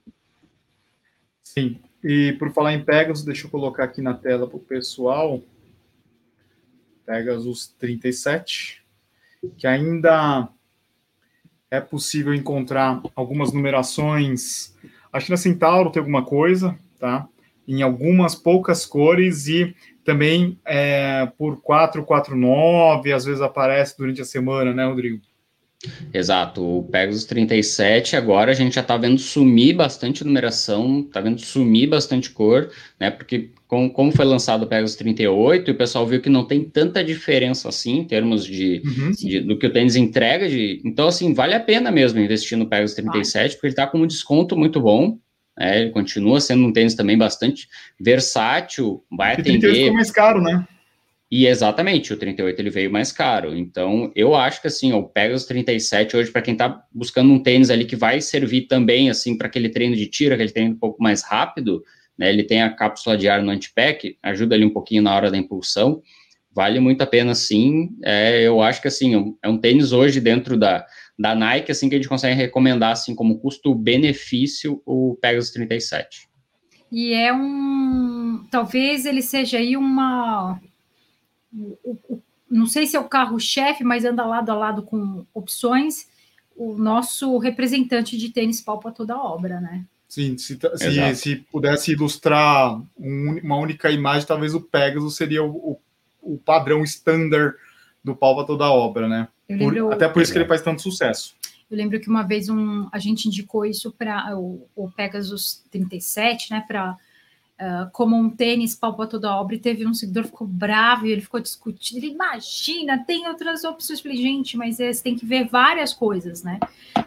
Sim, 1.43 1.79
e 2.03 2.33
por 2.39 2.51
falar 2.51 2.73
em 2.73 2.83
Pegasus, 2.83 3.23
deixa 3.23 3.45
eu 3.45 3.51
colocar 3.51 3.83
aqui 3.83 4.01
na 4.01 4.15
tela 4.15 4.47
para 4.47 4.57
o 4.57 4.59
pessoal. 4.59 5.39
Pegasus 7.05 7.67
37, 7.77 8.78
que 9.57 9.67
ainda 9.67 10.49
é 11.71 11.79
possível 11.79 12.33
encontrar 12.33 13.01
algumas 13.15 13.53
numerações. 13.53 14.75
Acho 15.11 15.27
que 15.27 15.31
na 15.31 15.37
Centauro 15.37 15.91
tem 15.91 15.99
alguma 15.99 16.25
coisa, 16.25 16.77
tá? 16.99 17.27
Em 17.67 17.81
algumas 17.81 18.33
poucas 18.33 18.85
cores 18.85 19.47
e 19.47 19.75
também 20.03 20.59
é, 20.65 21.27
por 21.37 21.61
449, 21.61 23.13
às 23.13 23.25
vezes 23.25 23.41
aparece 23.41 23.95
durante 23.97 24.21
a 24.21 24.25
semana, 24.25 24.73
né, 24.73 24.85
Rodrigo? 24.85 25.21
Exato, 26.13 26.61
o 26.61 26.83
Pegasus 26.83 27.23
37 27.23 28.17
agora 28.17 28.51
a 28.51 28.53
gente 28.53 28.75
já 28.75 28.81
está 28.81 28.97
vendo 28.97 29.17
sumir 29.17 29.73
bastante 29.73 30.25
numeração, 30.25 31.05
está 31.07 31.21
vendo 31.21 31.39
sumir 31.39 31.87
bastante 31.87 32.31
cor, 32.31 32.69
né? 32.99 33.09
Porque 33.09 33.51
com, 33.65 33.89
como 33.89 34.11
foi 34.11 34.25
lançado 34.25 34.63
o 34.63 34.67
Pegasus 34.67 34.97
38, 34.97 35.71
o 35.71 35.75
pessoal 35.75 36.05
viu 36.05 36.19
que 36.19 36.29
não 36.29 36.43
tem 36.43 36.65
tanta 36.65 37.01
diferença 37.01 37.69
assim 37.69 37.99
em 37.99 38.03
termos 38.03 38.45
de, 38.45 38.81
uhum. 38.83 39.11
de 39.11 39.39
do 39.39 39.57
que 39.57 39.67
o 39.67 39.71
tênis 39.71 39.95
entrega. 39.95 40.49
De, 40.49 40.81
então, 40.83 41.07
assim, 41.07 41.33
vale 41.33 41.53
a 41.53 41.59
pena 41.61 41.89
mesmo 41.91 42.19
investir 42.19 42.57
no 42.57 42.67
Pegasus 42.67 42.95
37, 42.95 43.45
ah. 43.45 43.49
porque 43.55 43.67
ele 43.67 43.71
está 43.71 43.87
com 43.87 43.99
um 43.99 44.07
desconto 44.07 44.57
muito 44.57 44.81
bom. 44.81 45.17
Né? 45.57 45.81
Ele 45.81 45.91
continua 45.91 46.41
sendo 46.41 46.65
um 46.65 46.73
tênis 46.73 46.93
também 46.93 47.17
bastante 47.17 47.69
versátil, 47.97 49.01
vai 49.15 49.33
atender. 49.33 49.57
O 49.57 49.61
38 49.61 49.77
ficou 49.77 49.93
mais 49.93 50.11
caro, 50.11 50.41
né? 50.41 50.67
E 51.31 51.45
exatamente, 51.45 52.11
o 52.11 52.17
38 52.17 52.59
ele 52.59 52.71
veio 52.71 52.91
mais 52.91 53.11
caro. 53.11 53.55
Então, 53.55 54.11
eu 54.15 54.33
acho 54.35 54.61
que 54.61 54.67
assim, 54.67 54.93
o 54.93 55.03
Pegasus 55.03 55.45
37 55.45 56.17
hoje 56.17 56.31
para 56.31 56.41
quem 56.41 56.53
está 56.53 56.83
buscando 56.91 57.31
um 57.31 57.41
tênis 57.41 57.69
ali 57.69 57.85
que 57.85 57.95
vai 57.95 58.19
servir 58.19 58.61
também 58.61 59.11
assim 59.11 59.37
para 59.37 59.47
aquele 59.47 59.69
treino 59.69 59.95
de 59.95 60.07
tiro, 60.07 60.33
aquele 60.33 60.51
treino 60.51 60.73
um 60.73 60.79
pouco 60.79 61.01
mais 61.01 61.23
rápido, 61.23 61.83
né? 62.17 62.29
Ele 62.29 62.43
tem 62.43 62.63
a 62.63 62.71
cápsula 62.71 63.15
de 63.15 63.29
ar 63.29 63.43
no 63.43 63.51
antipack, 63.51 64.17
ajuda 64.23 64.55
ali 64.55 64.65
um 64.65 64.73
pouquinho 64.73 65.03
na 65.03 65.15
hora 65.15 65.29
da 65.29 65.37
impulsão. 65.37 66.01
Vale 66.51 66.79
muito 66.79 67.03
a 67.03 67.07
pena 67.07 67.35
sim. 67.35 67.91
É, 68.03 68.41
eu 68.41 68.59
acho 68.59 68.81
que 68.81 68.87
assim, 68.87 69.37
é 69.43 69.47
um 69.47 69.57
tênis 69.57 69.91
hoje 69.91 70.19
dentro 70.19 70.57
da, 70.57 70.83
da 71.17 71.35
Nike 71.35 71.71
assim 71.71 71.89
que 71.89 71.95
a 71.95 71.97
gente 71.99 72.09
consegue 72.09 72.35
recomendar 72.35 72.93
assim 72.93 73.13
como 73.13 73.37
custo-benefício 73.37 74.81
o 74.83 75.15
Pegasus 75.21 75.51
37. 75.51 76.27
E 76.91 77.13
é 77.13 77.31
um, 77.31 78.47
talvez 78.49 79.05
ele 79.05 79.21
seja 79.21 79.59
aí 79.59 79.77
uma 79.77 80.59
o, 81.53 81.97
o, 82.09 82.21
não 82.49 82.65
sei 82.65 82.87
se 82.87 82.95
é 82.95 82.99
o 82.99 83.07
carro-chefe, 83.07 83.83
mas 83.83 84.05
anda 84.05 84.25
lado 84.25 84.49
a 84.49 84.55
lado 84.55 84.83
com 84.83 85.25
opções, 85.33 86.07
o 86.55 86.77
nosso 86.77 87.37
representante 87.37 88.17
de 88.17 88.29
tênis 88.29 88.61
palpa 88.61 88.91
toda 88.91 89.13
a 89.13 89.23
obra, 89.23 89.61
né? 89.61 89.85
Sim, 90.07 90.37
se, 90.39 90.57
se, 90.75 91.15
se 91.15 91.35
pudesse 91.51 91.91
ilustrar 91.91 92.81
um, 92.97 93.39
uma 93.43 93.57
única 93.57 93.91
imagem, 93.91 94.27
talvez 94.27 94.55
o 94.55 94.61
Pegasus 94.61 95.15
seria 95.15 95.43
o, 95.43 95.79
o, 96.21 96.33
o 96.33 96.37
padrão 96.37 96.83
standard 96.83 97.55
do 98.03 98.15
palpa 98.15 98.43
toda 98.43 98.65
a 98.65 98.73
obra, 98.73 99.07
né? 99.07 99.27
Por, 99.57 99.93
até 99.93 100.09
por 100.09 100.21
isso 100.21 100.31
que 100.31 100.37
ele 100.39 100.47
faz 100.47 100.61
tanto 100.61 100.81
sucesso. 100.81 101.35
Eu 101.69 101.77
lembro 101.77 101.99
que 101.99 102.09
uma 102.09 102.23
vez 102.23 102.49
um, 102.49 102.87
a 102.91 102.97
gente 102.97 103.27
indicou 103.27 103.63
isso 103.65 103.91
para 103.91 104.35
o, 104.35 104.67
o 104.75 104.89
Pegasus 104.89 105.63
37, 105.69 106.51
né? 106.51 106.65
Para 106.67 106.97
uh, 107.59 107.89
como 107.91 108.15
um 108.15 108.29
tênis 108.29 108.75
palpa 108.75 109.05
toda 109.05 109.29
a 109.29 109.39
obra 109.39 109.55
e 109.55 109.59
teve 109.59 109.85
um 109.85 109.93
seguidor 109.93 110.23
que 110.23 110.29
ficou 110.29 110.47
bravo 110.47 111.05
e 111.05 111.11
ele 111.11 111.21
ficou 111.21 111.39
discutindo. 111.39 111.97
Ele 111.97 112.13
imagina, 112.13 113.03
tem 113.05 113.27
outras 113.27 113.63
opções. 113.63 113.99
Eu 113.99 114.03
falei, 114.03 114.17
gente, 114.17 114.57
mas 114.57 114.79
é, 114.79 114.91
você 114.91 115.03
tem 115.03 115.15
que 115.15 115.25
ver 115.25 115.47
várias 115.47 115.93
coisas, 115.93 116.43
né? 116.43 116.59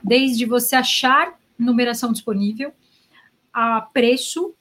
Desde 0.02 0.44
você 0.44 0.76
achar 0.76 1.34
numeração 1.58 2.12
disponível, 2.12 2.72
a 3.52 3.80
preço, 3.80 4.54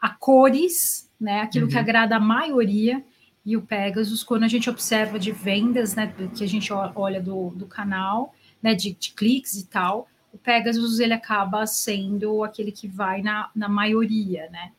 a 0.00 0.10
cores, 0.10 1.10
né? 1.20 1.40
Aquilo 1.40 1.66
uhum. 1.66 1.72
que 1.72 1.78
agrada 1.78 2.16
a 2.16 2.20
maioria. 2.20 3.02
E 3.44 3.56
o 3.56 3.62
Pegasus, 3.62 4.22
quando 4.22 4.44
a 4.44 4.48
gente 4.48 4.68
observa 4.68 5.18
de 5.18 5.32
vendas, 5.32 5.94
né? 5.94 6.12
Que 6.36 6.44
a 6.44 6.48
gente 6.48 6.72
olha 6.72 7.20
do, 7.20 7.50
do 7.50 7.66
canal, 7.66 8.34
né? 8.62 8.74
De, 8.74 8.92
de 8.92 9.12
cliques 9.12 9.56
e 9.56 9.66
tal, 9.66 10.08
o 10.32 10.38
Pegasus 10.38 11.00
ele 11.00 11.14
acaba 11.14 11.66
sendo 11.66 12.44
aquele 12.44 12.70
que 12.70 12.86
vai 12.86 13.22
na, 13.22 13.50
na 13.54 13.68
maioria, 13.68 14.48
né? 14.50 14.72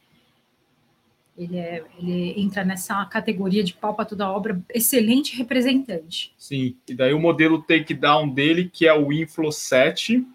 Ele, 1.38 1.58
é, 1.58 1.84
ele 1.98 2.40
entra 2.40 2.64
nessa 2.64 3.06
categoria 3.06 3.64
de 3.64 3.74
pau 3.74 3.94
para 3.96 4.06
toda 4.06 4.30
obra, 4.30 4.62
excelente 4.70 5.36
representante. 5.36 6.34
Sim, 6.38 6.76
e 6.88 6.94
daí 6.94 7.14
o 7.14 7.20
modelo 7.20 7.64
takedown 7.64 8.30
dele, 8.30 8.70
que 8.72 8.86
é 8.86 8.94
o 8.94 9.12
Inflow 9.12 9.52
7. 9.52 10.26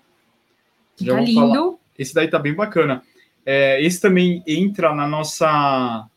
Que 0.96 1.06
tá 1.06 1.20
lindo. 1.20 1.40
Falar. 1.40 1.74
Esse 1.98 2.14
daí 2.14 2.28
tá 2.28 2.38
bem 2.38 2.54
bacana. 2.54 3.02
É, 3.44 3.80
esse 3.82 4.00
também 4.00 4.42
entra 4.46 4.94
na 4.94 5.06
nossa 5.06 6.08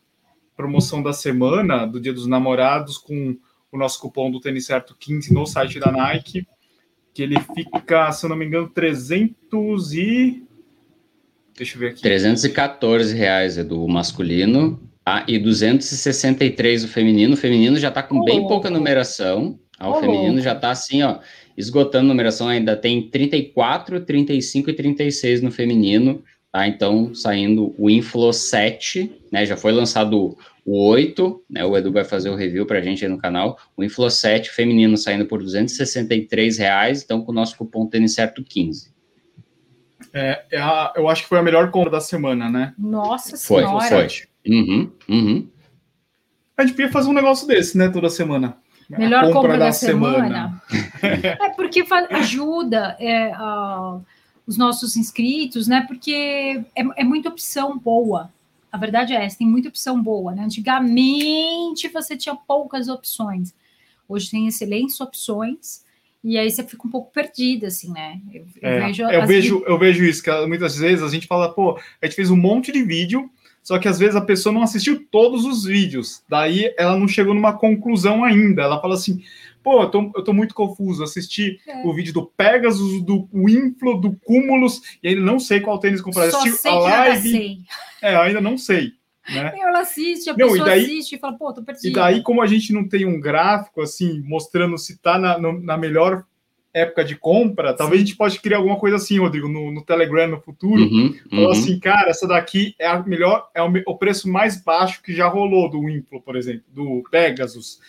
promoção 0.56 1.02
da 1.02 1.12
semana, 1.12 1.86
do 1.86 2.00
Dia 2.00 2.12
dos 2.12 2.26
Namorados, 2.26 2.98
com 2.98 3.36
o 3.70 3.78
nosso 3.78 4.00
cupom 4.00 4.30
do 4.30 4.40
Tênis 4.40 4.66
Certo 4.66 4.96
15 4.98 5.32
no 5.32 5.46
site 5.46 5.78
da 5.78 5.92
Nike, 5.92 6.46
que 7.14 7.22
ele 7.22 7.36
fica, 7.54 8.10
se 8.12 8.26
eu 8.26 8.30
não 8.30 8.36
me 8.36 8.46
engano, 8.46 8.68
300 8.68 9.94
e 9.94 10.42
Deixa 11.60 11.76
eu 11.76 11.80
ver 11.80 11.88
aqui. 11.90 12.00
314 12.00 13.14
reais 13.14 13.58
é 13.58 13.62
do 13.62 13.86
masculino 13.86 14.80
tá? 15.04 15.26
e 15.28 15.38
263 15.38 16.84
o 16.84 16.88
feminino. 16.88 17.34
O 17.34 17.36
feminino 17.36 17.78
já 17.78 17.88
está 17.88 18.02
com 18.02 18.20
oh. 18.20 18.24
bem 18.24 18.48
pouca 18.48 18.70
numeração. 18.70 19.58
Tá? 19.78 19.86
O 19.86 19.98
oh. 19.98 20.00
feminino 20.00 20.40
já 20.40 20.54
está 20.54 20.70
assim, 20.70 21.02
ó, 21.02 21.18
esgotando 21.58 22.08
numeração. 22.08 22.48
Ainda 22.48 22.74
tem 22.76 23.10
34, 23.10 24.00
35 24.00 24.70
e 24.70 24.72
36 24.72 25.42
no 25.42 25.50
feminino. 25.50 26.24
Tá? 26.50 26.66
Então, 26.66 27.14
saindo 27.14 27.74
o 27.76 27.90
Inflow 27.90 28.32
7, 28.32 29.12
né? 29.30 29.44
Já 29.44 29.54
foi 29.54 29.72
lançado 29.72 30.38
o 30.64 30.88
8, 30.88 31.44
né? 31.50 31.62
O 31.62 31.76
Edu 31.76 31.92
vai 31.92 32.04
fazer 32.04 32.30
o 32.30 32.36
review 32.36 32.64
para 32.64 32.78
a 32.78 32.82
gente 32.82 33.04
aí 33.04 33.10
no 33.10 33.18
canal. 33.18 33.58
O 33.76 33.84
Inflow 33.84 34.08
7 34.08 34.48
feminino 34.50 34.96
saindo 34.96 35.26
por 35.26 35.42
263 35.42 36.56
reais. 36.56 37.02
Então, 37.04 37.20
com 37.20 37.32
o 37.32 37.34
nosso 37.34 37.54
cupom 37.54 37.86
tênis 37.86 38.14
certo 38.14 38.42
15. 38.42 38.89
É, 40.12 40.44
é 40.50 40.60
a, 40.60 40.92
eu 40.96 41.08
acho 41.08 41.22
que 41.22 41.28
foi 41.28 41.38
a 41.38 41.42
melhor 41.42 41.70
compra 41.70 41.90
da 41.90 42.00
semana, 42.00 42.50
né? 42.50 42.74
Nossa 42.78 43.36
foi, 43.36 43.62
Senhora! 43.62 43.88
Foi, 43.88 44.08
uhum, 44.46 44.92
uhum. 45.08 45.48
A 46.56 46.62
gente 46.62 46.74
podia 46.74 46.92
fazer 46.92 47.08
um 47.08 47.14
negócio 47.14 47.46
desse, 47.46 47.78
né? 47.78 47.88
Toda 47.88 48.10
semana. 48.10 48.58
Melhor 48.88 49.26
compra, 49.26 49.34
compra, 49.34 49.58
da, 49.58 49.66
da 49.66 49.72
semana. 49.72 50.62
semana. 50.98 51.36
é 51.40 51.48
porque 51.50 51.84
ajuda 52.10 52.96
é, 52.98 53.32
uh, 53.36 54.04
os 54.46 54.58
nossos 54.58 54.96
inscritos, 54.96 55.68
né? 55.68 55.84
Porque 55.86 56.60
é, 56.74 56.82
é 56.96 57.04
muita 57.04 57.28
opção 57.28 57.78
boa. 57.78 58.32
A 58.70 58.76
verdade 58.76 59.12
é 59.12 59.24
essa, 59.24 59.38
tem 59.38 59.46
muita 59.46 59.68
opção 59.68 60.02
boa, 60.02 60.34
né? 60.34 60.42
Antigamente 60.44 61.88
você 61.88 62.16
tinha 62.16 62.34
poucas 62.34 62.88
opções. 62.88 63.54
Hoje 64.08 64.30
tem 64.30 64.48
excelentes 64.48 65.00
opções 65.00 65.84
e 66.22 66.38
aí 66.38 66.50
você 66.50 66.62
fica 66.62 66.86
um 66.86 66.90
pouco 66.90 67.10
perdida, 67.12 67.68
assim, 67.68 67.92
né? 67.92 68.20
Eu, 68.32 68.44
eu 68.60 68.68
é, 68.68 68.86
vejo, 68.86 69.02
eu, 69.02 69.26
vejo, 69.26 69.64
eu 69.66 69.78
vejo 69.78 70.04
isso, 70.04 70.22
que 70.22 70.30
muitas 70.46 70.76
vezes 70.76 71.02
a 71.02 71.08
gente 71.08 71.26
fala, 71.26 71.52
pô, 71.52 71.78
a 72.00 72.06
gente 72.06 72.16
fez 72.16 72.30
um 72.30 72.36
monte 72.36 72.70
de 72.70 72.82
vídeo, 72.82 73.30
só 73.62 73.78
que 73.78 73.88
às 73.88 73.98
vezes 73.98 74.16
a 74.16 74.20
pessoa 74.20 74.52
não 74.52 74.62
assistiu 74.62 75.06
todos 75.10 75.44
os 75.44 75.64
vídeos, 75.64 76.22
daí 76.28 76.74
ela 76.78 76.98
não 76.98 77.08
chegou 77.08 77.34
numa 77.34 77.52
conclusão 77.52 78.22
ainda. 78.24 78.62
Ela 78.62 78.80
fala 78.80 78.94
assim, 78.94 79.22
pô, 79.62 79.82
eu 79.82 79.90
tô, 79.90 80.12
eu 80.14 80.24
tô 80.24 80.32
muito 80.32 80.54
confuso, 80.54 81.02
assisti 81.02 81.58
é. 81.66 81.86
o 81.86 81.92
vídeo 81.92 82.12
do 82.12 82.26
Pegasus, 82.26 83.02
do 83.02 83.28
Inflo, 83.34 84.00
do 84.00 84.12
Cúmulos, 84.24 84.80
e 85.02 85.08
ainda 85.08 85.20
não 85.22 85.38
sei 85.38 85.60
qual 85.60 85.78
tênis 85.78 86.00
comprar. 86.00 86.24
Assisti 86.24 86.68
a 86.68 86.74
live. 86.78 87.64
É, 88.02 88.16
ainda 88.16 88.40
não 88.40 88.56
sei. 88.58 88.92
Né? 89.32 89.52
Ela 89.60 89.80
assiste, 89.80 90.30
a 90.30 90.36
não, 90.36 90.48
pessoa 90.48 90.64
daí, 90.64 90.82
assiste 90.84 91.14
e 91.14 91.18
fala, 91.18 91.36
pô, 91.36 91.52
tô 91.52 91.62
perdido. 91.62 91.88
E 91.88 91.92
daí, 91.92 92.22
como 92.22 92.42
a 92.42 92.46
gente 92.46 92.72
não 92.72 92.88
tem 92.88 93.06
um 93.06 93.20
gráfico 93.20 93.80
assim, 93.80 94.22
mostrando 94.22 94.76
se 94.78 94.98
tá 94.98 95.18
na, 95.18 95.38
na 95.38 95.76
melhor 95.76 96.24
época 96.72 97.04
de 97.04 97.16
compra, 97.16 97.74
talvez 97.74 98.00
Sim. 98.00 98.04
a 98.04 98.06
gente 98.06 98.16
pode 98.16 98.40
criar 98.40 98.58
alguma 98.58 98.78
coisa 98.78 98.96
assim, 98.96 99.18
Rodrigo, 99.18 99.48
no, 99.48 99.72
no 99.72 99.84
Telegram 99.84 100.28
no 100.28 100.40
futuro. 100.40 100.82
Uhum, 100.82 101.14
uhum. 101.32 101.50
assim, 101.50 101.78
cara, 101.80 102.10
essa 102.10 102.26
daqui 102.26 102.74
é 102.78 102.86
a 102.86 103.02
melhor, 103.02 103.48
é 103.54 103.62
o, 103.62 103.70
o, 103.86 103.98
preço 103.98 104.28
mais 104.28 104.62
baixo 104.62 105.02
que 105.02 105.12
já 105.14 105.26
rolou 105.26 105.68
do 105.68 105.88
Inflo, 105.88 106.22
por 106.22 106.36
exemplo, 106.36 106.62
do 106.68 107.02
Pegasus. 107.10 107.80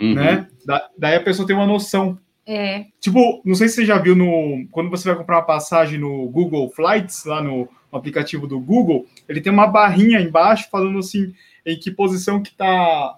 Uhum. 0.00 0.14
Né? 0.14 0.48
Da, 0.64 0.88
daí 0.98 1.14
a 1.16 1.22
pessoa 1.22 1.46
tem 1.46 1.54
uma 1.54 1.66
noção 1.66 2.18
É. 2.46 2.86
Tipo, 3.00 3.40
não 3.44 3.54
sei 3.54 3.68
se 3.68 3.76
você 3.76 3.86
já 3.86 3.98
viu 3.98 4.14
no. 4.14 4.66
Quando 4.70 4.90
você 4.90 5.08
vai 5.08 5.16
comprar 5.16 5.36
uma 5.36 5.46
passagem 5.46 5.98
no 5.98 6.28
Google 6.28 6.70
Flights, 6.70 7.24
lá 7.24 7.42
no, 7.42 7.68
no 7.90 7.98
aplicativo 7.98 8.46
do 8.46 8.60
Google, 8.60 9.06
ele 9.28 9.40
tem 9.40 9.52
uma 9.52 9.66
barrinha 9.66 10.20
embaixo 10.20 10.68
falando 10.70 10.98
assim 10.98 11.34
em 11.64 11.78
que 11.78 11.90
posição 11.90 12.42
que 12.42 12.50
está 12.50 13.16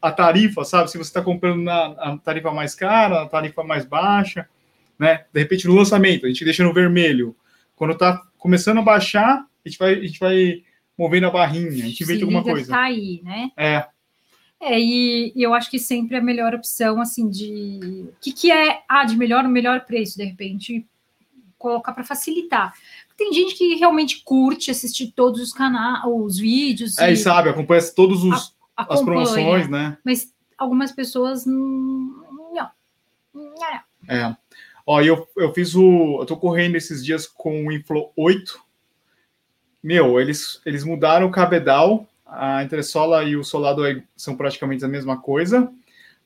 a 0.00 0.10
tarifa, 0.10 0.64
sabe? 0.64 0.90
Se 0.90 0.98
você 0.98 1.10
está 1.10 1.22
comprando 1.22 1.62
na, 1.62 1.88
na, 1.94 2.18
tarifa 2.18 2.50
mais 2.50 2.74
cara, 2.74 3.20
na 3.20 3.26
tarifa 3.26 3.62
mais 3.62 3.84
baixa, 3.84 4.48
né? 4.98 5.24
De 5.32 5.40
repente 5.40 5.66
no 5.66 5.74
lançamento, 5.74 6.26
a 6.26 6.28
gente 6.28 6.44
deixa 6.44 6.64
no 6.64 6.72
vermelho. 6.72 7.36
Quando 7.74 7.92
está 7.92 8.22
começando 8.38 8.78
a 8.78 8.82
baixar, 8.82 9.44
a 9.64 9.68
gente 9.68 9.78
vai, 9.78 9.94
a 9.94 10.02
gente 10.02 10.18
vai 10.18 10.62
movendo 10.98 11.26
a 11.26 11.30
barrinha, 11.30 11.68
a 11.68 11.88
gente 11.88 12.02
inventa 12.02 12.24
alguma 12.24 12.42
coisa. 12.42 12.72
Tá 12.72 12.82
aí, 12.82 13.20
né? 13.22 13.50
É. 13.56 13.86
É, 14.60 14.80
e, 14.80 15.32
e, 15.34 15.42
eu 15.42 15.52
acho 15.52 15.70
que 15.70 15.78
sempre 15.78 16.16
a 16.16 16.22
melhor 16.22 16.54
opção, 16.54 17.00
assim, 17.00 17.28
de. 17.28 18.08
O 18.08 18.20
que, 18.20 18.32
que 18.32 18.50
é 18.50 18.82
ah, 18.88 19.04
de 19.04 19.16
melhor 19.16 19.44
o 19.44 19.48
melhor 19.48 19.84
preço, 19.84 20.16
de 20.16 20.24
repente, 20.24 20.86
colocar 21.58 21.92
para 21.92 22.04
facilitar. 22.04 22.72
Tem 23.16 23.32
gente 23.32 23.54
que 23.54 23.74
realmente 23.74 24.22
curte 24.24 24.70
assistir 24.70 25.12
todos 25.12 25.40
os 25.40 25.52
canais, 25.52 26.02
os 26.06 26.38
vídeos. 26.38 26.98
É, 26.98 27.12
e, 27.12 27.16
sabe, 27.16 27.50
acompanha 27.50 27.82
todos 27.94 28.24
os 28.24 28.54
a, 28.76 28.94
as 28.94 29.02
promoções, 29.02 29.68
né? 29.68 29.98
Mas 30.04 30.32
algumas 30.56 30.92
pessoas 30.92 31.44
não. 31.44 32.24
É. 34.08 34.36
Ó, 34.86 35.00
eu, 35.00 35.28
eu 35.36 35.52
fiz 35.52 35.74
o. 35.74 36.20
Eu 36.20 36.26
tô 36.26 36.36
correndo 36.36 36.76
esses 36.76 37.04
dias 37.04 37.26
com 37.26 37.66
o 37.66 37.72
Inflow 37.72 38.12
8. 38.16 38.64
Meu, 39.82 40.20
eles, 40.20 40.60
eles 40.64 40.84
mudaram 40.84 41.26
o 41.26 41.30
cabedal 41.30 42.08
a 42.26 42.62
entressola 42.64 43.22
e 43.24 43.36
o 43.36 43.44
solado 43.44 43.82
são 44.16 44.36
praticamente 44.36 44.84
a 44.84 44.88
mesma 44.88 45.20
coisa. 45.20 45.72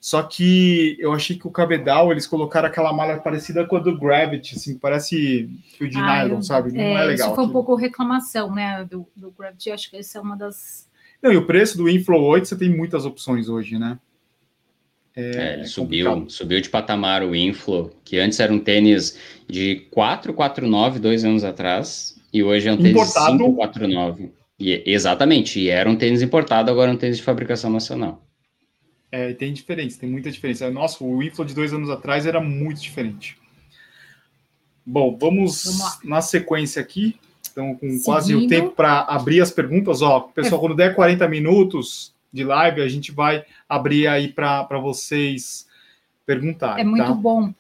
Só 0.01 0.23
que 0.23 0.97
eu 0.99 1.13
achei 1.13 1.37
que 1.37 1.47
o 1.47 1.51
cabedal, 1.51 2.11
eles 2.11 2.27
colocaram 2.27 2.67
aquela 2.67 2.91
malha 2.91 3.19
parecida 3.19 3.67
com 3.67 3.77
a 3.77 3.81
do 3.81 3.99
Gravity, 3.99 4.57
assim, 4.57 4.79
parece 4.79 5.51
fio 5.77 5.91
de 5.91 5.99
ah, 5.99 6.25
nylon, 6.25 6.41
sabe? 6.41 6.73
Não 6.73 6.81
é, 6.81 6.95
é 6.95 7.05
legal. 7.05 7.27
Isso 7.29 7.35
foi 7.35 7.45
um 7.45 7.51
pouco 7.51 7.75
reclamação, 7.75 8.51
né, 8.51 8.83
do, 8.91 9.07
do 9.15 9.31
Gravity. 9.31 9.71
Acho 9.71 9.91
que 9.91 9.99
essa 9.99 10.17
é 10.17 10.21
uma 10.23 10.37
das... 10.37 10.89
Não, 11.23 11.31
e 11.31 11.37
o 11.37 11.47
preço 11.47 11.77
do 11.77 11.87
Inflow 11.87 12.23
8, 12.23 12.49
você 12.49 12.57
tem 12.57 12.75
muitas 12.75 13.05
opções 13.05 13.51
hoje, 13.51 13.79
né? 13.79 13.99
É, 15.15 15.31
é, 15.37 15.55
ele 15.55 15.67
subiu, 15.67 16.31
subiu 16.31 16.63
de 16.63 16.71
patamar 16.71 17.23
o 17.23 17.37
Inflow, 17.37 17.91
que 18.03 18.19
antes 18.19 18.41
era 18.41 18.51
um 18.51 18.59
tênis 18.59 19.19
de 19.47 19.87
449, 19.91 20.99
dois 20.99 21.25
anos 21.25 21.45
atrás, 21.45 22.19
e 22.33 22.43
hoje 22.43 22.69
é 22.69 22.73
um 22.73 22.79
tênis 22.79 22.93
Importado. 22.93 23.37
549. 23.37 24.40
E, 24.61 24.83
exatamente, 24.85 25.59
e 25.59 25.71
era 25.71 25.89
um 25.89 25.97
tênis 25.97 26.21
importado, 26.21 26.71
agora 26.71 26.91
é 26.91 26.95
um 26.95 26.99
tênis 26.99 27.17
de 27.17 27.23
fabricação 27.23 27.71
nacional. 27.71 28.23
É, 29.11 29.33
tem 29.33 29.53
diferença, 29.55 29.99
tem 29.99 30.09
muita 30.09 30.31
diferença. 30.31 30.71
Nossa, 30.71 31.03
o 31.03 31.23
Inflow 31.23 31.47
de 31.47 31.55
dois 31.55 31.73
anos 31.73 31.89
atrás 31.89 32.27
era 32.27 32.41
muito 32.41 32.81
diferente. 32.81 33.39
Bom, 34.85 35.17
vamos, 35.19 35.65
vamos 35.65 36.05
na 36.05 36.21
sequência 36.21 36.81
aqui. 36.81 37.19
Estamos 37.43 37.81
com 37.81 37.87
Seguindo. 37.87 38.05
quase 38.05 38.35
o 38.35 38.47
tempo 38.47 38.71
para 38.71 39.01
abrir 39.01 39.41
as 39.41 39.51
perguntas. 39.51 40.03
Ó, 40.03 40.21
pessoal, 40.21 40.61
é. 40.61 40.61
quando 40.61 40.77
der 40.77 40.95
40 40.95 41.27
minutos 41.27 42.15
de 42.33 42.45
live, 42.45 42.83
a 42.83 42.89
gente 42.89 43.11
vai 43.11 43.45
abrir 43.69 44.07
aí 44.07 44.29
para 44.29 44.79
vocês 44.79 45.67
perguntarem. 46.25 46.85
É 46.85 46.87
muito 46.87 47.05
tá? 47.05 47.13
bom, 47.13 47.53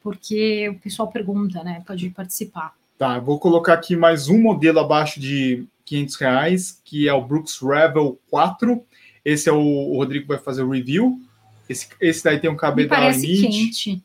porque 0.00 0.68
o 0.68 0.78
pessoal 0.78 1.10
pergunta, 1.10 1.62
né? 1.62 1.82
Pode 1.86 2.08
participar. 2.10 2.74
Tá, 2.96 3.16
eu 3.16 3.22
vou 3.22 3.38
colocar 3.38 3.74
aqui 3.74 3.96
mais 3.96 4.28
um 4.28 4.40
modelo 4.40 4.78
abaixo 4.78 5.20
de 5.20 5.66
500 5.90 6.16
reais, 6.16 6.80
que 6.84 7.08
é 7.08 7.12
o 7.12 7.24
Brooks 7.24 7.58
Revel 7.60 8.20
4. 8.30 8.80
Esse 9.24 9.48
é 9.48 9.52
o, 9.52 9.58
o 9.58 9.96
Rodrigo 9.96 10.28
vai 10.28 10.38
fazer 10.38 10.62
o 10.62 10.70
review. 10.70 11.20
Esse, 11.68 11.88
esse 12.00 12.22
daí 12.22 12.38
tem 12.38 12.48
um 12.48 12.56
cabedal 12.56 13.00
parece 13.00 13.26
quente, 13.26 14.02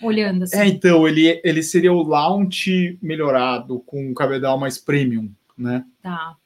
olhando 0.00 0.42
assim. 0.42 0.56
É, 0.56 0.66
então, 0.66 1.06
ele, 1.06 1.40
ele 1.44 1.62
seria 1.62 1.92
o 1.92 2.02
launch 2.02 2.98
melhorado, 3.00 3.80
com 3.86 4.10
um 4.10 4.14
cabedal 4.14 4.58
mais 4.58 4.78
premium, 4.78 5.30
né? 5.56 5.84
Tá. 6.02 6.36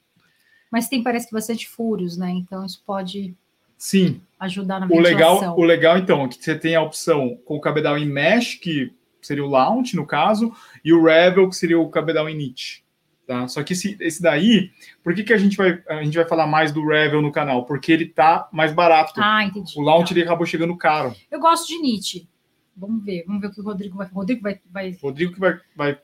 Mas 0.70 0.88
tem, 0.88 1.02
parece 1.02 1.26
que 1.26 1.32
bastante 1.32 1.66
furos, 1.66 2.16
né? 2.16 2.30
Então, 2.30 2.64
isso 2.64 2.82
pode... 2.86 3.34
Sim. 3.78 4.20
Ajudar 4.38 4.80
na 4.80 4.86
o 4.86 4.98
legal, 4.98 5.58
o 5.58 5.64
legal, 5.64 5.98
então, 5.98 6.24
é 6.24 6.28
que 6.28 6.42
você 6.42 6.58
tem 6.58 6.74
a 6.74 6.82
opção 6.82 7.38
com 7.44 7.56
o 7.56 7.60
cabedal 7.60 7.96
em 7.96 8.06
mesh, 8.06 8.56
que 8.56 8.92
seria 9.20 9.44
o 9.44 9.48
launch, 9.48 9.96
no 9.96 10.06
caso, 10.06 10.52
e 10.84 10.92
o 10.92 11.02
Revel, 11.02 11.48
que 11.48 11.56
seria 11.56 11.78
o 11.78 11.88
cabedal 11.88 12.28
em 12.28 12.34
knit. 12.34 12.85
Tá? 13.26 13.48
Só 13.48 13.62
que 13.64 13.72
esse, 13.72 13.96
esse 13.98 14.22
daí, 14.22 14.70
por 15.02 15.12
que, 15.12 15.24
que 15.24 15.32
a, 15.32 15.36
gente 15.36 15.56
vai, 15.56 15.82
a 15.88 16.04
gente 16.04 16.16
vai 16.16 16.28
falar 16.28 16.46
mais 16.46 16.70
do 16.70 16.86
Revel 16.86 17.20
no 17.20 17.32
canal? 17.32 17.66
Porque 17.66 17.90
ele 17.90 18.06
tá 18.06 18.48
mais 18.52 18.72
barato. 18.72 19.14
Ah, 19.16 19.42
entendi. 19.42 19.72
O 19.76 19.82
launch 19.82 20.12
ele 20.12 20.22
acabou 20.22 20.46
chegando 20.46 20.76
caro. 20.76 21.12
Eu 21.28 21.40
gosto 21.40 21.66
de 21.66 21.76
Nietzsche. 21.82 22.28
Vamos 22.76 23.04
ver, 23.04 23.24
vamos 23.26 23.40
ver 23.40 23.48
o 23.48 23.50
que 23.50 23.60
o 23.60 23.64
Rodrigo 23.64 23.96
vai. 23.96 24.06
Rodrigo 24.06 24.42
vai. 24.42 24.60
vai... 24.70 24.96
Rodrigo 25.02 25.32
que 25.32 25.40
vai, 25.40 25.58
vai 25.74 25.98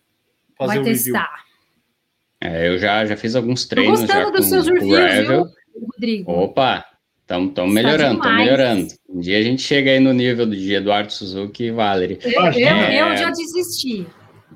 fazer 0.59 0.75
vai 0.75 0.79
o 0.81 0.85
testar. 0.85 1.45
É, 2.41 2.66
eu 2.66 2.77
já, 2.77 3.07
já 3.07 3.16
fiz 3.16 3.37
alguns 3.37 3.66
treinos. 3.66 4.01
Tô 4.01 4.07
gostando 4.07 4.25
já 4.25 4.31
dos 4.31 4.47
seus 4.47 4.66
reviews, 4.66 4.99
Revel. 4.99 5.45
Viu, 5.45 5.87
Rodrigo? 5.93 6.33
Opa, 6.33 6.85
estamos 7.20 7.73
melhorando, 7.73 8.16
estamos 8.16 8.37
melhorando. 8.37 8.89
Um 9.09 9.20
dia 9.20 9.39
a 9.39 9.43
gente 9.43 9.62
chega 9.62 9.93
aí 9.93 10.01
no 10.01 10.12
nível 10.12 10.45
de 10.47 10.75
Eduardo 10.75 11.12
Suzuki 11.12 11.66
e 11.66 11.70
Valerie. 11.70 12.18
Eu, 12.20 12.33
eu, 12.33 12.66
é... 12.66 13.01
eu 13.01 13.16
já 13.16 13.31
desisti. 13.31 14.09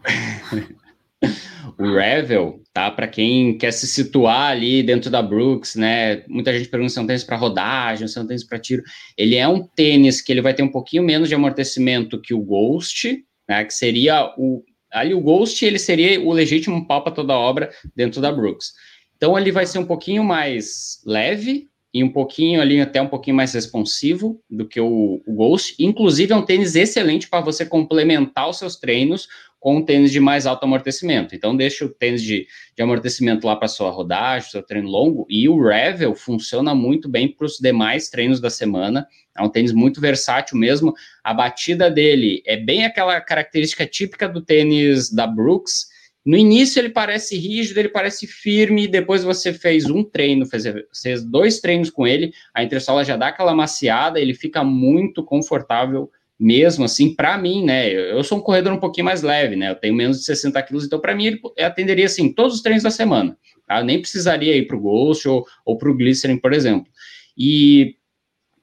o 1.79 1.95
Revel, 1.95 2.63
tá? 2.73 2.91
Para 2.91 3.09
quem 3.09 3.57
quer 3.57 3.73
se 3.73 3.87
situar 3.87 4.51
ali 4.51 4.83
dentro 4.83 5.11
da 5.11 5.23
Brooks, 5.23 5.75
né? 5.77 6.25
Muita 6.29 6.57
gente 6.57 6.69
pergunta 6.69 6.93
se 6.93 6.99
é 6.99 7.03
um 7.03 7.07
tênis 7.07 7.25
para 7.25 7.37
rodagem, 7.37 8.07
se 8.07 8.19
é 8.19 8.23
um 8.23 8.27
tênis 8.27 8.45
para 8.45 8.59
tiro. 8.59 8.83
Ele 9.17 9.37
é 9.37 9.47
um 9.49 9.63
tênis 9.63 10.21
que 10.21 10.33
ele 10.33 10.43
vai 10.43 10.55
ter 10.55 10.63
um 10.63 10.71
pouquinho 10.71 11.03
menos 11.03 11.29
de 11.29 11.35
amortecimento 11.35 12.21
que 12.21 12.35
o 12.35 12.41
Ghost, 12.41 13.25
né? 13.49 13.65
Que 13.65 13.75
seria 13.75 14.33
o 14.37 14.63
ali 14.93 15.13
o 15.13 15.21
Ghost, 15.21 15.63
ele 15.65 15.79
seria 15.79 16.21
o 16.21 16.33
legítimo 16.33 16.87
pau 16.87 17.03
para 17.03 17.13
toda 17.13 17.35
obra 17.35 17.71
dentro 17.95 18.21
da 18.21 18.33
Brooks. 18.33 18.73
Então 19.17 19.37
ele 19.39 19.53
vai 19.53 19.67
ser 19.67 19.79
um 19.79 19.85
pouquinho 19.85 20.25
mais 20.25 21.01
leve 21.05 21.69
e 21.93 22.05
um 22.05 22.11
pouquinho 22.11 22.61
ali 22.61 22.81
até 22.81 23.01
um 23.01 23.09
pouquinho 23.09 23.37
mais 23.37 23.55
responsivo 23.55 24.39
do 24.51 24.67
que 24.67 24.81
o, 24.81 25.23
o 25.27 25.35
Ghost. 25.35 25.75
Inclusive 25.79 26.33
é 26.33 26.37
um 26.37 26.45
tênis 26.45 26.75
excelente 26.77 27.29
para 27.29 27.41
você 27.41 27.65
complementar 27.65 28.49
os 28.49 28.59
seus 28.59 28.77
treinos 28.77 29.29
com 29.59 29.77
um 29.77 29.85
tênis 29.85 30.13
de 30.13 30.21
mais 30.21 30.47
alto 30.47 30.65
amortecimento. 30.65 31.35
Então, 31.35 31.57
deixa 31.57 31.85
o 31.85 31.89
tênis 31.89 32.23
de, 32.23 32.47
de 32.75 32.83
amortecimento 32.83 33.47
lá 33.47 33.57
para 33.57 33.69
sua 33.69 33.91
rodagem, 33.91 34.51
seu 34.51 34.63
treino 34.63 34.89
longo, 34.89 35.27
e 35.29 35.49
o 35.49 35.61
Revel 35.61 36.15
funciona 36.15 36.75
muito 36.75 37.09
bem 37.09 37.29
para 37.29 37.47
os 37.47 37.59
demais 37.59 38.09
treinos 38.09 38.41
da 38.41 38.51
semana. 38.51 39.07
É 39.37 39.43
um 39.43 39.49
tênis 39.49 39.73
muito 39.73 40.01
versátil 40.01 40.57
mesmo. 40.57 40.95
A 41.23 41.35
batida 41.35 41.91
dele 41.91 42.43
é 42.47 42.57
bem 42.57 42.85
aquela 42.85 43.21
característica 43.21 43.87
típica 43.87 44.29
do 44.29 44.41
tênis 44.41 45.11
da 45.11 45.27
Brooks. 45.27 45.87
No 46.25 46.37
início 46.37 46.81
ele 46.81 46.89
parece 46.89 47.39
rígido, 47.39 47.79
ele 47.79 47.89
parece 47.89 48.27
firme, 48.27 48.89
depois 48.89 49.23
você 49.23 49.53
fez 49.53 49.89
um 49.89 50.03
treino, 50.03 50.45
fez, 50.45 50.65
fez 51.01 51.25
dois 51.25 51.61
treinos 51.61 51.89
com 51.89 52.05
ele, 52.05 52.33
a 52.53 52.65
entressola 52.65 53.05
já 53.05 53.17
dá 53.17 53.29
aquela 53.29 53.55
maciada, 53.55 54.19
ele 54.19 54.35
fica 54.35 54.65
muito 54.65 55.25
confortável 55.25 56.11
mesmo 56.39 56.85
assim, 56.85 57.15
para 57.15 57.39
mim, 57.39 57.65
né? 57.65 57.91
Eu 57.91 58.23
sou 58.23 58.39
um 58.39 58.43
corredor 58.43 58.73
um 58.73 58.81
pouquinho 58.81 59.05
mais 59.05 59.23
leve, 59.23 59.57
né? 59.57 59.71
Eu 59.71 59.75
tenho 59.75 59.95
menos 59.95 60.19
de 60.19 60.25
60 60.25 60.63
quilos, 60.63 60.85
então 60.85 61.01
para 61.01 61.15
mim 61.15 61.27
ele 61.27 61.41
atenderia 61.59 62.07
assim 62.07 62.33
todos 62.33 62.57
os 62.57 62.63
treinos 62.63 62.83
da 62.83 62.91
semana. 62.91 63.37
Tá? 63.67 63.81
Eu 63.81 63.85
nem 63.85 64.01
precisaria 64.01 64.57
ir 64.57 64.67
para 64.67 64.77
o 64.77 64.81
Ghost 64.81 65.27
ou, 65.29 65.47
ou 65.65 65.79
para 65.79 65.91
o 65.91 65.97
Glycerin, 65.97 66.39
por 66.39 66.53
exemplo. 66.53 66.87
E 67.37 67.97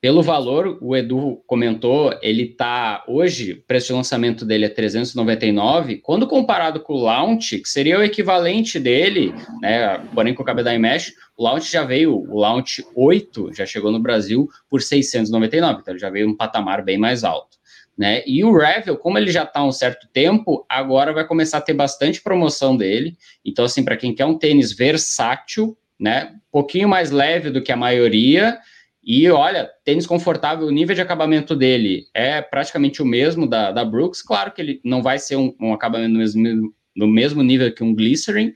pelo 0.03 0.21
valor, 0.21 0.77
o 0.81 0.97
Edu 0.97 1.41
comentou, 1.47 2.13
ele 2.21 2.47
tá 2.47 3.05
hoje, 3.07 3.53
o 3.53 3.61
preço 3.61 3.87
de 3.87 3.93
lançamento 3.93 4.43
dele 4.43 4.65
é 4.65 4.69
399, 4.69 5.99
quando 5.99 6.27
comparado 6.27 6.81
com 6.81 6.93
o 6.93 7.03
Launch, 7.03 7.57
que 7.59 7.69
seria 7.69 7.97
o 7.97 8.03
equivalente 8.03 8.81
dele, 8.81 9.33
né, 9.61 9.99
porém 10.13 10.33
com 10.33 10.43
o 10.43 10.45
cabedal 10.45 10.77
mesh, 10.77 11.13
o 11.37 11.43
Launch 11.45 11.71
já 11.71 11.85
veio, 11.85 12.17
o 12.17 12.37
Launch 12.37 12.85
8 12.93 13.53
já 13.53 13.65
chegou 13.65 13.93
no 13.93 13.99
Brasil 13.99 14.49
por 14.69 14.81
699, 14.81 15.79
então 15.79 15.93
ele 15.93 16.01
já 16.01 16.09
veio 16.09 16.27
um 16.27 16.35
patamar 16.35 16.83
bem 16.83 16.97
mais 16.97 17.23
alto 17.23 17.62
né? 17.97 18.23
E 18.25 18.43
o 18.43 18.55
Revel, 18.55 18.97
como 18.97 19.17
ele 19.17 19.31
já 19.31 19.43
está 19.43 19.59
há 19.59 19.65
um 19.65 19.71
certo 19.71 20.07
tempo, 20.11 20.65
agora 20.67 21.13
vai 21.13 21.25
começar 21.25 21.59
a 21.59 21.61
ter 21.61 21.73
bastante 21.73 22.21
promoção 22.21 22.75
dele. 22.75 23.15
Então, 23.45 23.65
assim, 23.65 23.83
para 23.83 23.97
quem 23.97 24.13
quer 24.13 24.25
um 24.25 24.37
tênis 24.37 24.73
versátil, 24.73 25.77
né? 25.99 26.33
Um 26.35 26.51
pouquinho 26.51 26.89
mais 26.89 27.11
leve 27.11 27.49
do 27.49 27.61
que 27.61 27.71
a 27.71 27.77
maioria. 27.77 28.57
E 29.03 29.29
olha, 29.29 29.69
tênis 29.83 30.07
confortável, 30.07 30.65
o 30.65 30.71
nível 30.71 30.95
de 30.95 31.01
acabamento 31.01 31.55
dele 31.55 32.07
é 32.13 32.41
praticamente 32.41 33.01
o 33.01 33.05
mesmo 33.05 33.47
da, 33.47 33.71
da 33.71 33.85
Brooks. 33.85 34.21
Claro 34.21 34.51
que 34.51 34.61
ele 34.61 34.81
não 34.83 35.01
vai 35.01 35.19
ser 35.19 35.35
um, 35.35 35.53
um 35.59 35.73
acabamento 35.73 36.13
no 36.13 36.19
mesmo, 36.19 36.73
no 36.95 37.07
mesmo 37.07 37.43
nível 37.43 37.73
que 37.73 37.83
um 37.83 37.93
Glycerin, 37.93 38.53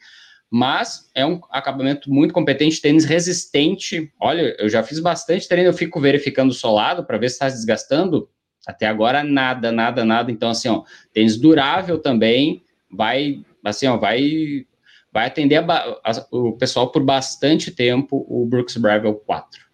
mas 0.50 1.10
é 1.14 1.26
um 1.26 1.42
acabamento 1.52 2.10
muito 2.10 2.34
competente, 2.34 2.82
tênis 2.82 3.04
resistente. 3.04 4.12
Olha, 4.20 4.56
eu 4.58 4.70
já 4.70 4.82
fiz 4.82 5.00
bastante 5.00 5.48
treino, 5.48 5.70
eu 5.70 5.74
fico 5.74 6.00
verificando 6.00 6.52
o 6.52 6.54
solado 6.54 7.06
para 7.06 7.18
ver 7.18 7.30
se 7.30 7.36
está 7.36 7.48
desgastando 7.48 8.30
até 8.68 8.86
agora, 8.86 9.24
nada, 9.24 9.72
nada, 9.72 10.03
nada. 10.03 10.30
Então, 10.30 10.49
assim, 10.49 10.68
ó, 10.68 10.84
tênis 11.13 11.38
durável 11.38 11.97
também, 11.99 12.61
vai, 12.91 13.45
assim, 13.63 13.88
ó, 13.88 13.95
vai, 13.95 14.65
vai 15.11 15.26
atender 15.26 15.55
a, 15.55 15.99
a, 16.03 16.28
o 16.32 16.51
pessoal 16.51 16.91
por 16.91 17.01
bastante 17.01 17.72
tempo, 17.72 18.26
o 18.28 18.45
Brooks 18.45 18.76
Gravel 18.76 19.15
4. 19.15 19.65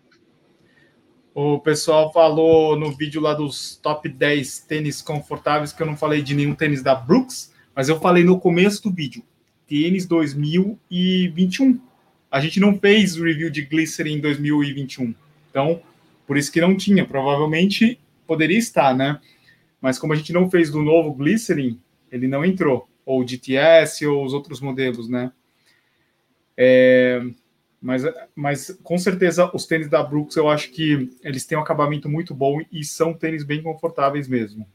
O 1.34 1.58
pessoal 1.58 2.14
falou 2.14 2.78
no 2.78 2.96
vídeo 2.96 3.20
lá 3.20 3.34
dos 3.34 3.76
top 3.78 4.08
10 4.08 4.60
tênis 4.60 5.02
confortáveis 5.02 5.74
que 5.74 5.82
eu 5.82 5.88
não 5.88 5.98
falei 5.98 6.22
de 6.22 6.36
nenhum 6.36 6.54
tênis 6.54 6.84
da 6.84 6.94
Brooks, 6.94 7.52
mas 7.76 7.90
eu 7.90 8.00
falei 8.00 8.24
no 8.24 8.40
começo 8.40 8.84
do 8.84 8.94
vídeo. 8.94 9.24
Tênis 9.66 10.06
2021. 10.06 11.82
A 12.30 12.40
gente 12.40 12.60
não 12.60 12.78
fez 12.78 13.16
review 13.16 13.50
de 13.50 13.64
Glycerin 13.64 14.20
2021. 14.20 15.16
Então, 15.50 15.82
por 16.28 16.38
isso 16.38 16.52
que 16.52 16.62
não 16.62 16.78
tinha. 16.78 17.04
Provavelmente 17.04 18.00
poderia 18.28 18.58
estar, 18.58 18.96
né? 18.96 19.20
Mas 19.82 20.00
como 20.00 20.14
a 20.14 20.16
gente 20.16 20.32
não 20.32 20.50
fez 20.50 20.70
do 20.70 20.82
novo 20.82 21.14
Glycerin, 21.14 21.80
ele 22.12 22.28
não 22.28 22.46
entrou. 22.46 22.88
Ou 23.06 23.22
o 23.22 23.28
GTS 23.28 24.06
ou 24.08 24.24
os 24.24 24.34
outros 24.34 24.62
modelos, 24.62 25.10
né? 25.10 25.32
É, 26.56 27.22
mas, 27.82 28.04
mas 28.34 28.80
com 28.82 28.98
certeza 28.98 29.52
os 29.54 29.66
tênis 29.66 29.90
da 29.90 30.02
Brooks 30.02 30.38
eu 30.38 30.48
acho 30.48 30.72
que 30.72 31.12
eles 31.22 31.46
têm 31.46 31.58
um 31.58 31.62
acabamento 31.62 32.08
muito 32.08 32.34
bom 32.34 32.62
e 32.72 32.84
são 32.84 33.14
tênis 33.14 33.44
bem 33.44 33.62
confortáveis 33.62 34.28
mesmo. 34.28 34.66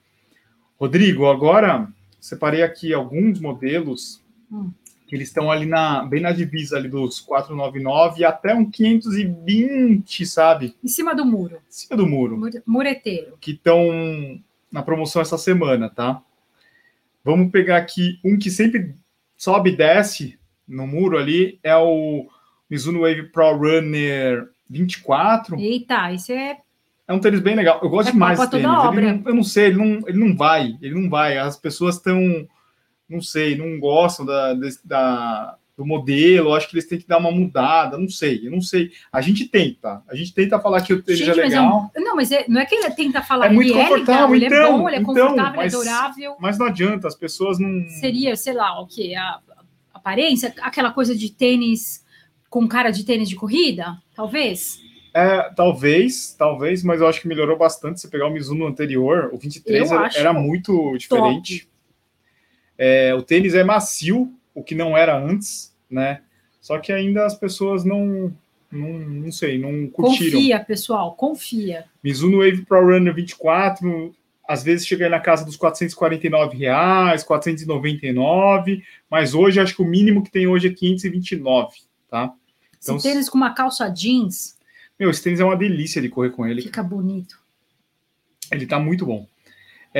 Rodrigo, 0.76 1.26
agora 1.26 1.88
separei 2.20 2.62
aqui 2.62 2.92
alguns 2.92 3.40
modelos 3.40 4.22
hum. 4.52 4.70
Que 5.08 5.16
eles 5.16 5.28
estão 5.28 5.50
ali 5.50 5.64
na 5.64 6.04
bem 6.04 6.20
na 6.20 6.32
divisa 6.32 6.76
ali 6.76 6.88
dos 6.88 7.18
499 7.18 8.24
até 8.24 8.54
um 8.54 8.70
520, 8.70 10.26
sabe? 10.26 10.76
Em 10.84 10.88
cima 10.88 11.14
do 11.14 11.24
muro. 11.24 11.56
Em 11.56 11.72
cima 11.72 11.96
do 11.96 12.06
muro. 12.06 12.38
Mureteiro. 12.66 13.38
Que 13.40 13.52
estão 13.52 14.38
na 14.70 14.82
promoção 14.82 15.22
essa 15.22 15.38
semana, 15.38 15.88
tá? 15.88 16.22
Vamos 17.24 17.50
pegar 17.50 17.78
aqui 17.78 18.20
um 18.22 18.38
que 18.38 18.50
sempre 18.50 18.94
sobe 19.36 19.70
e 19.70 19.76
desce 19.76 20.38
no 20.68 20.86
muro 20.86 21.16
ali, 21.16 21.58
é 21.62 21.74
o 21.74 22.28
Mizuno 22.68 23.00
Wave 23.00 23.24
Pro 23.32 23.56
Runner 23.56 24.46
24. 24.68 25.58
Eita, 25.58 26.12
isso 26.12 26.32
é. 26.32 26.58
É 27.06 27.12
um 27.14 27.18
tênis 27.18 27.40
bem 27.40 27.56
legal. 27.56 27.80
Eu 27.82 27.88
gosto 27.88 28.10
é 28.10 28.12
demais 28.12 28.38
desse 28.38 28.50
tênis. 28.50 28.66
Não, 28.66 29.22
eu 29.24 29.34
não 29.34 29.42
sei, 29.42 29.68
ele 29.68 29.78
não, 29.78 30.06
ele 30.06 30.18
não 30.18 30.36
vai, 30.36 30.76
ele 30.82 31.00
não 31.00 31.08
vai. 31.08 31.38
As 31.38 31.56
pessoas 31.56 31.96
estão, 31.96 32.46
não 33.08 33.20
sei, 33.20 33.56
não 33.56 33.78
gostam 33.78 34.26
da, 34.26 34.54
da, 34.84 35.56
do 35.76 35.86
modelo. 35.86 36.54
Acho 36.54 36.68
que 36.68 36.74
eles 36.74 36.86
têm 36.86 36.98
que 36.98 37.06
dar 37.06 37.18
uma 37.18 37.30
mudada. 37.30 37.96
Não 37.96 38.08
sei, 38.08 38.46
eu 38.46 38.50
não 38.50 38.60
sei. 38.60 38.90
A 39.12 39.20
gente 39.20 39.46
tenta, 39.46 40.02
a 40.08 40.14
gente 40.14 40.34
tenta 40.34 40.58
falar 40.58 40.82
que 40.82 40.92
o 40.92 41.02
tênis 41.02 41.20
gente, 41.20 41.38
é 41.38 41.42
legal. 41.42 41.90
É 41.94 42.00
um, 42.00 42.04
não, 42.04 42.16
mas 42.16 42.30
é, 42.30 42.44
não 42.48 42.60
é 42.60 42.66
que 42.66 42.74
ele 42.74 42.90
tenta 42.90 43.22
falar. 43.22 43.46
É 43.46 43.50
muito 43.50 43.72
confortável, 43.72 44.34
é 44.34 44.38
legal, 44.38 44.58
então. 44.58 44.58
Ele 44.58 44.66
é 44.66 44.70
bom, 44.70 44.88
ele 44.88 44.96
é 44.96 45.00
então, 45.00 45.14
confortável, 45.14 45.56
mas, 45.56 45.72
ele 45.72 45.82
é 45.82 45.84
durável. 45.84 46.36
Mas 46.40 46.58
não 46.58 46.66
adianta, 46.66 47.08
as 47.08 47.14
pessoas 47.14 47.58
não. 47.58 47.88
Seria, 48.00 48.36
sei 48.36 48.52
lá, 48.52 48.80
o 48.80 48.86
que 48.86 49.14
a 49.14 49.40
aparência, 49.92 50.54
aquela 50.60 50.90
coisa 50.90 51.14
de 51.14 51.30
tênis 51.30 52.04
com 52.48 52.66
cara 52.66 52.90
de 52.90 53.04
tênis 53.04 53.28
de 53.28 53.36
corrida, 53.36 53.98
talvez? 54.14 54.80
É, 55.14 55.50
talvez, 55.54 56.34
talvez, 56.38 56.82
mas 56.82 57.00
eu 57.00 57.06
acho 57.06 57.20
que 57.20 57.28
melhorou 57.28 57.56
bastante. 57.56 58.00
Se 58.00 58.08
pegar 58.08 58.26
o 58.26 58.30
Mizuno 58.30 58.66
anterior, 58.66 59.30
o 59.32 59.38
23 59.38 59.90
era, 59.90 60.10
era, 60.14 60.32
muito 60.32 60.96
diferente. 60.96 61.68
É, 62.78 63.12
o 63.14 63.22
tênis 63.22 63.54
é 63.54 63.64
macio, 63.64 64.32
o 64.54 64.62
que 64.62 64.74
não 64.74 64.96
era 64.96 65.18
antes, 65.18 65.74
né? 65.90 66.22
Só 66.60 66.78
que 66.78 66.92
ainda 66.92 67.26
as 67.26 67.34
pessoas 67.34 67.84
não, 67.84 68.32
não, 68.70 68.98
não 68.98 69.32
sei, 69.32 69.58
não 69.58 69.88
curtiram. 69.88 70.38
Confia, 70.38 70.60
pessoal, 70.60 71.14
confia. 71.14 71.86
Mizuno 72.02 72.38
Wave 72.38 72.64
Pro 72.64 72.86
Runner 72.86 73.14
24, 73.14 74.14
às 74.46 74.62
vezes 74.62 74.86
chega 74.86 75.08
na 75.08 75.20
casa 75.20 75.44
dos 75.44 75.56
449 75.56 76.56
reais, 76.56 77.24
499, 77.24 78.82
mas 79.10 79.34
hoje 79.34 79.60
acho 79.60 79.74
que 79.74 79.82
o 79.82 79.86
mínimo 79.86 80.22
que 80.22 80.30
tem 80.30 80.46
hoje 80.46 80.68
é 80.68 80.72
529, 80.72 81.76
tá? 82.08 82.32
Então, 82.80 82.96
esse 82.96 83.08
tênis 83.08 83.28
com 83.28 83.36
uma 83.36 83.52
calça 83.52 83.88
jeans. 83.88 84.56
Meu, 84.98 85.10
esse 85.10 85.22
tênis 85.22 85.40
é 85.40 85.44
uma 85.44 85.56
delícia 85.56 86.00
de 86.00 86.08
correr 86.08 86.30
com 86.30 86.46
ele. 86.46 86.62
Fica 86.62 86.82
bonito. 86.82 87.40
Ele 88.50 88.66
tá 88.66 88.78
muito 88.78 89.04
bom. 89.04 89.26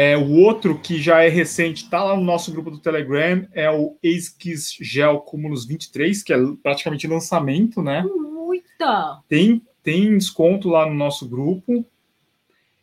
É, 0.01 0.17
o 0.17 0.31
outro 0.31 0.79
que 0.79 1.03
já 1.03 1.25
é 1.25 1.29
recente, 1.29 1.91
tá 1.91 2.05
lá 2.05 2.15
no 2.15 2.23
nosso 2.23 2.53
grupo 2.53 2.71
do 2.71 2.79
Telegram, 2.79 3.45
é 3.51 3.69
o 3.69 3.99
ASICS 4.05 4.77
Gel 4.81 5.19
Cumulus 5.23 5.67
23, 5.67 6.23
que 6.23 6.33
é 6.33 6.37
praticamente 6.63 7.09
lançamento, 7.09 7.83
né? 7.83 8.05
Muita! 8.05 9.21
Tem, 9.29 9.61
tem 9.83 10.17
desconto 10.17 10.69
lá 10.69 10.87
no 10.87 10.95
nosso 10.95 11.29
grupo. 11.29 11.85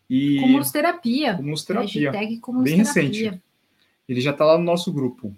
E... 0.10 0.42
Cumulus 0.42 0.72
Terapia. 0.72 1.40
Terapia. 1.66 2.12
Hashtag 2.12 2.38
Cumulus 2.40 2.70
Bem 2.70 2.84
terapia. 2.84 3.04
recente. 3.04 3.42
Ele 4.10 4.20
já 4.20 4.34
tá 4.34 4.44
lá 4.44 4.58
no 4.58 4.66
nosso 4.66 4.92
grupo. 4.92 5.34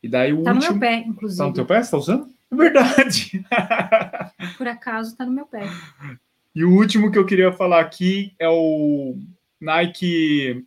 E 0.00 0.08
daí 0.08 0.32
o 0.32 0.44
tá 0.44 0.52
último... 0.52 0.72
no 0.72 0.78
meu 0.78 0.88
pé, 0.88 0.98
inclusive. 0.98 1.38
Tá 1.38 1.48
no 1.48 1.52
teu 1.52 1.66
pé? 1.66 1.82
Você 1.82 1.90
tá 1.90 1.96
usando? 1.96 2.28
É 2.52 2.54
verdade. 2.54 3.44
Por 4.56 4.68
acaso 4.68 5.16
tá 5.16 5.26
no 5.26 5.32
meu 5.32 5.46
pé. 5.46 5.68
E 6.54 6.64
o 6.64 6.70
último 6.70 7.10
que 7.10 7.18
eu 7.18 7.26
queria 7.26 7.50
falar 7.50 7.80
aqui 7.80 8.32
é 8.38 8.48
o 8.48 9.16
Nike 9.60 10.64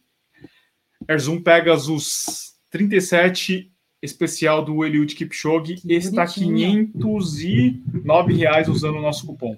Air 1.08 1.20
Zoom 1.20 1.42
Pegasus 1.42 2.56
37 2.70 3.72
especial 4.02 4.64
do 4.64 4.86
Eliud 4.86 5.14
Kipchoge. 5.16 5.76
Que 5.76 5.94
está 5.94 6.26
509 6.26 8.34
reais 8.34 8.68
usando 8.68 8.98
o 8.98 9.02
nosso 9.02 9.26
cupom. 9.26 9.58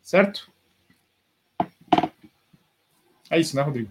Certo? 0.00 0.50
É 3.30 3.38
isso, 3.38 3.56
né, 3.56 3.62
Rodrigo? 3.62 3.88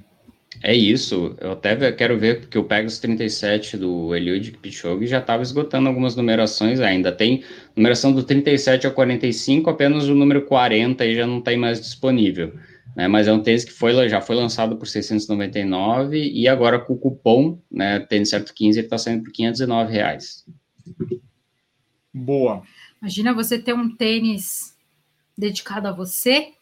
É 0.61 0.75
isso. 0.75 1.35
Eu 1.39 1.53
até 1.53 1.91
quero 1.91 2.19
ver, 2.19 2.41
porque 2.41 2.57
o 2.57 2.63
Pegasus 2.63 2.99
37 2.99 3.77
do 3.77 4.13
Eliud 4.13 4.51
Kipchoge 4.51 5.07
já 5.07 5.19
estava 5.19 5.41
esgotando 5.41 5.87
algumas 5.87 6.15
numerações 6.15 6.79
ainda. 6.79 7.11
Tem 7.11 7.43
numeração 7.75 8.13
do 8.13 8.23
37 8.23 8.85
ao 8.85 8.93
45, 8.93 9.69
apenas 9.69 10.07
o 10.07 10.13
número 10.13 10.43
40 10.43 11.03
aí 11.03 11.15
já 11.15 11.25
não 11.25 11.41
tem 11.41 11.57
mais 11.57 11.81
disponível. 11.81 12.53
Né? 12.95 13.07
Mas 13.07 13.27
é 13.27 13.33
um 13.33 13.41
tênis 13.41 13.63
que 13.63 13.71
foi, 13.71 14.09
já 14.09 14.21
foi 14.21 14.35
lançado 14.35 14.77
por 14.77 14.87
699 14.87 16.17
e 16.17 16.47
agora 16.47 16.79
com 16.79 16.93
o 16.93 16.97
cupom, 16.97 17.59
né, 17.69 17.99
tênis 17.99 18.29
certo 18.29 18.53
15, 18.53 18.79
ele 18.79 18.87
está 18.87 18.97
saindo 18.97 19.23
por 19.23 19.31
509 19.31 19.91
reais. 19.91 20.45
Boa. 22.13 22.63
Imagina 23.01 23.33
você 23.33 23.57
ter 23.57 23.73
um 23.73 23.95
tênis 23.95 24.75
dedicado 25.37 25.87
a 25.87 25.91
você 25.91 26.53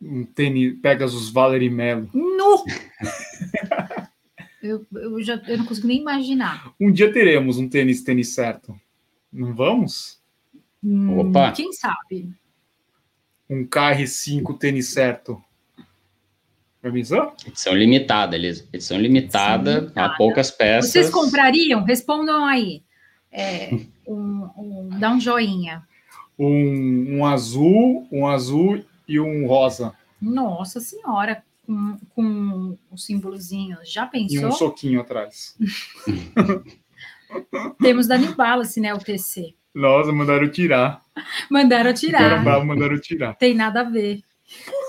um 0.00 0.24
tênis 0.24 0.78
Pegasus 0.80 1.30
Valerie 1.30 1.70
Melo. 1.70 2.08
No! 2.14 2.64
eu, 4.62 4.86
eu, 4.94 5.22
já, 5.22 5.42
eu 5.46 5.58
não 5.58 5.66
consigo 5.66 5.88
nem 5.88 6.00
imaginar. 6.00 6.72
Um 6.80 6.92
dia 6.92 7.12
teremos 7.12 7.58
um 7.58 7.68
tênis 7.68 8.02
tênis 8.02 8.28
certo. 8.28 8.78
Não 9.32 9.54
vamos? 9.54 10.20
Hum, 10.82 11.18
Opa! 11.18 11.52
Quem 11.52 11.72
sabe? 11.72 12.30
Um 13.48 13.64
KR5 13.66 14.58
tênis 14.58 14.88
certo. 14.88 15.42
Avisou? 16.82 17.32
Edição 17.46 17.74
limitada, 17.74 18.36
Elisa. 18.36 18.68
Edição 18.72 18.98
limitada, 18.98 19.70
Edição 19.70 19.84
limitada. 19.84 20.12
a 20.12 20.16
poucas 20.16 20.50
peças. 20.50 20.92
Vocês 20.92 21.10
comprariam? 21.10 21.82
Respondam 21.82 22.44
aí. 22.44 22.82
É, 23.32 23.70
um, 24.06 24.48
um, 24.56 24.88
dá 24.98 25.10
um 25.10 25.20
joinha. 25.20 25.82
Um, 26.38 27.18
um 27.18 27.26
azul, 27.26 28.06
um 28.12 28.26
azul 28.26 28.84
e 29.08 29.18
um 29.18 29.46
rosa. 29.46 29.92
Nossa 30.20 30.78
senhora, 30.80 31.42
com, 31.66 31.98
com 32.14 32.78
o 32.90 32.96
símbolozinho. 32.96 33.78
Já 33.84 34.06
pensou? 34.06 34.40
E 34.40 34.44
um 34.44 34.52
soquinho 34.52 35.00
atrás. 35.00 35.56
Temos 37.80 38.06
da 38.06 38.16
New 38.16 38.34
Balance, 38.34 38.80
né? 38.80 38.94
O 38.94 38.98
TC. 38.98 39.54
Nossa, 39.78 40.10
mandaram 40.12 40.50
tirar. 40.50 41.00
Mandaram 41.48 41.94
tirar. 41.94 42.42
Mandaram 42.64 42.98
tirar. 43.00 43.34
Tem 43.36 43.54
nada 43.54 43.82
a 43.82 43.84
ver. 43.84 44.22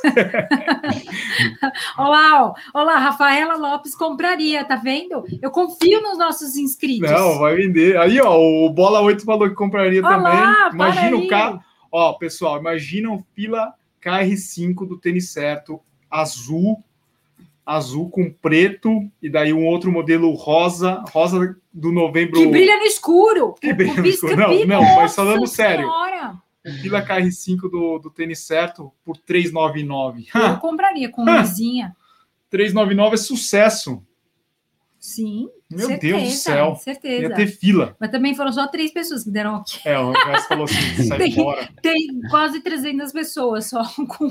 olá, 1.95 2.45
ó. 2.45 2.55
olá, 2.73 2.97
Rafaela 2.97 3.55
Lopes 3.55 3.93
compraria, 3.93 4.63
tá 4.63 4.77
vendo? 4.77 5.25
Eu 5.43 5.51
confio 5.51 6.01
nos 6.01 6.17
nossos 6.17 6.55
inscritos. 6.55 7.11
Não, 7.11 7.37
vai 7.37 7.55
vender. 7.57 7.99
Aí, 7.99 8.19
ó, 8.19 8.35
o 8.35 8.67
Bola 8.71 8.99
8 9.01 9.23
falou 9.23 9.47
que 9.47 9.53
compraria 9.53 10.01
olá, 10.01 10.15
também. 10.17 10.73
Imagina 10.73 11.17
o 11.17 11.27
carro. 11.27 11.61
Ó, 11.91 12.13
pessoal, 12.13 12.57
imagina 12.57 13.11
um 13.11 13.23
fila 13.35 13.71
KR5 14.03 14.87
do 14.87 14.97
tênis 14.97 15.29
certo, 15.29 15.79
azul, 16.09 16.83
azul 17.69 18.09
com 18.09 18.31
preto, 18.31 18.89
e 19.21 19.29
daí 19.29 19.53
um 19.53 19.65
outro 19.67 19.91
modelo 19.91 20.31
rosa, 20.33 21.03
rosa 21.11 21.55
do 21.71 21.91
novembro. 21.91 22.39
Que 22.39 22.47
brilha 22.47 22.77
no 22.77 22.83
escuro! 22.83 23.53
Que 23.61 23.71
brilha 23.71 24.01
no 24.01 24.07
escuro. 24.07 24.35
Não, 24.35 24.65
não, 24.65 24.95
mas 24.95 25.15
falando 25.15 25.45
sério. 25.45 25.87
O 25.87 26.71
Fila 26.81 27.05
KR5 27.05 27.69
do, 27.69 27.99
do 27.99 28.09
tênis 28.09 28.39
certo 28.39 28.91
por 29.05 29.17
399. 29.17 30.27
Eu 30.33 30.57
compraria 30.57 31.09
com 31.09 31.23
luzinha. 31.23 31.95
399 32.49 33.13
é 33.13 33.17
sucesso. 33.17 34.03
Sim. 34.99 35.47
Meu 35.69 35.87
certeza, 35.87 36.17
Deus 36.17 36.29
do 36.29 36.35
céu. 36.35 36.75
Certeza. 36.75 37.21
Ia 37.21 37.35
ter 37.35 37.47
fila. 37.47 37.95
Mas 37.99 38.09
também 38.09 38.35
foram 38.35 38.51
só 38.51 38.67
três 38.67 38.91
pessoas 38.91 39.23
que 39.23 39.29
deram 39.29 39.55
ok. 39.57 39.79
É, 39.85 39.99
o 39.99 40.11
resto 40.11 40.47
falou 40.47 40.65
assim: 40.65 41.03
sai 41.07 41.17
tem, 41.19 41.35
fora. 41.35 41.69
Tem 41.81 42.21
quase 42.29 42.59
300 42.61 43.11
pessoas 43.11 43.69
só 43.69 43.83
com. 44.07 44.27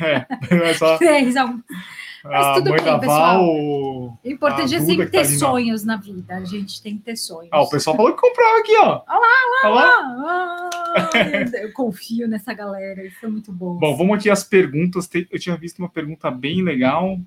É, 0.00 0.26
é 0.70 0.74
só. 0.74 0.96
Três, 0.96 1.34
Mas 2.28 2.46
a 2.46 2.54
tudo 2.54 2.70
bem, 2.72 2.82
pessoal. 2.82 3.00
Val. 3.06 3.44
O 3.44 4.18
importante 4.24 4.74
é 4.74 4.80
sempre 4.80 5.06
tá 5.06 5.10
ter 5.22 5.30
na- 5.30 5.38
sonhos 5.38 5.84
na 5.84 5.96
vida. 5.96 6.36
A 6.36 6.44
gente 6.44 6.82
tem 6.82 6.96
que 6.96 7.02
ter 7.04 7.16
sonhos. 7.16 7.48
Ah, 7.52 7.62
o 7.62 7.68
pessoal 7.68 7.96
falou 7.96 8.12
que 8.14 8.20
comprava 8.20 8.58
aqui, 8.58 8.76
ó. 8.78 9.02
Olha 9.08 9.20
Olha 9.64 9.74
lá. 9.74 9.90
Ah, 10.28 10.70
ah, 10.96 11.58
eu 11.60 11.72
confio 11.72 12.26
nessa 12.28 12.52
galera, 12.54 13.04
isso 13.04 13.24
é 13.24 13.28
muito 13.28 13.52
bom. 13.52 13.76
Bom, 13.76 13.96
vamos 13.96 14.16
aqui 14.18 14.30
às 14.30 14.44
perguntas. 14.44 15.08
Eu 15.30 15.38
tinha 15.38 15.56
visto 15.56 15.78
uma 15.78 15.88
pergunta 15.88 16.30
bem 16.30 16.62
legal. 16.62 17.18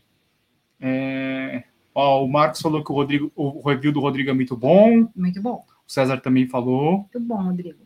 É, 0.82 1.64
ó, 1.94 2.24
o 2.24 2.28
Marcos 2.28 2.62
falou 2.62 2.84
que 2.84 2.92
o, 2.92 2.96
Rodrigo, 2.96 3.32
o 3.36 3.62
review 3.68 3.92
do 3.92 4.00
Rodrigo 4.00 4.30
é 4.30 4.34
muito 4.34 4.56
bom. 4.56 5.08
Muito 5.16 5.42
bom, 5.42 5.66
O 5.88 5.92
César 5.92 6.18
também 6.22 6.48
falou. 6.48 7.00
muito 7.14 7.20
bom, 7.20 7.44
Rodrigo. 7.44 7.80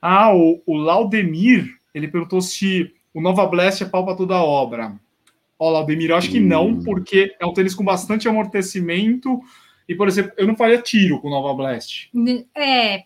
Ah, 0.00 0.34
o, 0.34 0.62
o 0.66 0.76
Laudemir, 0.76 1.66
ele 1.94 2.08
perguntou 2.08 2.40
se 2.42 2.92
o 3.12 3.20
Nova 3.20 3.46
Blast 3.46 3.82
é 3.82 3.86
pau 3.86 4.04
para 4.04 4.16
toda 4.16 4.34
a 4.34 4.42
obra. 4.44 4.94
Ó, 5.58 5.70
Laudemir, 5.70 6.10
eu 6.10 6.16
acho 6.16 6.30
que 6.30 6.40
não, 6.40 6.82
porque 6.82 7.34
é 7.40 7.46
um 7.46 7.52
tênis 7.52 7.74
com 7.74 7.84
bastante 7.84 8.28
amortecimento. 8.28 9.40
E, 9.88 9.94
por 9.94 10.08
exemplo, 10.08 10.32
eu 10.36 10.46
não 10.46 10.56
faria 10.56 10.80
tiro 10.80 11.20
com 11.20 11.28
o 11.28 11.30
Nova 11.30 11.54
Blast. 11.54 12.10
É. 12.54 12.94
É. 12.96 13.04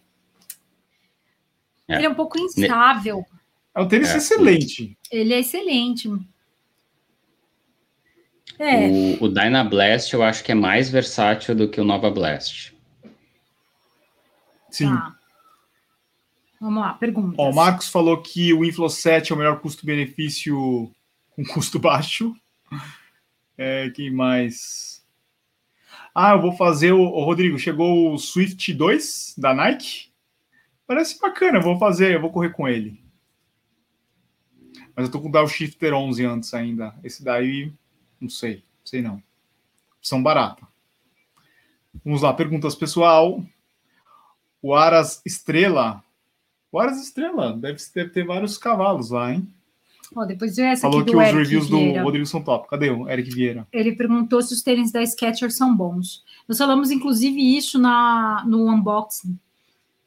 Ele 1.88 2.06
é 2.06 2.08
um 2.08 2.14
pouco 2.14 2.38
instável. 2.38 3.24
É 3.74 3.80
um 3.80 3.88
tênis 3.88 4.10
É. 4.10 4.16
excelente. 4.18 4.96
Ele 5.10 5.34
é 5.34 5.40
excelente. 5.40 6.08
É, 8.58 8.88
O, 9.20 9.24
o 9.24 9.28
Dynablast 9.28 10.12
eu 10.12 10.22
acho 10.22 10.42
que 10.42 10.50
é 10.50 10.54
mais 10.54 10.90
versátil 10.90 11.54
do 11.54 11.68
que 11.68 11.80
o 11.80 11.84
Nova 11.84 12.10
Blast. 12.10 12.74
Sim. 14.70 14.88
tá. 14.88 15.14
Vamos 16.60 16.82
lá, 16.82 16.94
perguntas. 16.94 17.36
Ó, 17.38 17.50
o 17.50 17.54
Marcos 17.54 17.88
falou 17.88 18.20
que 18.20 18.52
o 18.52 18.64
Inflow 18.64 18.88
7 18.90 19.30
é 19.30 19.34
o 19.34 19.38
melhor 19.38 19.60
custo-benefício 19.60 20.90
com 21.38 21.44
custo 21.54 21.78
baixo. 21.80 22.34
É, 23.56 23.90
quem 23.90 24.10
mais? 24.10 25.06
Ah, 26.14 26.32
eu 26.32 26.42
vou 26.42 26.52
fazer 26.52 26.92
o, 26.92 27.00
o 27.00 27.24
Rodrigo, 27.24 27.58
chegou 27.58 28.12
o 28.12 28.18
Swift 28.18 28.74
2 28.74 29.34
da 29.38 29.54
Nike. 29.54 30.10
Parece 30.86 31.20
bacana, 31.20 31.58
eu 31.58 31.62
vou 31.62 31.78
fazer, 31.78 32.14
eu 32.14 32.20
vou 32.20 32.32
correr 32.32 32.50
com 32.50 32.66
ele. 32.66 33.00
Mas 34.96 35.06
eu 35.06 35.12
tô 35.12 35.20
com 35.20 35.28
o 35.28 35.32
Dowshifter 35.32 35.94
11 35.94 36.24
antes 36.24 36.54
ainda. 36.54 36.98
Esse 37.04 37.22
daí, 37.22 37.72
não 38.20 38.28
sei, 38.28 38.64
sei 38.84 39.00
não. 39.00 39.22
São 40.02 40.20
barata. 40.20 40.66
Vamos 42.04 42.22
lá, 42.22 42.34
perguntas 42.34 42.74
pessoal. 42.74 43.40
O 44.60 44.74
Aras 44.74 45.22
Estrela 45.24 46.02
o 46.70 46.78
Aras 46.78 47.00
Estrela 47.00 47.56
deve, 47.56 47.82
deve 47.94 48.10
ter 48.10 48.26
vários 48.26 48.58
cavalos 48.58 49.10
lá, 49.10 49.32
hein? 49.32 49.48
Ó, 50.16 50.24
depois 50.24 50.56
essa 50.58 50.82
Falou 50.82 51.00
aqui 51.00 51.10
que 51.10 51.16
os 51.16 51.22
Eric 51.22 51.36
reviews 51.38 51.68
Vieira. 51.68 51.98
do 52.00 52.04
Rodrigo 52.04 52.26
são 52.26 52.42
top. 52.42 52.66
Cadê 52.68 52.90
o 52.90 53.08
Eric 53.08 53.30
Vieira? 53.30 53.66
Ele 53.72 53.92
perguntou 53.94 54.40
se 54.42 54.54
os 54.54 54.62
tênis 54.62 54.90
da 54.90 55.04
Skechers 55.04 55.56
são 55.56 55.74
bons. 55.76 56.24
Nós 56.48 56.56
falamos, 56.58 56.90
inclusive, 56.90 57.38
isso 57.56 57.78
na, 57.78 58.42
no 58.46 58.66
unboxing 58.72 59.38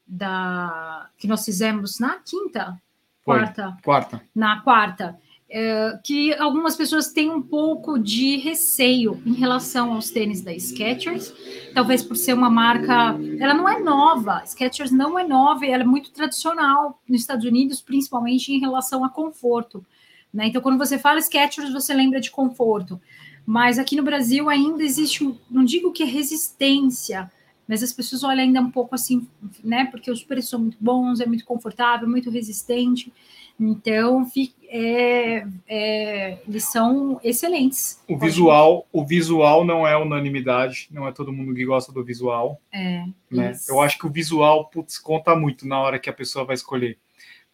da, 0.08 1.08
que 1.18 1.28
nós 1.28 1.46
fizemos 1.46 2.00
na 2.00 2.18
quinta, 2.20 2.78
Foi. 3.24 3.38
quarta, 3.40 3.78
Quarta. 3.84 4.22
na 4.36 4.60
quarta, 4.62 5.18
é, 5.54 6.00
que 6.02 6.34
algumas 6.36 6.78
pessoas 6.78 7.12
têm 7.12 7.30
um 7.30 7.42
pouco 7.42 8.00
de 8.00 8.38
receio 8.38 9.22
em 9.26 9.34
relação 9.34 9.92
aos 9.92 10.10
tênis 10.10 10.42
da 10.42 10.58
Skechers, 10.58 11.34
talvez 11.74 12.02
por 12.02 12.16
ser 12.16 12.34
uma 12.34 12.50
marca, 12.50 13.20
ela 13.38 13.54
não 13.54 13.68
é 13.68 13.78
nova, 13.78 14.42
Skechers 14.46 14.92
não 14.92 15.20
é 15.20 15.28
nova, 15.28 15.66
ela 15.66 15.84
é 15.84 15.86
muito 15.86 16.12
tradicional 16.12 17.02
nos 17.06 17.20
Estados 17.20 17.46
Unidos, 17.46 17.82
principalmente 17.82 18.54
em 18.54 18.60
relação 18.60 19.04
a 19.04 19.10
conforto. 19.10 19.86
Né? 20.34 20.48
Então, 20.48 20.62
quando 20.62 20.78
você 20.78 20.98
fala 20.98 21.20
Skechers, 21.20 21.74
você 21.74 21.94
lembra 21.94 22.22
de 22.22 22.32
conforto. 22.32 23.00
Mas 23.46 23.78
aqui 23.78 23.98
no 23.98 24.04
Brasil 24.04 24.50
ainda 24.50 24.82
existe, 24.82 25.22
um, 25.22 25.36
não 25.50 25.66
digo 25.66 25.92
que 25.92 26.04
é 26.04 26.06
resistência, 26.06 27.30
mas 27.68 27.82
as 27.84 27.94
pessoas 27.94 28.24
olham 28.24 28.44
ainda 28.44 28.62
um 28.62 28.72
pouco 28.72 28.96
assim, 28.96 29.28
né? 29.64 29.86
Porque 29.86 30.12
os 30.12 30.24
preços 30.24 30.50
são 30.50 30.60
muito 30.60 30.78
bons, 30.80 31.20
é 31.20 31.26
muito 31.26 31.46
confortável, 31.46 32.08
muito 32.08 32.30
resistente. 32.30 33.12
Então, 33.60 34.28
é, 34.68 35.46
é, 35.68 36.40
eles 36.48 36.64
são 36.64 37.20
excelentes. 37.24 38.02
O 38.08 38.18
visual, 38.18 38.88
o 38.92 39.06
visual 39.06 39.64
não 39.64 39.86
é 39.86 39.96
unanimidade, 39.96 40.88
não 40.92 41.08
é 41.08 41.12
todo 41.12 41.32
mundo 41.32 41.54
que 41.54 41.64
gosta 41.64 41.92
do 41.92 42.04
visual, 42.04 42.60
É, 42.72 43.06
né? 43.30 43.54
Eu 43.70 43.80
acho 43.80 44.00
que 44.00 44.08
o 44.08 44.10
visual, 44.10 44.66
putz, 44.66 44.98
conta 44.98 45.36
muito 45.36 45.68
na 45.68 45.80
hora 45.80 46.00
que 46.00 46.10
a 46.10 46.14
pessoa 46.14 46.44
vai 46.44 46.56
escolher. 46.56 46.98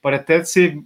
Pode 0.02 0.16
até 0.16 0.42
ser, 0.46 0.82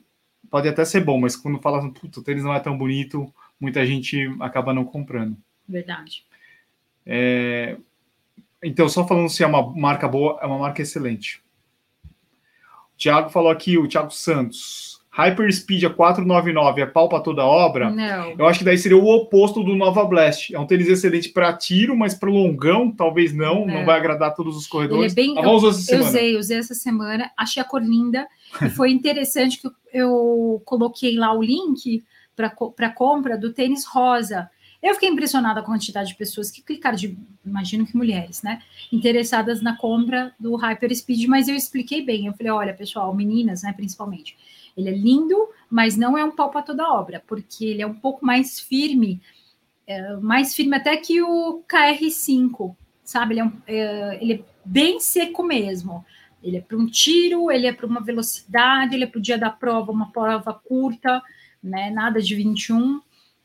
pode 0.50 0.68
até 0.68 0.84
ser 0.84 1.04
bom, 1.06 1.20
mas 1.20 1.36
quando 1.36 1.60
fala, 1.60 1.88
putz, 1.92 2.18
o 2.18 2.24
tênis 2.24 2.44
não 2.44 2.54
é 2.54 2.60
tão 2.60 2.76
bonito, 2.76 3.32
muita 3.60 3.86
gente 3.86 4.28
acaba 4.40 4.74
não 4.74 4.84
comprando. 4.84 5.38
Verdade. 5.70 6.26
Então, 8.64 8.88
só 8.88 9.08
falando 9.08 9.30
se 9.30 9.44
é 9.44 9.48
uma 9.48 9.74
marca 9.76 10.08
boa, 10.08 10.40
é 10.42 10.46
uma 10.46 10.58
marca 10.60 10.82
excelente. 10.82 11.42
O 12.06 12.98
Thiago 12.98 13.30
falou 13.30 13.50
aqui, 13.52 13.78
o 13.78 13.88
Thiago 13.88 14.12
Santos. 14.12 15.02
Hyperspeed 15.14 15.86
a 15.86 15.90
499 15.90 16.82
é 16.82 16.86
pau 16.86 17.10
para 17.10 17.20
toda 17.20 17.44
obra. 17.44 17.90
Não. 17.90 18.32
Eu 18.40 18.48
acho 18.48 18.60
que 18.60 18.66
daí 18.66 18.78
seria 18.78 18.98
o 18.98 19.06
oposto 19.06 19.62
do 19.62 19.76
Nova 19.76 20.06
Blast. 20.06 20.54
É 20.56 20.60
um 20.60 20.66
tênis 20.66 20.88
excelente 20.88 21.30
para 21.30 21.52
tiro, 21.52 21.98
mas 21.98 22.14
para 22.14 22.30
longão, 22.30 22.90
talvez 22.90 23.34
não. 23.34 23.64
É. 23.70 23.74
Não 23.80 23.86
vai 23.86 23.98
agradar 24.00 24.34
todos 24.34 24.56
os 24.56 24.68
corredores. 24.68 25.12
Ele 25.18 25.32
é 25.32 25.34
bem- 25.34 25.38
essa 25.38 25.66
Eu 25.68 25.74
semana. 25.74 26.08
usei, 26.10 26.38
usei 26.38 26.58
essa 26.60 26.74
semana, 26.74 27.30
achei 27.38 27.62
a 27.62 27.66
cor 27.66 27.82
linda. 27.84 28.26
E 28.62 28.70
foi 28.70 28.92
interessante 28.94 29.60
que 29.60 29.68
eu, 29.68 29.72
eu 29.94 30.62
coloquei 30.64 31.18
lá 31.18 31.34
o 31.34 31.44
link 31.44 32.06
para 32.34 32.90
compra 32.90 33.38
do 33.38 33.52
tênis 33.52 33.86
rosa. 33.86 34.50
Eu 34.82 34.94
fiquei 34.96 35.10
impressionada 35.10 35.62
com 35.62 35.72
a 35.72 35.76
quantidade 35.76 36.10
de 36.10 36.16
pessoas 36.16 36.50
que 36.50 36.62
clicaram, 36.62 36.98
de, 36.98 37.18
imagino 37.46 37.86
que 37.86 37.96
mulheres, 37.96 38.42
né? 38.42 38.62
Interessadas 38.92 39.62
na 39.62 39.78
compra 39.78 40.34
do 40.40 40.56
Hyper 40.56 40.96
Speed, 40.96 41.26
mas 41.28 41.48
eu 41.48 41.56
expliquei 41.56 42.04
bem. 42.04 42.26
Eu 42.26 42.34
falei: 42.34 42.52
olha, 42.52 42.74
pessoal, 42.74 43.14
meninas, 43.14 43.62
né, 43.64 43.74
principalmente. 43.74 44.36
Ele 44.76 44.90
é 44.90 44.94
lindo, 44.94 45.50
mas 45.70 45.96
não 45.98 46.18
é 46.18 46.24
um 46.26 46.32
pau 46.32 46.50
para 46.50 46.62
toda 46.64 46.92
obra, 46.92 47.22
porque 47.28 47.66
ele 47.66 47.82
é 47.82 47.88
um 47.88 47.94
pouco 47.94 48.26
mais 48.26 48.60
firme, 48.60 49.22
é, 49.88 50.16
mais 50.18 50.56
firme 50.56 50.76
até 50.78 50.96
que 50.98 51.22
o 51.22 51.64
KR5, 51.68 52.76
sabe? 53.04 53.34
Ele 53.34 53.42
é, 53.42 53.46
um- 53.46 53.62
é, 53.68 54.18
ele 54.22 54.34
é 54.34 54.42
bem 54.66 55.00
seco 55.00 55.44
mesmo. 55.44 56.06
Ele 56.44 56.58
é 56.58 56.62
para 56.62 56.78
um 56.78 56.88
tiro, 56.88 57.52
ele 57.52 57.68
é 57.68 57.74
para 57.74 57.86
uma 57.86 58.02
velocidade, 58.02 58.96
ele 58.96 59.04
é 59.04 59.08
para 59.08 59.20
o 59.20 59.22
dia 59.22 59.38
da 59.38 59.50
prova, 59.50 59.92
uma 59.92 60.12
prova 60.12 60.54
curta, 60.54 61.22
né? 61.64 61.92
Nada 61.92 62.20
de 62.22 62.36
21. 62.36 63.00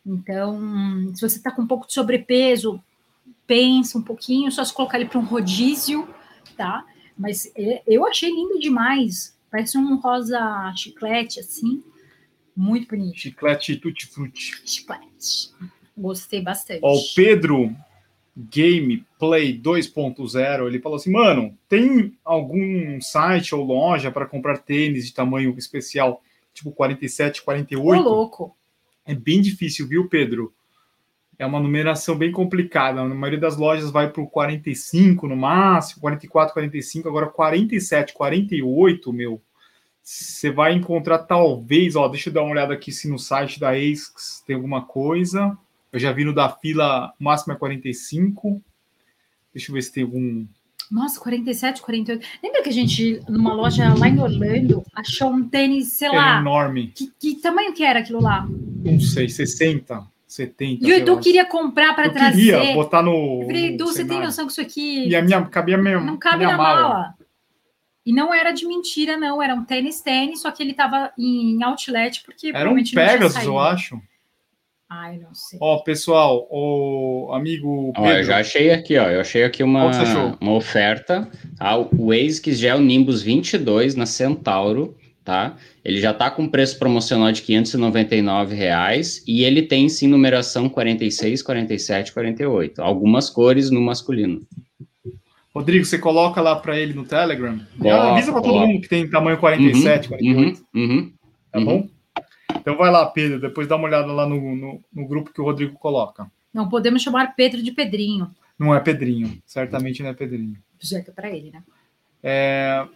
Então, 0.06 1.12
se 1.14 1.20
você 1.20 1.36
está 1.38 1.50
com 1.50 1.62
um 1.62 1.66
pouco 1.66 1.86
de 1.86 1.92
sobrepeso, 1.92 2.80
pensa 3.46 3.98
um 3.98 4.02
pouquinho, 4.02 4.52
só 4.52 4.64
se 4.64 4.72
colocar 4.72 5.00
ele 5.00 5.08
para 5.08 5.18
um 5.18 5.24
rodízio, 5.24 6.08
tá? 6.56 6.84
Mas 7.18 7.50
é, 7.56 7.82
eu 7.86 8.06
achei 8.06 8.30
lindo 8.30 8.60
demais. 8.60 9.36
Parece 9.50 9.76
um 9.76 9.96
rosa 9.96 10.72
chiclete, 10.76 11.40
assim. 11.40 11.82
Muito 12.56 12.88
bonito. 12.88 13.18
Chiclete 13.18 13.76
Tutti 13.76 14.06
Frutti. 14.06 14.62
Chiclete. 14.64 15.50
Gostei 15.96 16.40
bastante. 16.40 16.80
Ó, 16.82 16.94
o 16.94 17.02
Pedro 17.14 17.74
Gameplay 18.36 19.58
2.0, 19.58 20.66
ele 20.66 20.78
falou 20.78 20.96
assim, 20.96 21.10
mano, 21.10 21.56
tem 21.68 22.14
algum 22.24 23.00
site 23.00 23.54
ou 23.54 23.64
loja 23.64 24.10
para 24.10 24.26
comprar 24.26 24.58
tênis 24.58 25.06
de 25.06 25.14
tamanho 25.14 25.54
especial, 25.56 26.22
tipo 26.52 26.70
47, 26.70 27.40
Ô, 27.40 27.44
48? 27.44 28.02
louco. 28.02 28.56
É 29.06 29.14
bem 29.14 29.40
difícil, 29.40 29.86
viu, 29.86 30.08
Pedro? 30.08 30.52
É 31.38 31.46
uma 31.46 31.60
numeração 31.60 32.16
bem 32.16 32.32
complicada. 32.32 33.04
Na 33.04 33.14
maioria 33.14 33.40
das 33.40 33.56
lojas 33.56 33.90
vai 33.90 34.10
para 34.10 34.22
o 34.22 34.28
45 34.28 35.28
no 35.28 35.36
máximo, 35.36 36.00
44, 36.00 36.52
45. 36.52 37.08
Agora 37.08 37.26
47, 37.26 38.14
48, 38.14 39.12
meu. 39.12 39.40
Você 40.02 40.50
vai 40.50 40.72
encontrar 40.72 41.18
talvez, 41.18 41.96
ó, 41.96 42.08
deixa 42.08 42.30
eu 42.30 42.32
dar 42.32 42.42
uma 42.42 42.52
olhada 42.52 42.72
aqui 42.72 42.92
se 42.92 43.08
no 43.08 43.18
site 43.18 43.58
da 43.60 43.70
ASICS 43.70 44.42
tem 44.46 44.56
alguma 44.56 44.82
coisa. 44.82 45.56
Eu 45.92 45.98
já 45.98 46.12
vi 46.12 46.24
no 46.24 46.34
da 46.34 46.48
fila, 46.48 47.12
o 47.20 47.24
máximo 47.24 47.52
é 47.52 47.56
45. 47.56 48.62
Deixa 49.52 49.70
eu 49.70 49.74
ver 49.74 49.82
se 49.82 49.92
tem 49.92 50.04
algum. 50.04 50.46
Nossa, 50.90 51.18
47, 51.18 51.82
48. 51.82 52.24
Lembra 52.42 52.62
que 52.62 52.68
a 52.68 52.72
gente, 52.72 53.20
numa 53.28 53.52
loja 53.52 53.92
lá 53.94 54.08
em 54.08 54.20
Orlando, 54.20 54.84
achou 54.94 55.32
um 55.32 55.48
tênis, 55.48 55.94
sei 55.94 56.08
lá, 56.08 56.38
enorme. 56.38 56.92
que, 56.94 57.10
que 57.18 57.40
tamanho 57.40 57.72
que 57.72 57.82
era 57.82 57.98
aquilo 57.98 58.20
lá? 58.22 58.46
Não 58.84 59.00
sei, 59.00 59.28
60, 59.28 60.06
70. 60.26 60.86
E 60.86 60.92
o 60.92 60.94
Edu 60.94 61.18
queria 61.20 61.44
comprar 61.44 61.94
para 61.94 62.10
trazer. 62.10 62.58
queria 62.58 62.74
botar 62.74 63.02
no. 63.02 63.42
Eu 63.42 63.46
falei, 63.46 63.66
Edu, 63.74 63.84
no 63.84 63.90
você 63.90 63.98
tem 63.98 64.06
cenário. 64.06 64.26
noção 64.26 64.46
que 64.46 64.52
isso 64.52 64.60
aqui 64.60 65.08
E 65.08 65.16
a 65.16 65.22
minha 65.22 65.42
cabia 65.46 65.78
minha, 65.78 66.00
não 66.00 66.16
cabe 66.16 66.38
minha 66.38 66.50
na 66.50 66.56
mala. 66.56 67.14
E 68.04 68.12
não 68.12 68.32
era 68.32 68.52
de 68.52 68.66
mentira, 68.66 69.16
não. 69.16 69.42
Era 69.42 69.54
um 69.54 69.64
tênis 69.64 70.00
tênis, 70.00 70.40
só 70.40 70.50
que 70.52 70.62
ele 70.62 70.74
tava 70.74 71.12
em 71.18 71.60
outlet, 71.64 72.22
porque 72.24 72.52
Era 72.54 72.70
um 72.70 72.76
Pegasus, 72.76 73.44
eu 73.44 73.58
acho. 73.58 74.00
Ai, 74.88 75.18
não 75.18 75.34
sei. 75.34 75.58
Ó, 75.60 75.78
pessoal, 75.78 76.46
o 76.48 77.32
amigo 77.32 77.92
Ó, 77.96 78.02
Pedro. 78.02 78.18
eu 78.18 78.24
já 78.24 78.38
achei 78.38 78.70
aqui, 78.70 78.96
ó. 78.96 79.08
Eu 79.08 79.20
achei 79.20 79.42
aqui 79.42 79.64
uma, 79.64 79.90
uma 80.40 80.52
oferta. 80.52 81.28
Tá? 81.58 81.76
O 81.76 82.12
ASICS 82.12 82.58
Gel 82.58 82.80
Nimbus 82.80 83.20
22 83.22 83.96
na 83.96 84.06
Centauro 84.06 84.96
tá? 85.26 85.56
Ele 85.84 86.00
já 86.00 86.12
está 86.12 86.30
com 86.30 86.48
preço 86.48 86.78
promocional 86.78 87.32
de 87.32 87.42
599 87.42 88.54
reais, 88.54 89.24
e 89.26 89.42
ele 89.42 89.60
tem 89.60 89.88
sim 89.88 90.06
numeração 90.06 90.68
46, 90.68 91.42
47, 91.42 92.12
48. 92.12 92.80
Algumas 92.80 93.28
cores 93.28 93.68
no 93.68 93.80
masculino. 93.82 94.46
Rodrigo, 95.52 95.84
você 95.84 95.98
coloca 95.98 96.40
lá 96.40 96.54
para 96.54 96.78
ele 96.78 96.94
no 96.94 97.04
Telegram. 97.04 97.58
Boa, 97.74 98.12
avisa 98.12 98.30
para 98.30 98.40
todo 98.40 98.60
mundo 98.60 98.80
que 98.80 98.88
tem 98.88 99.10
tamanho 99.10 99.38
47, 99.38 100.12
uhum, 100.12 100.16
48. 100.16 100.64
Uhum, 100.74 100.82
uhum, 100.82 101.12
tá 101.50 101.60
bom? 101.60 101.76
Uhum. 101.76 101.90
Então 102.56 102.76
vai 102.76 102.90
lá, 102.90 103.04
Pedro, 103.06 103.40
depois 103.40 103.66
dá 103.66 103.74
uma 103.74 103.88
olhada 103.88 104.12
lá 104.12 104.28
no, 104.28 104.54
no, 104.54 104.80
no, 104.94 105.08
grupo 105.08 105.32
que 105.32 105.40
o 105.40 105.44
Rodrigo 105.44 105.74
coloca. 105.78 106.30
Não 106.54 106.68
podemos 106.68 107.02
chamar 107.02 107.34
Pedro 107.34 107.62
de 107.62 107.72
Pedrinho. 107.72 108.30
Não 108.58 108.74
é 108.74 108.80
Pedrinho, 108.80 109.38
certamente 109.44 110.02
não 110.02 110.10
é 110.10 110.14
Pedrinho. 110.14 110.56
Já 110.78 111.00
que 111.00 111.10
é 111.10 111.12
para 111.12 111.30
ele, 111.30 111.50
né? 111.50 111.62
É, 112.22 112.86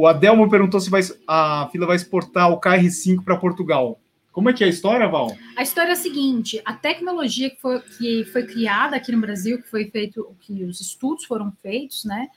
o 0.00 0.06
Adelmo 0.06 0.48
perguntou 0.48 0.80
se 0.80 0.88
vai, 0.88 1.02
a 1.26 1.68
fila 1.70 1.86
vai 1.86 1.96
exportar 1.96 2.50
o 2.50 2.58
KR5 2.58 3.22
para 3.22 3.36
Portugal. 3.36 4.00
Como 4.32 4.48
é 4.48 4.52
que 4.54 4.64
é 4.64 4.66
a 4.66 4.70
história, 4.70 5.06
Val? 5.06 5.36
A 5.54 5.62
história 5.62 5.90
é 5.90 5.92
a 5.92 5.96
seguinte: 5.96 6.58
a 6.64 6.72
tecnologia 6.72 7.50
que 7.50 7.60
foi, 7.60 7.80
que 7.80 8.24
foi 8.32 8.46
criada 8.46 8.96
aqui 8.96 9.12
no 9.12 9.20
Brasil, 9.20 9.60
que 9.60 9.68
foi 9.68 9.90
feito, 9.90 10.34
que 10.40 10.64
os 10.64 10.80
estudos 10.80 11.26
foram 11.26 11.52
feitos, 11.60 12.06
né? 12.06 12.28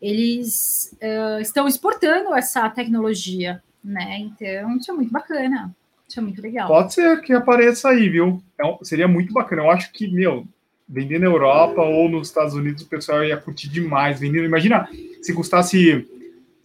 Eles 0.00 0.96
uh, 1.02 1.40
estão 1.40 1.66
exportando 1.66 2.32
essa 2.32 2.70
tecnologia, 2.70 3.60
né? 3.82 4.20
Então, 4.20 4.76
isso 4.76 4.92
é 4.92 4.94
muito 4.94 5.10
bacana. 5.10 5.74
Isso 6.08 6.20
é 6.20 6.22
muito 6.22 6.40
legal. 6.40 6.68
Pode 6.68 6.94
ser 6.94 7.20
que 7.22 7.32
apareça 7.32 7.88
aí, 7.88 8.08
viu? 8.08 8.40
É, 8.56 8.84
seria 8.84 9.08
muito 9.08 9.32
bacana. 9.32 9.62
Eu 9.62 9.70
acho 9.70 9.92
que, 9.92 10.06
meu, 10.06 10.46
vender 10.88 11.18
na 11.18 11.26
Europa 11.26 11.82
ou 11.82 12.08
nos 12.08 12.28
Estados 12.28 12.54
Unidos, 12.54 12.84
o 12.84 12.88
pessoal 12.88 13.24
ia 13.24 13.36
curtir 13.36 13.68
demais. 13.68 14.20
Vendendo, 14.20 14.44
imagina 14.44 14.88
se 15.20 15.34
custasse 15.34 16.06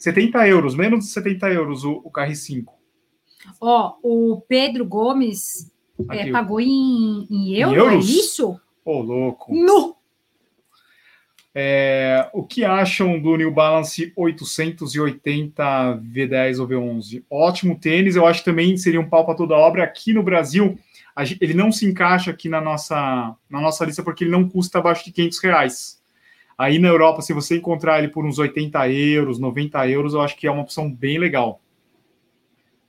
70 0.05 0.47
euros, 0.47 0.75
menos 0.75 1.05
de 1.05 1.11
70 1.11 1.49
euros 1.49 1.83
o, 1.83 1.93
o 2.03 2.11
KR5. 2.11 2.65
Ó, 3.59 3.95
o 4.03 4.41
Pedro 4.47 4.85
Gomes 4.85 5.71
é, 6.11 6.29
pagou 6.29 6.61
em, 6.61 7.25
em, 7.29 7.55
euro, 7.55 7.73
em 7.73 7.77
euros? 7.77 8.07
é 8.07 8.11
isso? 8.11 8.51
Ô, 8.83 8.97
oh, 8.97 9.01
louco. 9.01 9.55
No! 9.55 9.95
É, 11.55 12.29
o 12.33 12.43
que 12.43 12.63
acham 12.63 13.19
do 13.19 13.35
New 13.35 13.49
Balance 13.49 14.13
880 14.15 15.63
V10 16.13 16.59
ou 16.59 16.67
V11? 16.67 17.23
Ótimo 17.27 17.79
tênis, 17.79 18.15
eu 18.15 18.27
acho 18.27 18.39
que 18.39 18.45
também 18.45 18.77
seria 18.77 19.01
um 19.01 19.09
pau 19.09 19.25
para 19.25 19.35
toda 19.35 19.55
obra. 19.55 19.83
Aqui 19.83 20.13
no 20.13 20.21
Brasil, 20.21 20.77
ele 21.41 21.53
não 21.55 21.71
se 21.71 21.85
encaixa 21.85 22.29
aqui 22.29 22.47
na 22.47 22.61
nossa, 22.61 23.35
na 23.49 23.59
nossa 23.59 23.85
lista 23.85 24.03
porque 24.03 24.23
ele 24.23 24.31
não 24.31 24.47
custa 24.47 24.77
abaixo 24.77 25.05
de 25.05 25.11
500 25.13 25.39
reais. 25.39 26.04
Aí 26.57 26.79
na 26.79 26.87
Europa, 26.87 27.21
se 27.21 27.33
você 27.33 27.57
encontrar 27.57 27.99
ele 27.99 28.07
por 28.07 28.25
uns 28.25 28.39
80 28.39 28.89
euros, 28.89 29.39
90 29.39 29.89
euros, 29.89 30.13
eu 30.13 30.21
acho 30.21 30.37
que 30.37 30.47
é 30.47 30.51
uma 30.51 30.61
opção 30.61 30.91
bem 30.91 31.17
legal. 31.17 31.61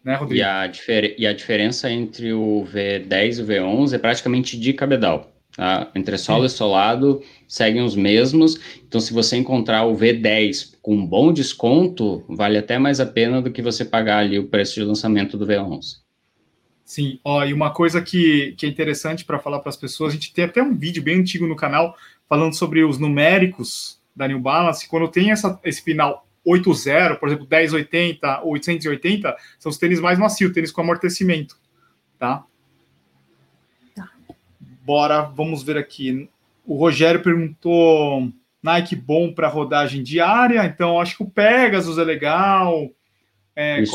Né, 0.04 0.14
Rodrigo? 0.14 0.40
E 0.40 0.42
a, 0.44 0.70
e 1.18 1.26
a 1.26 1.32
diferença 1.32 1.90
entre 1.90 2.32
o 2.32 2.64
V10 2.72 3.38
e 3.38 3.42
o 3.42 3.46
V11 3.46 3.92
é 3.94 3.98
praticamente 3.98 4.58
de 4.58 4.72
cabedal. 4.72 5.32
Tá? 5.56 5.90
Entre 5.94 6.16
solo 6.16 6.48
Sim. 6.48 6.54
e 6.54 6.56
solado 6.56 7.22
seguem 7.48 7.82
os 7.82 7.96
mesmos. 7.96 8.60
Então, 8.86 9.00
se 9.00 9.12
você 9.12 9.36
encontrar 9.36 9.84
o 9.84 9.96
V10 9.96 10.76
com 10.80 10.94
um 10.94 11.04
bom 11.04 11.32
desconto, 11.32 12.24
vale 12.28 12.58
até 12.58 12.78
mais 12.78 13.00
a 13.00 13.06
pena 13.06 13.42
do 13.42 13.50
que 13.50 13.62
você 13.62 13.84
pagar 13.84 14.18
ali 14.18 14.38
o 14.38 14.46
preço 14.46 14.74
de 14.74 14.84
lançamento 14.84 15.36
do 15.36 15.46
V11. 15.46 16.05
Sim, 16.86 17.18
ó, 17.24 17.44
e 17.44 17.52
uma 17.52 17.72
coisa 17.72 18.00
que, 18.00 18.54
que 18.56 18.64
é 18.64 18.68
interessante 18.68 19.24
para 19.24 19.40
falar 19.40 19.58
para 19.58 19.70
as 19.70 19.76
pessoas, 19.76 20.12
a 20.12 20.14
gente 20.14 20.32
tem 20.32 20.44
até 20.44 20.62
um 20.62 20.72
vídeo 20.72 21.02
bem 21.02 21.18
antigo 21.18 21.44
no 21.44 21.56
canal 21.56 21.96
falando 22.28 22.54
sobre 22.54 22.84
os 22.84 22.96
numéricos 22.96 24.00
da 24.14 24.28
New 24.28 24.38
Balance, 24.38 24.88
quando 24.88 25.08
tem 25.08 25.32
essa, 25.32 25.58
esse 25.64 25.82
final 25.82 26.24
8.0, 26.46 27.18
por 27.18 27.28
exemplo, 27.28 27.48
1080 27.50 28.40
ou 28.42 28.52
880, 28.52 29.36
são 29.58 29.68
os 29.68 29.78
tênis 29.78 29.98
mais 29.98 30.16
macios, 30.16 30.52
tênis 30.52 30.70
com 30.70 30.80
amortecimento, 30.80 31.58
tá? 32.20 32.44
tá? 33.92 34.08
Bora, 34.84 35.22
vamos 35.22 35.64
ver 35.64 35.76
aqui. 35.76 36.30
O 36.64 36.76
Rogério 36.76 37.20
perguntou 37.20 38.32
Nike 38.62 38.94
bom 38.94 39.32
para 39.32 39.48
rodagem 39.48 40.04
diária, 40.04 40.64
então 40.64 41.00
acho 41.00 41.16
que 41.16 41.24
o 41.24 41.30
Pegasus 41.30 41.98
é 41.98 42.04
legal. 42.04 42.88
É, 43.56 43.82
o 43.82 43.86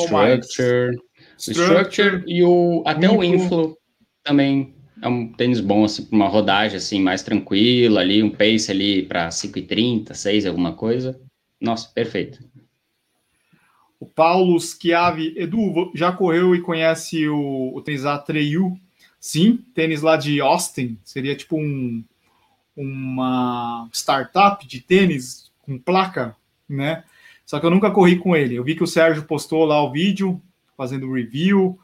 Structure, 1.50 2.24
e 2.28 2.44
o 2.44 2.84
até 2.86 3.08
Info. 3.08 3.18
o 3.18 3.24
Inflow 3.24 3.78
também 4.24 4.74
é 5.02 5.08
um 5.08 5.32
tênis 5.34 5.60
bom, 5.60 5.84
assim, 5.84 6.08
uma 6.12 6.28
rodagem 6.28 6.78
assim, 6.78 7.02
mais 7.02 7.24
tranquila 7.24 8.02
ali, 8.02 8.22
um 8.22 8.30
pace 8.30 8.70
ali 8.70 9.04
para 9.04 9.30
5,30, 9.30 10.14
6, 10.14 10.46
alguma 10.46 10.74
coisa. 10.74 11.20
Nossa, 11.60 11.90
perfeito. 11.90 12.40
O 14.00 14.06
Paulo 14.06 14.60
Schiavi, 14.60 15.34
Edu, 15.36 15.92
já 15.96 16.12
correu 16.12 16.56
e 16.56 16.62
conhece 16.62 17.28
o, 17.28 17.72
o 17.76 17.82
tênis 17.82 18.06
Atreyu? 18.06 18.78
Sim, 19.20 19.64
tênis 19.76 20.02
lá 20.02 20.18
de 20.18 20.42
Austin, 20.42 20.98
seria 21.04 21.36
tipo 21.36 21.56
um, 21.56 22.04
uma 22.76 23.88
startup 23.94 24.66
de 24.66 24.82
tênis 24.82 25.52
com 25.60 25.78
placa, 25.78 26.36
né? 26.68 27.04
Só 27.46 27.60
que 27.60 27.66
eu 27.66 27.70
nunca 27.70 27.92
corri 27.92 28.18
com 28.18 28.36
ele. 28.36 28.56
Eu 28.56 28.64
vi 28.64 28.76
que 28.76 28.84
o 28.84 28.88
Sérgio 28.88 29.24
postou 29.24 29.66
lá 29.66 29.84
o 29.84 29.92
vídeo 29.92 30.42
fazendo 30.82 31.14
review. 31.14 31.78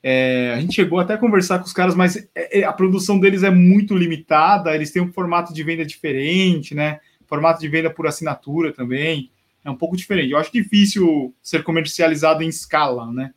É, 0.00 0.52
a 0.54 0.60
gente 0.60 0.74
chegou 0.74 1.00
até 1.00 1.14
a 1.14 1.18
conversar 1.18 1.58
com 1.58 1.64
os 1.64 1.72
caras, 1.72 1.96
mas 1.96 2.16
é, 2.36 2.60
é, 2.60 2.64
a 2.64 2.72
produção 2.72 3.18
deles 3.18 3.42
é 3.42 3.50
muito 3.50 3.96
limitada, 3.96 4.72
eles 4.72 4.92
têm 4.92 5.02
um 5.02 5.12
formato 5.12 5.52
de 5.52 5.60
venda 5.64 5.84
diferente, 5.84 6.72
né? 6.72 7.00
Formato 7.26 7.58
de 7.58 7.66
venda 7.68 7.90
por 7.90 8.06
assinatura 8.06 8.72
também. 8.72 9.32
É 9.64 9.70
um 9.70 9.74
pouco 9.74 9.96
diferente. 9.96 10.30
Eu 10.30 10.38
acho 10.38 10.52
difícil 10.52 11.34
ser 11.42 11.64
comercializado 11.64 12.44
em 12.44 12.48
escala, 12.48 13.10
né? 13.10 13.34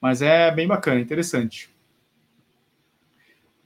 Mas 0.00 0.22
é 0.22 0.50
bem 0.50 0.66
bacana, 0.66 1.00
interessante. 1.00 1.68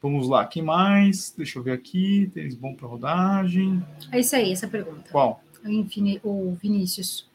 Vamos 0.00 0.26
lá, 0.26 0.44
quem 0.44 0.64
mais? 0.64 1.32
Deixa 1.36 1.60
eu 1.60 1.62
ver 1.62 1.72
aqui. 1.72 2.28
Tênis 2.34 2.56
bom 2.56 2.74
para 2.74 2.88
rodagem. 2.88 3.80
É 4.10 4.18
isso 4.18 4.34
aí, 4.34 4.50
essa 4.50 4.66
pergunta. 4.66 5.12
Qual? 5.12 5.40
O 6.24 6.54
Vinícius. 6.54 7.30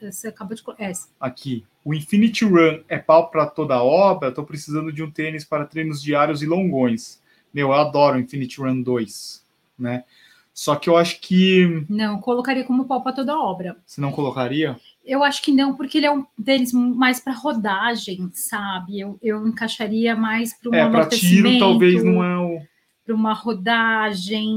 Você 0.00 0.28
acabou 0.28 0.56
de. 0.56 0.62
Essa. 0.78 1.08
Aqui. 1.20 1.64
O 1.84 1.94
Infinity 1.94 2.44
Run 2.44 2.80
é 2.88 2.98
pau 2.98 3.30
para 3.30 3.46
toda 3.46 3.82
obra? 3.82 4.30
Estou 4.30 4.44
precisando 4.44 4.92
de 4.92 5.02
um 5.02 5.10
tênis 5.10 5.44
para 5.44 5.66
treinos 5.66 6.02
diários 6.02 6.42
e 6.42 6.46
longões. 6.46 7.22
Meu, 7.52 7.68
eu 7.68 7.72
adoro 7.74 8.16
o 8.16 8.20
Infinity 8.20 8.60
Run 8.60 8.82
2, 8.82 9.44
né? 9.78 10.04
Só 10.52 10.74
que 10.74 10.88
eu 10.88 10.96
acho 10.96 11.20
que. 11.20 11.84
Não, 11.88 12.18
colocaria 12.18 12.64
como 12.64 12.86
pau 12.86 13.02
para 13.02 13.12
toda 13.12 13.38
obra. 13.38 13.76
Você 13.84 14.00
não 14.00 14.10
colocaria? 14.10 14.76
Eu 15.04 15.22
acho 15.22 15.42
que 15.42 15.52
não, 15.52 15.76
porque 15.76 15.98
ele 15.98 16.06
é 16.06 16.10
um 16.10 16.24
tênis 16.42 16.72
mais 16.72 17.20
para 17.20 17.34
rodagem, 17.34 18.30
sabe? 18.32 18.98
Eu, 18.98 19.18
eu 19.22 19.46
encaixaria 19.46 20.16
mais 20.16 20.54
para 20.54 20.70
um 20.70 20.74
É, 20.74 20.90
para 20.90 21.06
tiro 21.06 21.58
talvez 21.58 22.02
não 22.02 22.24
é 22.24 22.38
o. 22.38 22.60
Para 23.04 23.14
uma 23.14 23.34
rodagem. 23.34 24.48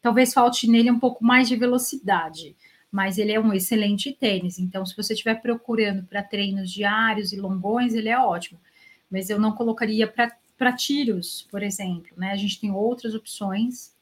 Talvez 0.00 0.32
falte 0.32 0.66
nele 0.66 0.90
um 0.90 0.98
pouco 0.98 1.22
mais 1.22 1.46
de 1.46 1.54
velocidade 1.54 2.56
mas 2.90 3.18
ele 3.18 3.32
é 3.32 3.38
um 3.38 3.52
excelente 3.52 4.12
tênis. 4.12 4.58
Então, 4.58 4.84
se 4.84 4.96
você 4.96 5.12
estiver 5.12 5.40
procurando 5.40 6.02
para 6.04 6.22
treinos 6.22 6.70
diários 6.70 7.32
e 7.32 7.40
longões, 7.40 7.94
ele 7.94 8.08
é 8.08 8.18
ótimo. 8.18 8.58
Mas 9.10 9.30
eu 9.30 9.38
não 9.38 9.52
colocaria 9.52 10.06
para 10.06 10.72
tiros, 10.72 11.46
por 11.50 11.62
exemplo. 11.62 12.10
Né? 12.16 12.32
A 12.32 12.36
gente 12.36 12.60
tem 12.60 12.70
outras 12.70 13.14
opções 13.14 13.94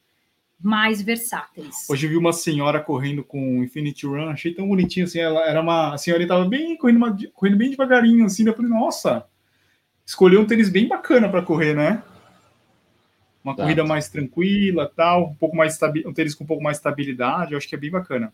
mais 0.61 1.01
versáteis. 1.01 1.87
Hoje 1.89 2.05
eu 2.05 2.09
vi 2.09 2.17
uma 2.17 2.33
senhora 2.33 2.81
correndo 2.81 3.23
com 3.23 3.63
Infinity 3.63 4.05
Run, 4.05 4.29
achei 4.29 4.53
tão 4.53 4.67
bonitinho 4.67 5.05
assim. 5.05 5.19
Ela 5.19 5.47
era 5.47 5.61
uma 5.61 5.93
a 5.93 5.97
senhora 5.97 6.21
estava 6.21 6.43
bem 6.45 6.75
correndo, 6.75 6.97
uma, 6.97 7.17
correndo 7.33 7.57
bem 7.57 7.69
devagarinho 7.69 8.25
assim. 8.25 8.45
Eu 8.45 8.53
falei, 8.53 8.69
nossa, 8.69 9.25
escolheu 10.05 10.41
um 10.41 10.45
tênis 10.45 10.69
bem 10.69 10.87
bacana 10.87 11.29
para 11.29 11.41
correr, 11.41 11.73
né? 11.73 12.03
Uma 13.41 13.53
Exato. 13.53 13.61
corrida 13.61 13.85
mais 13.85 14.09
tranquila, 14.09 14.91
tal, 14.93 15.29
um 15.29 15.35
pouco 15.35 15.55
mais 15.55 15.79
um 16.05 16.13
tênis 16.13 16.35
com 16.35 16.43
um 16.43 16.47
pouco 16.47 16.61
mais 16.61 16.77
estabilidade. 16.77 17.53
Eu 17.53 17.57
acho 17.57 17.69
que 17.69 17.75
é 17.75 17.79
bem 17.79 17.89
bacana. 17.89 18.33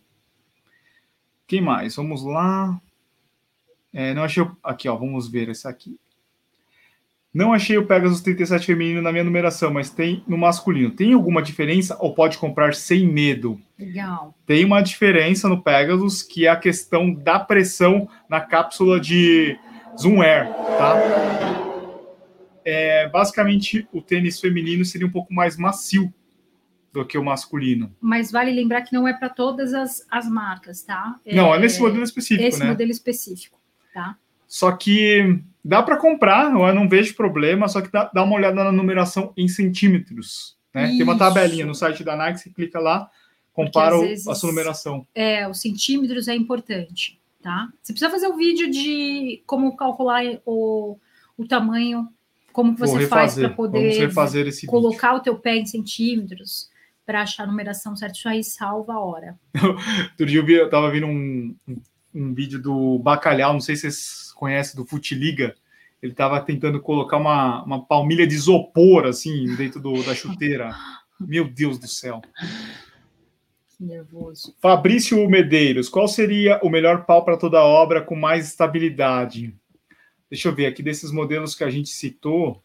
Quem 1.47 1.61
mais? 1.61 1.95
Vamos 1.95 2.23
lá. 2.23 2.79
É, 3.93 4.13
não 4.13 4.23
achei. 4.23 4.45
Aqui, 4.63 4.89
ó, 4.89 4.95
vamos 4.95 5.27
ver 5.27 5.49
esse 5.49 5.67
aqui. 5.67 5.97
Não 7.35 7.51
achei 7.51 7.77
o 7.77 7.85
Pegasus 7.85 8.21
37 8.21 8.65
feminino 8.65 9.01
na 9.01 9.11
minha 9.11 9.23
numeração, 9.23 9.69
mas 9.69 9.89
tem 9.89 10.23
no 10.25 10.37
masculino. 10.37 10.91
Tem 10.91 11.11
alguma 11.11 11.41
diferença 11.41 11.97
ou 11.99 12.15
pode 12.15 12.37
comprar 12.37 12.73
sem 12.73 13.05
medo? 13.05 13.59
Legal. 13.77 14.33
Tem 14.45 14.63
uma 14.63 14.81
diferença 14.81 15.49
no 15.49 15.61
Pegasus, 15.61 16.23
que 16.23 16.45
é 16.45 16.49
a 16.49 16.55
questão 16.55 17.13
da 17.13 17.37
pressão 17.37 18.07
na 18.29 18.39
cápsula 18.39 19.01
de 19.01 19.59
Zoom 19.99 20.21
Air, 20.21 20.47
tá? 20.77 20.95
É, 22.63 23.09
basicamente, 23.09 23.85
o 23.91 24.01
tênis 24.01 24.39
feminino 24.39 24.85
seria 24.85 25.05
um 25.05 25.11
pouco 25.11 25.33
mais 25.33 25.57
macio 25.57 26.13
do 26.95 27.05
que 27.05 27.17
o 27.17 27.23
masculino. 27.23 27.93
Mas 27.99 28.31
vale 28.31 28.51
lembrar 28.51 28.81
que 28.81 28.93
não 28.93 29.07
é 29.07 29.13
para 29.13 29.27
todas 29.27 29.73
as, 29.73 30.05
as 30.09 30.29
marcas, 30.29 30.81
tá? 30.81 31.15
É, 31.25 31.35
não, 31.35 31.53
é 31.53 31.59
nesse 31.59 31.81
modelo 31.81 32.03
específico, 32.03 32.47
esse 32.47 32.59
né? 32.59 32.67
modelo 32.67 32.89
específico, 32.89 33.59
tá? 33.93 34.15
Só 34.47 34.71
que 34.71 35.39
dá 35.63 35.83
para 35.83 35.97
comprar, 35.97 36.53
eu 36.53 36.73
não 36.73 36.87
vejo 36.87 37.15
problema, 37.15 37.67
só 37.67 37.81
que 37.81 37.91
dá, 37.91 38.09
dá 38.13 38.23
uma 38.23 38.35
olhada 38.35 38.63
na 38.63 38.71
numeração 38.71 39.33
em 39.35 39.47
centímetros, 39.47 40.55
né? 40.73 40.87
Tem 40.87 41.03
uma 41.03 41.17
tabelinha 41.17 41.65
no 41.65 41.75
site 41.75 42.03
da 42.03 42.15
Nike, 42.15 42.39
você 42.39 42.49
clica 42.49 42.79
lá, 42.79 43.09
compara 43.51 43.99
vezes, 43.99 44.27
a 44.27 44.33
sua 44.33 44.49
numeração. 44.49 45.05
É, 45.13 45.47
os 45.49 45.59
centímetros 45.59 46.29
é 46.29 46.35
importante, 46.35 47.19
tá? 47.41 47.67
Você 47.81 47.91
precisa 47.91 48.09
fazer 48.09 48.27
um 48.27 48.37
vídeo 48.37 48.71
de 48.71 49.43
como 49.45 49.75
calcular 49.75 50.23
o, 50.45 50.97
o 51.37 51.45
tamanho, 51.45 52.07
como 52.53 52.73
que 52.73 52.79
você 52.79 53.05
faz 53.07 53.35
para 53.35 53.49
poder 53.49 54.09
colocar 54.65 55.09
vídeo. 55.09 55.19
o 55.19 55.23
teu 55.23 55.37
pé 55.37 55.57
em 55.57 55.65
centímetros 55.65 56.73
para 57.06 57.22
achar 57.22 57.43
a 57.43 57.47
numeração 57.47 57.95
certa. 57.95 58.18
Isso 58.18 58.28
aí 58.28 58.43
salva 58.43 58.93
a 58.93 58.99
hora. 58.99 59.39
Outro 60.12 60.26
dia 60.26 60.39
eu, 60.39 60.45
vi, 60.45 60.53
eu 60.53 60.70
tava 60.70 60.89
vendo 60.89 61.08
um, 61.08 61.56
um, 61.68 61.82
um 62.14 62.34
vídeo 62.34 62.62
do 62.62 62.99
Bacalhau, 62.99 63.53
não 63.53 63.62
sei 63.62 63.76
se 63.76 63.84
vocês 63.84 64.32
conhecem, 64.34 64.76
do 64.76 64.88
Futiliga. 64.88 65.56
Ele 66.01 66.12
estava 66.12 66.39
tentando 66.41 66.80
colocar 66.82 67.18
uma, 67.18 67.64
uma 67.64 67.86
palmilha 67.86 68.28
de 68.28 68.36
isopor, 68.36 69.06
assim, 69.06 69.56
dentro 69.56 69.80
do, 69.80 70.03
da 70.03 70.14
chuteira. 70.14 70.76
Meu 71.20 71.49
Deus 71.49 71.80
do 71.80 71.88
céu. 71.88 72.22
Que 73.70 73.84
nervoso. 73.84 74.56
Fabrício 74.62 75.28
Medeiros, 75.30 75.89
qual 75.89 76.08
seria 76.08 76.60
o 76.62 76.70
melhor 76.70 77.06
pau 77.06 77.26
para 77.26 77.38
toda 77.38 77.64
obra 77.64 78.01
com 78.01 78.16
mais 78.16 78.47
estabilidade? 78.47 79.53
Deixa 80.30 80.47
eu 80.47 80.56
ver 80.56 80.68
aqui 80.68 80.84
desses 80.84 81.12
modelos 81.12 81.56
que 81.56 81.64
a 81.64 81.70
gente 81.70 81.89
citou. 81.89 82.64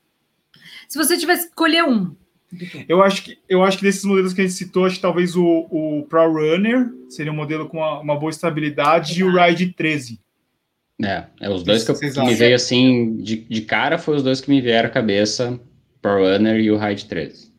Se 0.89 0.99
você 0.99 1.17
tivesse 1.17 1.45
que 1.45 1.49
escolher 1.51 1.85
um. 1.85 2.15
Eu 2.89 3.03
acho 3.03 3.23
que 3.23 3.39
eu 3.49 3.63
acho 3.63 3.79
que 3.79 3.85
desses 3.85 4.05
modelos 4.05 4.33
que 4.33 4.41
a 4.41 4.45
gente 4.45 4.55
citou, 4.55 4.85
acho 4.85 4.97
que 4.97 5.03
talvez 5.03 5.37
o, 5.37 5.45
o 5.71 6.07
Pro 6.09 6.33
Runner 6.33 6.91
seria 7.09 7.31
um 7.31 7.37
modelo 7.37 7.69
com 7.69 7.79
uma, 7.79 8.01
uma 8.01 8.19
boa 8.19 8.31
estabilidade 8.31 9.21
e 9.21 9.25
o 9.25 9.33
Ride 9.33 9.73
13. 9.73 10.21
É, 11.03 11.25
é 11.41 11.49
os 11.49 11.63
dois 11.63 11.85
que, 11.85 11.91
eu, 11.91 11.99
que 11.99 12.21
me 12.21 12.35
veio 12.35 12.55
assim 12.55 13.17
de, 13.17 13.37
de 13.37 13.61
cara 13.63 13.99
foi 13.99 14.17
os 14.17 14.23
dois 14.23 14.41
que 14.41 14.51
me 14.51 14.61
vieram 14.61 14.89
à 14.89 14.93
cabeça, 14.93 15.59
Pro 16.03 16.19
Runner 16.19 16.61
e 16.61 16.71
o 16.71 16.79
Ride 16.79 17.07
13. 17.07 17.51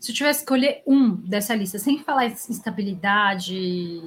Se 0.00 0.10
eu 0.10 0.14
tivesse 0.14 0.40
que 0.40 0.44
escolher 0.44 0.82
um 0.86 1.14
dessa 1.14 1.54
lista, 1.54 1.78
sem 1.78 1.98
falar 1.98 2.26
estabilidade 2.26 4.02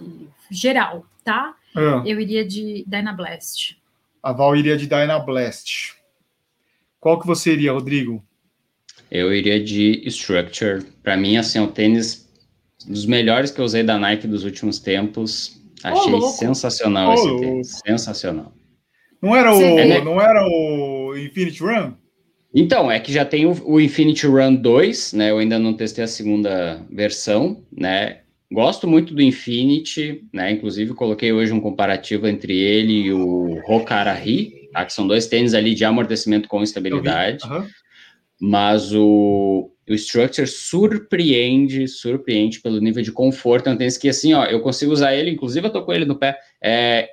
geral, 0.49 1.03
tá? 1.23 1.55
É. 1.75 2.11
Eu 2.11 2.19
iria 2.19 2.45
de 2.45 2.83
Dynablast. 2.87 3.77
A 4.21 4.31
Val 4.31 4.55
iria 4.55 4.77
de 4.77 4.87
Dynablast. 4.87 5.95
Qual 6.99 7.19
que 7.19 7.25
você 7.25 7.53
iria, 7.53 7.73
Rodrigo? 7.73 8.23
Eu 9.09 9.33
iria 9.33 9.63
de 9.63 10.01
Structure. 10.05 10.83
Para 11.01 11.15
mim, 11.17 11.37
assim, 11.37 11.59
é 11.59 11.61
o 11.61 11.67
tênis 11.67 12.27
dos 12.85 13.05
melhores 13.05 13.51
que 13.51 13.59
eu 13.59 13.65
usei 13.65 13.83
da 13.83 13.97
Nike 13.97 14.27
dos 14.27 14.43
últimos 14.43 14.79
tempos. 14.79 15.61
Achei 15.83 16.13
oh, 16.13 16.21
sensacional 16.21 17.11
oh, 17.11 17.13
esse 17.13 17.27
louco. 17.27 17.41
tênis. 17.41 17.81
Sensacional. 17.85 18.53
Não 19.21 19.35
era 19.35 19.53
o, 19.53 19.61
é, 19.61 19.85
né? 19.85 20.01
não 20.01 20.21
era 20.21 20.45
o 20.45 21.15
Infinity 21.17 21.63
Run? 21.63 21.93
Então, 22.53 22.89
é 22.91 22.99
que 22.99 23.11
já 23.11 23.25
tem 23.25 23.45
o, 23.45 23.55
o, 23.65 23.79
Infinity 23.79 24.25
Run 24.25 24.55
2, 24.55 25.13
né? 25.13 25.31
Eu 25.31 25.39
ainda 25.39 25.59
não 25.59 25.73
testei 25.73 26.03
a 26.03 26.07
segunda 26.07 26.81
versão, 26.89 27.63
né? 27.71 28.19
Gosto 28.51 28.87
muito 28.87 29.13
do 29.13 29.21
Infinity, 29.21 30.23
né? 30.33 30.51
Inclusive, 30.51 30.93
coloquei 30.93 31.33
hoje 31.33 31.51
um 31.51 31.59
comparativo 31.59 32.27
entre 32.27 32.57
ele 32.57 32.93
e 32.93 33.13
o 33.13 33.59
Rokarahi, 33.65 34.69
tá? 34.71 34.85
que 34.85 34.93
são 34.93 35.05
dois 35.07 35.27
tênis 35.27 35.53
ali 35.53 35.75
de 35.75 35.83
amortecimento 35.83 36.47
com 36.47 36.63
estabilidade. 36.63 37.45
Uhum. 37.45 37.67
Mas 38.39 38.93
o, 38.93 39.71
o 39.89 39.93
Structure 39.93 40.47
surpreende, 40.47 41.87
surpreende 41.87 42.59
pelo 42.59 42.79
nível 42.79 43.01
de 43.01 43.11
conforto. 43.11 43.67
É 43.67 43.71
um 43.71 43.77
tênis 43.77 43.97
que, 43.97 44.09
assim, 44.09 44.33
ó, 44.33 44.45
eu 44.45 44.61
consigo 44.61 44.91
usar 44.91 45.15
ele, 45.15 45.31
inclusive 45.31 45.67
eu 45.67 45.71
tô 45.71 45.83
com 45.83 45.93
ele 45.93 46.05
no 46.05 46.17
pé, 46.17 46.37
é, 46.61 47.09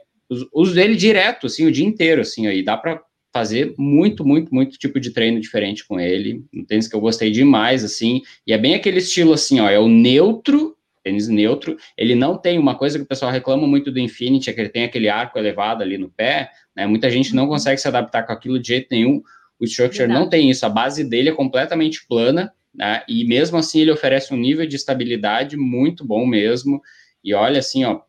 uso 0.52 0.78
ele 0.78 0.96
direto, 0.96 1.46
assim, 1.46 1.66
o 1.66 1.72
dia 1.72 1.86
inteiro, 1.86 2.20
assim, 2.20 2.46
ó, 2.48 2.50
e 2.50 2.62
dá 2.62 2.76
para 2.76 3.00
fazer 3.32 3.74
muito, 3.76 4.24
muito, 4.24 4.54
muito 4.54 4.78
tipo 4.78 5.00
de 5.00 5.10
treino 5.10 5.40
diferente 5.40 5.86
com 5.86 5.98
ele. 5.98 6.44
Um 6.54 6.64
tênis 6.64 6.86
que 6.86 6.94
eu 6.94 7.00
gostei 7.00 7.30
demais, 7.30 7.82
assim, 7.84 8.22
e 8.46 8.52
é 8.52 8.58
bem 8.58 8.74
aquele 8.74 8.98
estilo, 8.98 9.32
assim, 9.32 9.60
ó, 9.60 9.68
é 9.68 9.78
o 9.78 9.88
neutro, 9.88 10.76
tênis 11.02 11.28
neutro, 11.28 11.76
ele 11.98 12.14
não 12.14 12.38
tem 12.38 12.58
uma 12.58 12.76
coisa 12.76 12.98
que 12.98 13.04
o 13.04 13.08
pessoal 13.08 13.30
reclama 13.30 13.66
muito 13.66 13.90
do 13.90 13.98
Infinity, 13.98 14.48
é 14.48 14.52
que 14.52 14.60
ele 14.60 14.68
tem 14.68 14.84
aquele 14.84 15.08
arco 15.08 15.38
elevado 15.38 15.82
ali 15.82 15.98
no 15.98 16.08
pé, 16.08 16.50
né, 16.74 16.86
muita 16.86 17.10
gente 17.10 17.34
não 17.34 17.46
consegue 17.46 17.80
se 17.80 17.86
adaptar 17.86 18.22
com 18.22 18.32
aquilo 18.32 18.58
de 18.58 18.68
jeito 18.68 18.86
nenhum, 18.90 19.22
o 19.64 19.66
Structure 19.66 20.06
Verdade. 20.06 20.20
não 20.20 20.28
tem 20.28 20.50
isso, 20.50 20.64
a 20.64 20.68
base 20.68 21.04
dele 21.04 21.30
é 21.30 21.32
completamente 21.32 22.06
plana, 22.06 22.52
né, 22.74 23.02
e 23.08 23.24
mesmo 23.24 23.56
assim 23.56 23.80
ele 23.80 23.92
oferece 23.92 24.32
um 24.32 24.36
nível 24.36 24.66
de 24.66 24.76
estabilidade 24.76 25.56
muito 25.56 26.04
bom 26.04 26.26
mesmo, 26.26 26.80
e 27.22 27.34
olha 27.34 27.58
assim, 27.58 27.84
ó, 27.84 28.00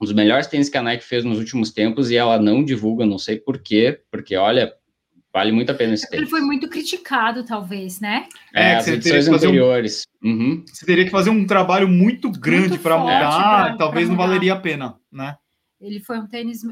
um 0.00 0.04
dos 0.04 0.14
melhores 0.14 0.46
tênis 0.46 0.68
que 0.68 0.78
a 0.78 0.82
Nike 0.82 1.04
fez 1.04 1.24
nos 1.24 1.38
últimos 1.38 1.70
tempos, 1.70 2.10
e 2.10 2.16
ela 2.16 2.38
não 2.38 2.64
divulga, 2.64 3.04
não 3.04 3.18
sei 3.18 3.36
por 3.38 3.58
quê, 3.58 4.00
porque 4.10 4.36
olha, 4.36 4.72
Vale 5.32 5.52
muito 5.52 5.70
a 5.70 5.74
pena 5.74 5.94
esse 5.94 6.08
tempo. 6.08 6.22
Ele 6.22 6.30
foi 6.30 6.40
muito 6.40 6.68
criticado, 6.68 7.44
talvez, 7.44 8.00
né? 8.00 8.26
É, 8.54 8.70
é 8.70 8.76
as 8.76 8.88
edições 8.88 9.28
anteriores. 9.28 10.02
Um, 10.24 10.30
uhum. 10.30 10.64
Você 10.66 10.86
teria 10.86 11.04
que 11.04 11.10
fazer 11.10 11.30
um 11.30 11.46
trabalho 11.46 11.86
muito 11.86 12.30
grande 12.30 12.78
para 12.78 12.98
mudar, 12.98 13.76
talvez 13.76 14.08
não 14.08 14.16
valeria 14.16 14.54
a 14.54 14.58
pena, 14.58 14.96
né? 15.12 15.36
Ele 15.80 16.00
foi 16.00 16.18
um 16.18 16.26
tênis. 16.26 16.62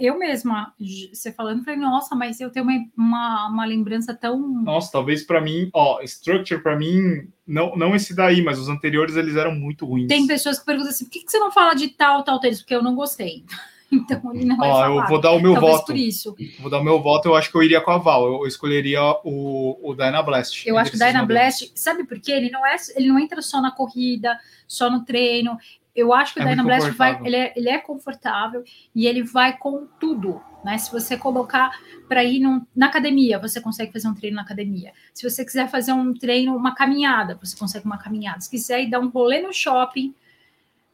Eu 0.00 0.18
mesma, 0.18 0.72
você 1.12 1.30
falando, 1.30 1.62
falei, 1.62 1.78
nossa, 1.78 2.14
mas 2.14 2.40
eu 2.40 2.50
tenho 2.50 2.64
uma, 2.64 2.86
uma, 2.96 3.48
uma 3.48 3.64
lembrança 3.66 4.14
tão. 4.14 4.38
Nossa, 4.62 4.90
talvez 4.90 5.22
para 5.22 5.40
mim, 5.40 5.68
ó, 5.74 6.00
Structure 6.02 6.62
para 6.62 6.74
mim, 6.74 7.28
não, 7.46 7.76
não 7.76 7.94
esse 7.94 8.16
daí, 8.16 8.42
mas 8.42 8.58
os 8.58 8.70
anteriores 8.70 9.16
eles 9.16 9.36
eram 9.36 9.54
muito 9.54 9.84
ruins. 9.84 10.08
Tem 10.08 10.26
pessoas 10.26 10.58
que 10.58 10.64
perguntam 10.64 10.90
assim: 10.90 11.04
por 11.04 11.10
que, 11.10 11.24
que 11.24 11.30
você 11.30 11.38
não 11.38 11.52
fala 11.52 11.74
de 11.74 11.88
tal, 11.88 12.24
tal 12.24 12.40
tênis? 12.40 12.60
Porque 12.60 12.74
eu 12.74 12.82
não 12.82 12.94
gostei. 12.94 13.44
Então 13.92 14.34
ele 14.34 14.44
não 14.44 14.56
falar. 14.56 14.88
Eu 14.88 15.06
vou 15.06 15.20
dar 15.20 15.30
o 15.32 15.40
meu 15.40 15.52
Talvez 15.52 15.72
voto. 15.72 15.86
Por 15.86 15.96
isso. 15.96 16.36
Vou 16.58 16.70
dar 16.70 16.80
o 16.80 16.84
meu 16.84 17.00
voto, 17.00 17.28
eu 17.28 17.36
acho 17.36 17.48
que 17.48 17.56
eu 17.56 17.62
iria 17.62 17.80
com 17.80 17.92
a 17.92 17.98
Val. 17.98 18.26
Eu 18.26 18.46
escolheria 18.46 19.00
o, 19.22 19.78
o 19.88 19.94
Dynablast. 19.94 20.66
Eu 20.66 20.76
acho 20.76 20.90
que 20.90 20.96
o 20.96 20.98
Dynablast, 20.98 21.70
sabe 21.76 22.02
por 22.02 22.18
quê? 22.18 22.32
Ele 22.32 22.50
não, 22.50 22.66
é, 22.66 22.74
ele 22.96 23.06
não 23.06 23.20
entra 23.20 23.40
só 23.40 23.60
na 23.60 23.70
corrida, 23.70 24.36
só 24.66 24.90
no 24.90 25.04
treino. 25.04 25.56
Eu 25.94 26.12
acho 26.12 26.34
que 26.34 26.40
é 26.40 26.44
o 26.44 26.48
Dynablast 26.48 26.90
vai, 26.90 27.20
ele 27.24 27.36
é, 27.36 27.52
ele 27.54 27.68
é 27.68 27.78
confortável 27.78 28.64
e 28.94 29.06
ele 29.06 29.22
vai 29.22 29.56
com 29.56 29.86
tudo. 30.00 30.40
Né? 30.64 30.76
Se 30.78 30.90
você 30.90 31.16
colocar 31.16 31.78
para 32.08 32.24
ir 32.24 32.40
num, 32.40 32.66
na 32.74 32.86
academia, 32.86 33.38
você 33.38 33.60
consegue 33.60 33.92
fazer 33.92 34.08
um 34.08 34.14
treino 34.14 34.36
na 34.36 34.42
academia. 34.42 34.92
Se 35.12 35.28
você 35.28 35.44
quiser 35.44 35.68
fazer 35.68 35.92
um 35.92 36.12
treino, 36.12 36.56
uma 36.56 36.74
caminhada, 36.74 37.38
você 37.40 37.56
consegue 37.56 37.86
uma 37.86 37.98
caminhada. 37.98 38.40
Se 38.40 38.50
quiser 38.50 38.82
ir 38.82 38.90
dar 38.90 38.98
um 38.98 39.08
rolê 39.08 39.40
no 39.40 39.52
shopping, 39.52 40.14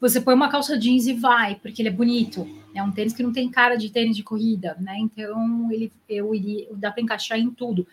você 0.00 0.20
põe 0.20 0.34
uma 0.34 0.48
calça 0.48 0.78
jeans 0.78 1.06
e 1.06 1.12
vai, 1.12 1.54
porque 1.56 1.80
ele 1.82 1.88
é 1.88 1.92
bonito. 1.92 2.48
É 2.74 2.82
um 2.82 2.90
tênis 2.90 3.12
que 3.12 3.22
não 3.22 3.32
tem 3.32 3.48
cara 3.50 3.76
de 3.76 3.90
tênis 3.90 4.16
de 4.16 4.22
corrida, 4.22 4.76
né? 4.80 4.96
Então 4.98 5.70
ele, 5.70 5.92
eu 6.08 6.34
iria, 6.34 6.68
dá 6.72 6.90
para 6.90 7.02
encaixar 7.02 7.38
em 7.38 7.50
tudo. 7.50 7.86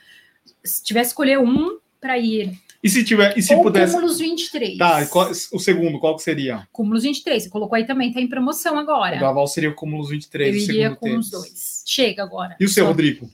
Se 0.64 0.84
tivesse 0.84 1.12
escolher 1.12 1.40
um 1.40 1.80
para 2.00 2.18
ir. 2.18 2.58
E 2.84 2.90
se 2.90 3.04
tiver, 3.04 3.38
e 3.38 3.42
se 3.42 3.54
Ou 3.56 3.64
pudesse. 3.64 3.94
Cúmulos 3.94 4.20
23. 4.20 4.78
Tá, 4.78 5.06
qual, 5.08 5.30
o 5.30 5.60
segundo, 5.60 6.00
qual 6.00 6.16
que 6.16 6.24
seria? 6.24 6.68
Cúmulos 6.72 7.04
23. 7.04 7.44
Você 7.44 7.50
colocou 7.50 7.76
aí 7.76 7.86
também, 7.86 8.14
tá 8.14 8.22
em 8.22 8.28
promoção 8.28 8.78
agora. 8.78 9.18
O 9.18 9.20
Gaval 9.20 9.48
seria 9.48 9.70
o 9.70 9.74
Cúmulos 9.74 10.10
23. 10.10 10.56
Eu 10.56 10.62
iria 10.62 10.96
com 10.96 11.08
tênis. 11.08 11.26
os 11.26 11.32
dois. 11.32 11.84
Chega 11.86 12.24
agora. 12.24 12.56
E 12.60 12.66
o 12.66 12.70
seu, 12.70 12.86
Só... 12.86 12.90
Rodrigo? 12.90 13.30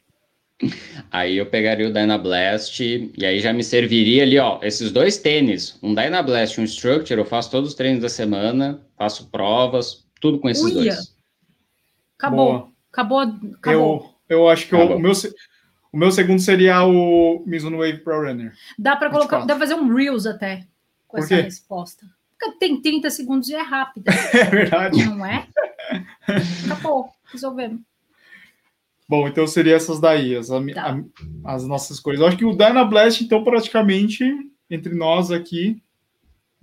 Aí 1.12 1.38
eu 1.38 1.46
pegaria 1.46 1.88
o 1.88 1.94
Dynablast 1.94 2.80
e 2.82 3.26
aí 3.26 3.40
já 3.40 3.52
me 3.52 3.64
serviria 3.64 4.24
ali, 4.24 4.38
ó, 4.40 4.60
esses 4.62 4.92
dois 4.92 5.18
tênis, 5.18 5.78
um 5.84 5.94
Dynablast 5.94 6.58
e 6.58 6.62
um 6.62 6.64
Structure, 6.64 7.20
eu 7.20 7.26
faço 7.26 7.52
todos 7.52 7.72
os 7.72 7.76
treinos 7.76 8.02
da 8.02 8.08
semana, 8.08 8.82
faço 8.98 9.30
provas, 9.30 10.06
tudo 10.22 10.40
com 10.40 10.50
esses 10.50 10.64
Uia. 10.64 10.74
dois. 10.76 11.16
Acabou. 12.18 12.46
Boa. 12.46 12.72
Acabou. 12.92 13.20
Acabou. 13.56 14.16
Eu, 14.30 14.38
eu 14.38 14.50
acho 14.50 14.68
que 14.68 14.76
o, 14.76 15.00
meu, 15.00 15.12
o 15.94 15.98
meu 15.98 16.12
segundo 16.12 16.42
seria 16.42 16.84
o 16.84 17.44
Mizuno 17.46 17.78
Wave 17.78 18.00
Pro 18.00 18.26
Runner. 18.26 18.52
Dá 18.80 18.96
para 18.96 19.12
colocar, 19.12 19.42
dá 19.42 19.56
pra 19.56 19.60
fazer 19.60 19.76
um 19.76 19.94
Reels 19.94 20.26
até 20.26 20.66
com 21.08 21.20
essa 21.20 21.36
resposta. 21.36 22.08
Porque 22.38 22.58
tem 22.58 22.82
30 22.82 23.12
segundos 23.12 23.48
e 23.48 23.54
é 23.54 23.62
rápido. 23.62 24.06
é 24.34 24.44
verdade. 24.46 25.06
Não 25.06 25.24
é? 25.24 25.48
Acabou. 26.66 27.10
Resolvemos. 27.32 27.82
Bom, 29.08 29.28
então 29.28 29.46
seria 29.46 29.76
essas 29.76 30.00
daí, 30.00 30.36
as, 30.36 30.48
tá. 30.48 30.98
a, 31.46 31.54
as 31.54 31.68
nossas 31.68 32.00
cores. 32.00 32.20
Eu 32.20 32.26
acho 32.26 32.38
que 32.38 32.46
o 32.46 32.56
Dynablast, 32.56 33.24
então, 33.24 33.44
praticamente, 33.44 34.26
entre 34.70 34.96
nós 34.96 35.30
aqui. 35.30 35.80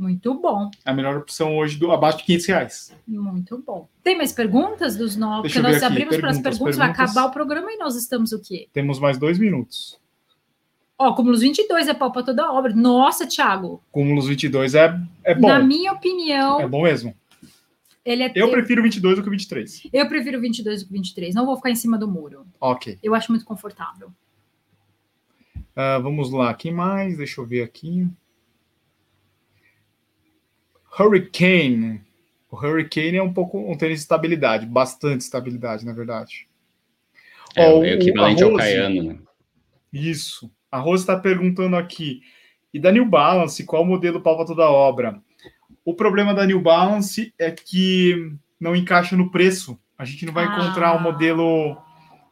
Muito 0.01 0.33
bom. 0.33 0.71
É 0.83 0.91
a 0.91 0.95
melhor 0.95 1.19
opção 1.19 1.59
hoje, 1.59 1.77
do, 1.77 1.93
abaixo 1.93 2.17
de 2.17 2.25
500 2.25 2.47
reais. 2.47 2.97
Muito 3.07 3.59
bom. 3.59 3.87
Tem 4.03 4.17
mais 4.17 4.33
perguntas 4.33 4.97
dos 4.97 5.15
novos? 5.15 5.53
Porque 5.53 5.61
nós 5.61 5.83
abrimos 5.83 6.17
para 6.17 6.31
as 6.31 6.39
perguntas, 6.39 6.59
perguntas, 6.59 6.77
vai 6.79 6.89
acabar 6.89 7.27
o 7.27 7.31
programa 7.31 7.71
e 7.71 7.77
nós 7.77 7.95
estamos 7.97 8.33
o 8.33 8.41
quê? 8.41 8.67
Temos 8.73 8.99
mais 8.99 9.19
dois 9.19 9.39
minutos. 9.39 10.01
Ó, 10.99 11.13
Cúmulos 11.13 11.43
22 11.43 11.87
é 11.87 11.93
pau 11.93 12.11
para 12.11 12.23
toda 12.23 12.51
obra. 12.51 12.75
Nossa, 12.75 13.27
Thiago. 13.27 13.85
Cúmulos 13.93 14.27
22 14.27 14.75
é, 14.75 14.99
é 15.23 15.35
bom. 15.35 15.49
Na 15.49 15.59
minha 15.59 15.93
opinião. 15.93 16.63
É 16.63 16.67
bom 16.67 16.85
mesmo. 16.85 17.15
Ele 18.03 18.23
é, 18.23 18.33
eu 18.35 18.51
prefiro 18.51 18.83
22 18.83 19.17
do 19.17 19.23
que 19.23 19.29
23. 19.29 19.83
Eu 19.93 20.09
prefiro 20.09 20.41
22 20.41 20.83
do 20.83 20.87
que 20.87 20.93
23. 20.95 21.35
Não 21.35 21.45
vou 21.45 21.57
ficar 21.57 21.71
em 21.71 21.77
cima 21.77 21.99
do 21.99 22.09
muro. 22.09 22.47
Ok. 22.59 22.99
Eu 23.03 23.15
acho 23.15 23.31
muito 23.31 23.45
confortável. 23.45 24.11
Uh, 25.77 26.03
vamos 26.03 26.31
lá. 26.31 26.55
Quem 26.55 26.73
mais? 26.73 27.19
Deixa 27.19 27.39
eu 27.39 27.47
ver 27.47 27.63
aqui. 27.63 28.09
Hurricane. 30.99 32.03
O 32.51 32.57
Hurricane 32.57 33.17
é 33.17 33.23
um 33.23 33.33
pouco 33.33 33.59
um 33.59 33.77
tênis 33.77 33.99
de 33.99 34.03
estabilidade. 34.03 34.67
Bastante 34.67 35.23
estabilidade, 35.23 35.85
na 35.85 35.93
verdade. 35.93 36.49
É, 37.57 37.69
oh, 37.69 37.81
o 37.81 37.85
equivalente 37.85 38.43
ao 38.43 38.57
Caiano, 38.57 39.03
né? 39.03 39.19
Isso. 39.93 40.51
A 40.71 40.79
Rose 40.79 41.03
está 41.03 41.19
perguntando 41.19 41.77
aqui. 41.77 42.23
E 42.73 42.79
da 42.79 42.93
New 42.93 43.05
Balance, 43.05 43.65
qual 43.65 43.83
o 43.83 43.87
modelo 43.87 44.21
palpa 44.21 44.47
toda 44.47 44.63
a 44.63 44.71
obra? 44.71 45.21
O 45.85 45.95
problema 45.95 46.33
da 46.33 46.47
New 46.47 46.61
Balance 46.61 47.35
é 47.39 47.51
que 47.51 48.33
não 48.61 48.77
encaixa 48.77 49.17
no 49.17 49.31
preço. 49.31 49.79
A 49.99 50.05
gente 50.05 50.25
não 50.25 50.33
vai 50.33 50.47
ah. 50.47 50.53
encontrar 50.53 50.95
o 50.95 50.99
um 50.99 51.03
modelo 51.03 51.77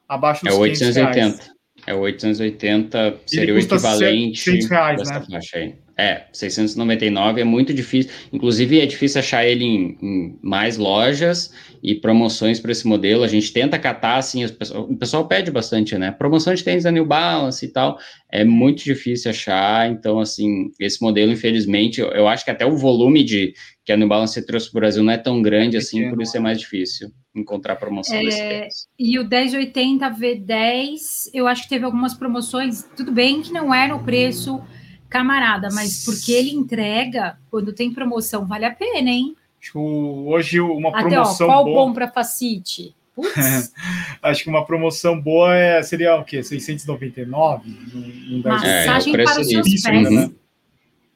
abaixo 0.09 0.45
dos 0.45 0.55
é 0.55 0.57
880. 0.57 1.15
Reais. 1.15 1.59
É 1.87 1.95
880, 1.95 3.21
seria 3.25 3.55
o 3.55 3.59
equivalente 3.59 4.41
600 4.41 4.69
reais, 4.69 5.09
né? 5.09 5.25
faixa 5.31 5.59
aí. 5.59 5.75
É, 6.01 6.27
699 6.33 7.41
é 7.41 7.45
muito 7.45 7.75
difícil. 7.75 8.13
Inclusive, 8.33 8.81
é 8.81 8.87
difícil 8.87 9.19
achar 9.19 9.45
ele 9.45 9.65
em, 9.65 9.99
em 10.01 10.39
mais 10.41 10.77
lojas 10.77 11.53
e 11.83 11.93
promoções 11.93 12.61
para 12.61 12.71
esse 12.71 12.87
modelo. 12.87 13.25
A 13.25 13.29
gente 13.29 13.53
tenta 13.53 13.77
catar, 13.81 14.17
assim, 14.17 14.45
o 14.45 14.97
pessoal 14.97 15.27
pede 15.27 15.51
bastante, 15.51 15.99
né? 15.99 16.13
Promoção 16.13 16.55
de 16.55 16.63
tênis 16.63 16.85
da 16.85 16.93
New 16.93 17.05
Balance 17.05 17.67
e 17.67 17.69
tal. 17.69 17.99
É 18.31 18.45
muito 18.45 18.85
difícil 18.85 19.33
achar. 19.33 19.91
Então, 19.91 20.21
assim, 20.21 20.71
esse 20.79 21.03
modelo, 21.03 21.33
infelizmente, 21.33 22.01
eu, 22.01 22.09
eu 22.11 22.29
acho 22.29 22.45
que 22.45 22.53
até 22.53 22.65
o 22.65 22.77
volume 22.77 23.25
de 23.25 23.53
que 23.85 23.91
a 23.91 23.97
New 23.97 24.07
Balance 24.07 24.47
trouxe 24.47 24.71
para 24.71 24.79
o 24.79 24.81
Brasil 24.81 25.03
não 25.03 25.13
é 25.13 25.19
tão 25.19 25.43
grande 25.43 25.77
assim, 25.77 26.11
por 26.11 26.23
isso 26.23 26.37
é 26.37 26.41
mais 26.41 26.61
difícil 26.61 27.11
encontrar 27.35 27.75
promoção 27.77 28.17
é, 28.17 28.23
desse 28.23 28.39
tênis. 28.39 28.75
E 28.99 29.19
o 29.19 29.29
1080 29.29 30.11
V10, 30.11 30.99
eu 31.35 31.49
acho 31.49 31.63
que 31.63 31.69
teve 31.69 31.85
algumas 31.85 32.15
promoções. 32.15 32.85
Tudo 32.97 33.11
bem 33.11 33.43
que 33.43 33.53
não 33.53 33.75
era 33.75 33.97
o 33.97 34.05
preço 34.05 34.63
camarada, 35.09 35.69
mas 35.73 36.05
porque 36.05 36.33
ele 36.33 36.51
entrega, 36.51 37.39
quando 37.51 37.73
tem 37.73 37.93
promoção, 37.93 38.47
vale 38.47 38.65
a 38.65 38.75
pena, 38.75 39.11
hein? 39.11 39.37
Hoje 39.75 40.61
uma 40.61 40.91
Até, 40.91 41.09
promoção 41.09 41.49
ó, 41.49 41.51
qual 41.51 41.65
boa... 41.65 41.87
bom 41.87 41.93
para 41.93 42.09
Facite? 42.09 42.95
Acho 44.23 44.45
que 44.45 44.49
uma 44.49 44.65
promoção 44.65 45.21
boa 45.21 45.55
é, 45.55 45.83
seria 45.83 46.15
o 46.17 46.25
quê? 46.25 46.43
699? 46.43 47.77
Massagem 48.45 49.15
é, 49.15 49.25
para 49.25 49.41
os 49.41 49.49
seus 49.49 49.83
pés. 49.83 50.11
Né? 50.11 50.31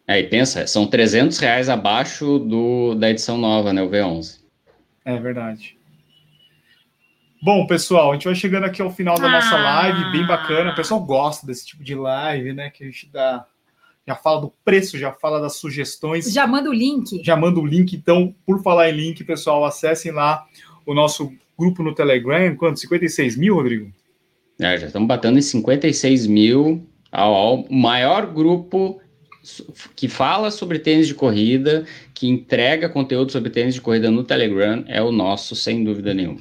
É, 0.07 0.18
e 0.18 0.24
pensa, 0.24 0.66
são 0.66 0.86
300 0.86 1.38
reais 1.38 1.68
abaixo 1.68 2.38
do, 2.40 2.95
da 2.95 3.11
edição 3.11 3.38
nova, 3.38 3.72
né, 3.72 3.82
o 3.82 3.88
V11. 3.88 4.40
É 5.05 5.16
verdade. 5.16 5.78
Bom, 7.40 7.66
pessoal, 7.66 8.11
a 8.11 8.14
gente 8.14 8.24
vai 8.24 8.34
chegando 8.34 8.64
aqui 8.64 8.82
ao 8.82 8.90
final 8.90 9.18
da 9.18 9.26
ah. 9.26 9.30
nossa 9.30 9.57
live, 9.57 10.12
bem 10.12 10.26
bacana. 10.26 10.72
O 10.72 10.76
pessoal 10.76 11.01
gosta 11.05 11.47
desse 11.47 11.66
tipo 11.66 11.82
de 11.82 11.95
live, 11.95 12.53
né, 12.53 12.70
que 12.70 12.84
a 12.84 12.86
gente 12.86 13.09
dá 13.12 13.47
já 14.07 14.16
fala 14.16 14.40
do 14.40 14.53
preço, 14.64 14.98
já 14.98 15.12
fala 15.12 15.40
das 15.40 15.57
sugestões. 15.57 16.32
Já 16.32 16.46
manda 16.46 16.68
o 16.68 16.72
link. 16.72 17.22
Já 17.22 17.36
manda 17.36 17.61
o 17.61 17.66
link. 17.66 17.94
Então, 17.94 18.34
por 18.44 18.62
falar 18.62 18.90
em 18.90 18.96
link, 18.96 19.22
pessoal, 19.24 19.64
acessem 19.64 20.12
lá 20.12 20.44
o 20.84 20.92
nosso 20.92 21.32
grupo 21.59 21.82
no 21.82 21.94
Telegram. 21.94 22.55
Quanto? 22.57 22.80
56 22.80 23.36
mil, 23.36 23.55
Rodrigo? 23.55 23.92
É, 24.61 24.76
já 24.78 24.86
estamos 24.86 25.09
batendo 25.09 25.38
em 25.38 25.42
56 25.42 26.26
mil. 26.26 26.86
Ao, 27.11 27.34
ao 27.34 27.66
maior 27.70 28.26
grupo 28.26 29.00
que 29.94 30.09
fala 30.09 30.50
sobre 30.50 30.78
tênis 30.78 31.09
de 31.09 31.14
corrida, 31.14 31.84
que 32.14 32.28
entrega 32.28 32.88
conteúdo 32.88 33.32
sobre 33.32 33.50
tênis 33.50 33.74
de 33.74 33.80
corrida 33.80 34.11
no 34.11 34.22
Telegram, 34.22 34.84
é 34.86 35.03
o 35.03 35.11
nosso, 35.11 35.55
sem 35.57 35.82
dúvida 35.82 36.14
nenhuma. 36.14 36.40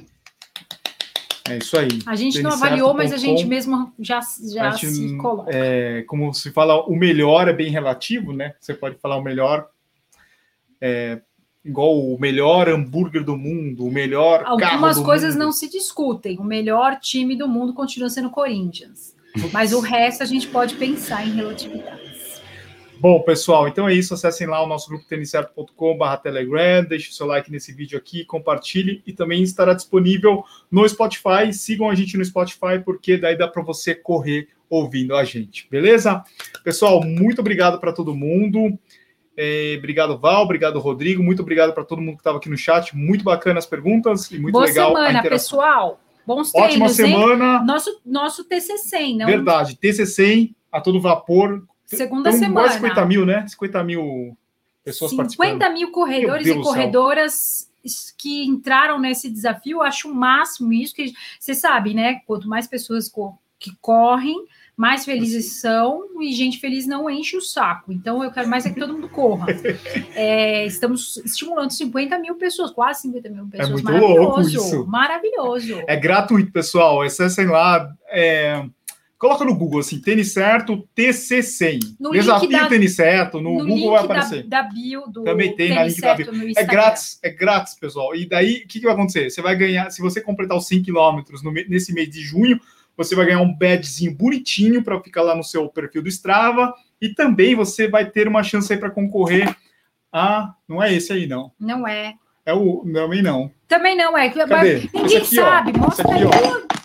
É 1.48 1.58
isso 1.58 1.76
aí. 1.76 1.88
A 2.06 2.14
gente 2.14 2.40
não 2.40 2.52
avaliou, 2.52 2.94
mas 2.94 3.12
a 3.12 3.16
gente 3.16 3.44
mesmo 3.44 3.92
já, 3.98 4.20
já 4.52 4.70
gente, 4.72 4.86
se 4.92 5.16
coloca. 5.16 5.50
É, 5.52 6.02
como 6.02 6.32
se 6.32 6.50
fala, 6.52 6.84
o 6.86 6.94
melhor 6.94 7.48
é 7.48 7.52
bem 7.52 7.70
relativo, 7.70 8.32
né? 8.32 8.54
Você 8.60 8.74
pode 8.74 8.96
falar 8.98 9.16
o 9.16 9.22
melhor. 9.22 9.68
É, 10.80 11.20
igual 11.64 11.98
o 11.98 12.18
melhor 12.18 12.68
hambúrguer 12.68 13.24
do 13.24 13.36
mundo, 13.36 13.86
o 13.86 13.90
melhor. 13.90 14.42
Algumas 14.44 14.98
coisas 14.98 15.34
mundo. 15.34 15.44
não 15.44 15.52
se 15.52 15.68
discutem. 15.68 16.38
O 16.38 16.44
melhor 16.44 16.98
time 17.00 17.36
do 17.36 17.48
mundo 17.48 17.72
continua 17.74 18.08
sendo 18.08 18.28
o 18.28 18.32
Corinthians. 18.32 19.14
Mas 19.52 19.72
o 19.72 19.80
resto 19.80 20.22
a 20.22 20.26
gente 20.26 20.46
pode 20.46 20.74
pensar 20.76 21.26
em 21.26 21.32
relatividade. 21.32 22.01
Bom, 23.02 23.20
pessoal, 23.20 23.66
então 23.66 23.88
é 23.88 23.94
isso. 23.94 24.14
Acessem 24.14 24.46
lá 24.46 24.62
o 24.62 24.66
nosso 24.68 24.88
grupo 24.88 25.04
tenicerto.com.br 25.08 26.16
Telegram, 26.22 26.84
deixe 26.84 27.10
o 27.10 27.12
seu 27.12 27.26
like 27.26 27.50
nesse 27.50 27.72
vídeo 27.72 27.98
aqui, 27.98 28.24
compartilhe 28.24 29.02
e 29.04 29.12
também 29.12 29.42
estará 29.42 29.74
disponível 29.74 30.44
no 30.70 30.88
Spotify. 30.88 31.52
Sigam 31.52 31.90
a 31.90 31.96
gente 31.96 32.16
no 32.16 32.24
Spotify, 32.24 32.78
porque 32.84 33.16
daí 33.16 33.36
dá 33.36 33.48
para 33.48 33.60
você 33.60 33.92
correr 33.92 34.46
ouvindo 34.70 35.16
a 35.16 35.24
gente, 35.24 35.66
beleza? 35.68 36.22
Pessoal, 36.62 37.02
muito 37.02 37.40
obrigado 37.40 37.80
para 37.80 37.92
todo 37.92 38.14
mundo. 38.14 38.78
É, 39.36 39.74
obrigado, 39.78 40.16
Val. 40.16 40.44
Obrigado, 40.44 40.78
Rodrigo. 40.78 41.24
Muito 41.24 41.42
obrigado 41.42 41.74
para 41.74 41.82
todo 41.82 42.00
mundo 42.00 42.14
que 42.14 42.20
estava 42.20 42.38
aqui 42.38 42.48
no 42.48 42.56
chat. 42.56 42.96
Muito 42.96 43.24
bacana 43.24 43.58
as 43.58 43.66
perguntas 43.66 44.30
e 44.30 44.38
muito 44.38 44.52
Boa 44.52 44.66
legal 44.66 44.90
semana, 44.90 45.08
a 45.08 45.10
interação. 45.18 45.58
pessoal. 45.58 46.00
Bons 46.24 46.52
treinos, 46.52 46.70
Ótima 46.70 46.88
semana. 46.88 47.58
Hein? 47.58 47.66
Nosso, 47.66 48.00
nosso 48.06 48.48
TC100, 48.48 49.16
não? 49.16 49.26
Verdade, 49.26 49.76
TC100 49.82 50.54
a 50.70 50.80
todo 50.80 51.00
vapor 51.00 51.66
Segunda 51.96 52.30
então, 52.30 52.40
semana. 52.40 52.68
Quase 52.68 52.74
50 52.80 53.06
mil, 53.06 53.26
né? 53.26 53.46
50 53.46 53.84
mil 53.84 54.36
pessoas 54.84 55.10
50 55.10 55.16
participando. 55.16 55.52
50 55.52 55.70
mil 55.70 55.90
corredores 55.90 56.46
e 56.46 56.54
corredoras 56.60 57.70
que 58.16 58.44
entraram 58.44 58.98
nesse 58.98 59.30
desafio. 59.30 59.78
Eu 59.78 59.82
acho 59.82 60.10
o 60.10 60.14
máximo 60.14 60.72
isso, 60.72 60.94
que 60.94 61.12
você 61.38 61.54
sabe, 61.54 61.94
né? 61.94 62.20
Quanto 62.26 62.48
mais 62.48 62.66
pessoas 62.66 63.08
co 63.08 63.38
que 63.58 63.70
correm, 63.80 64.44
mais 64.76 65.04
felizes 65.04 65.60
são, 65.60 66.20
e 66.20 66.32
gente 66.32 66.58
feliz 66.58 66.84
não 66.84 67.08
enche 67.08 67.36
o 67.36 67.40
saco. 67.40 67.92
Então, 67.92 68.24
eu 68.24 68.32
quero 68.32 68.48
mais 68.48 68.66
é 68.66 68.70
que 68.70 68.80
todo 68.80 68.92
mundo 68.92 69.08
corra. 69.08 69.46
É, 70.16 70.66
estamos 70.66 71.16
estimulando 71.18 71.70
50 71.70 72.18
mil 72.18 72.34
pessoas, 72.34 72.72
quase 72.72 73.02
50 73.02 73.30
mil 73.30 73.46
pessoas. 73.46 73.68
É 73.68 73.72
muito 73.72 73.84
maravilhoso, 73.84 74.20
louco 74.20 74.40
isso. 74.40 74.86
Maravilhoso. 74.86 75.82
É 75.86 75.96
gratuito, 75.96 76.50
pessoal. 76.50 77.02
Acessem 77.02 77.46
lá. 77.46 77.88
É 78.08 78.64
Coloca 79.22 79.44
no 79.44 79.54
Google 79.54 79.78
assim, 79.78 80.00
tênis 80.00 80.32
certo, 80.32 80.84
TC100. 80.96 81.94
No 82.00 82.10
Desafio 82.10 82.68
tênis 82.68 82.96
certo, 82.96 83.40
no, 83.40 83.58
no 83.58 83.66
Google 83.68 83.92
vai 83.92 84.04
aparecer. 84.04 84.42
Da, 84.48 84.62
da 84.62 84.68
bio 84.68 85.06
do 85.06 85.22
Também 85.22 85.54
tem 85.54 85.72
na 85.72 85.84
link 85.84 86.00
da 86.00 86.16
bio. 86.16 86.26
É 86.56 86.64
grátis, 86.64 87.20
é 87.22 87.30
grátis, 87.30 87.76
pessoal. 87.76 88.16
E 88.16 88.28
daí, 88.28 88.64
o 88.64 88.66
que, 88.66 88.80
que 88.80 88.84
vai 88.84 88.94
acontecer? 88.94 89.30
Você 89.30 89.40
vai 89.40 89.54
ganhar, 89.54 89.90
se 89.90 90.02
você 90.02 90.20
completar 90.20 90.58
os 90.58 90.66
100 90.66 90.82
quilômetros 90.82 91.40
nesse 91.68 91.94
mês 91.94 92.10
de 92.10 92.20
junho, 92.20 92.60
você 92.96 93.14
vai 93.14 93.26
ganhar 93.26 93.40
um 93.42 93.54
badgezinho 93.56 94.12
bonitinho 94.12 94.82
para 94.82 95.00
ficar 95.00 95.22
lá 95.22 95.36
no 95.36 95.44
seu 95.44 95.68
perfil 95.68 96.02
do 96.02 96.08
Strava. 96.08 96.74
E 97.00 97.14
também 97.14 97.54
você 97.54 97.86
vai 97.86 98.10
ter 98.10 98.26
uma 98.26 98.42
chance 98.42 98.72
aí 98.72 98.78
para 98.80 98.90
concorrer 98.90 99.54
a. 100.12 100.52
Não 100.66 100.82
é 100.82 100.92
esse 100.92 101.12
aí, 101.12 101.28
não. 101.28 101.52
Não 101.60 101.86
é. 101.86 102.14
É 102.44 102.52
o. 102.52 102.84
Também 102.92 103.22
não. 103.22 103.52
Também 103.68 103.96
não 103.96 104.18
é. 104.18 104.28
Cadê? 104.30 104.90
Ninguém 104.92 105.18
aqui, 105.18 105.36
sabe. 105.36 105.72
Ó. 105.76 105.78
Mostra 105.78 106.12
aqui, 106.12 106.24
aí. 106.24 106.24
Ó. 106.24 106.81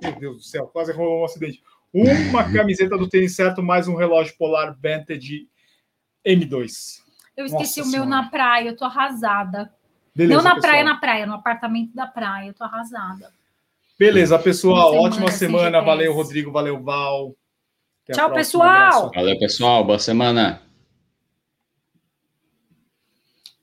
Meu 0.00 0.12
Deus 0.18 0.36
do 0.36 0.42
céu, 0.42 0.66
quase 0.66 0.92
rolou 0.92 1.22
um 1.22 1.24
acidente. 1.24 1.62
Uma 1.92 2.44
camiseta 2.52 2.96
do 2.98 3.08
tênis 3.08 3.34
certo, 3.34 3.62
mais 3.62 3.88
um 3.88 3.96
relógio 3.96 4.36
polar 4.36 4.76
Vantage 4.80 5.48
M2. 6.26 7.02
Eu 7.36 7.46
esqueci 7.46 7.78
Nossa 7.78 7.88
o 7.88 7.92
meu 7.92 8.04
senhora. 8.04 8.10
na 8.10 8.28
praia, 8.28 8.68
eu 8.68 8.76
tô 8.76 8.84
arrasada. 8.84 9.72
Beleza, 10.14 10.36
Não 10.36 10.42
na 10.42 10.54
pessoal. 10.56 10.70
praia, 10.72 10.84
na 10.84 10.96
praia, 10.96 11.26
no 11.26 11.34
apartamento 11.34 11.94
da 11.94 12.06
praia, 12.06 12.48
eu 12.48 12.54
tô 12.54 12.64
arrasada. 12.64 13.32
Beleza, 13.98 14.38
pessoal. 14.38 14.90
Semana, 14.90 15.08
ótima 15.08 15.30
semana. 15.30 15.80
Valeu, 15.80 16.12
Rodrigo. 16.12 16.52
Valeu, 16.52 16.82
Val. 16.82 17.34
Até 18.04 18.14
Tchau, 18.14 18.32
pessoal. 18.32 19.10
Valeu, 19.14 19.38
pessoal. 19.38 19.84
Boa 19.84 19.98
semana. 19.98 20.62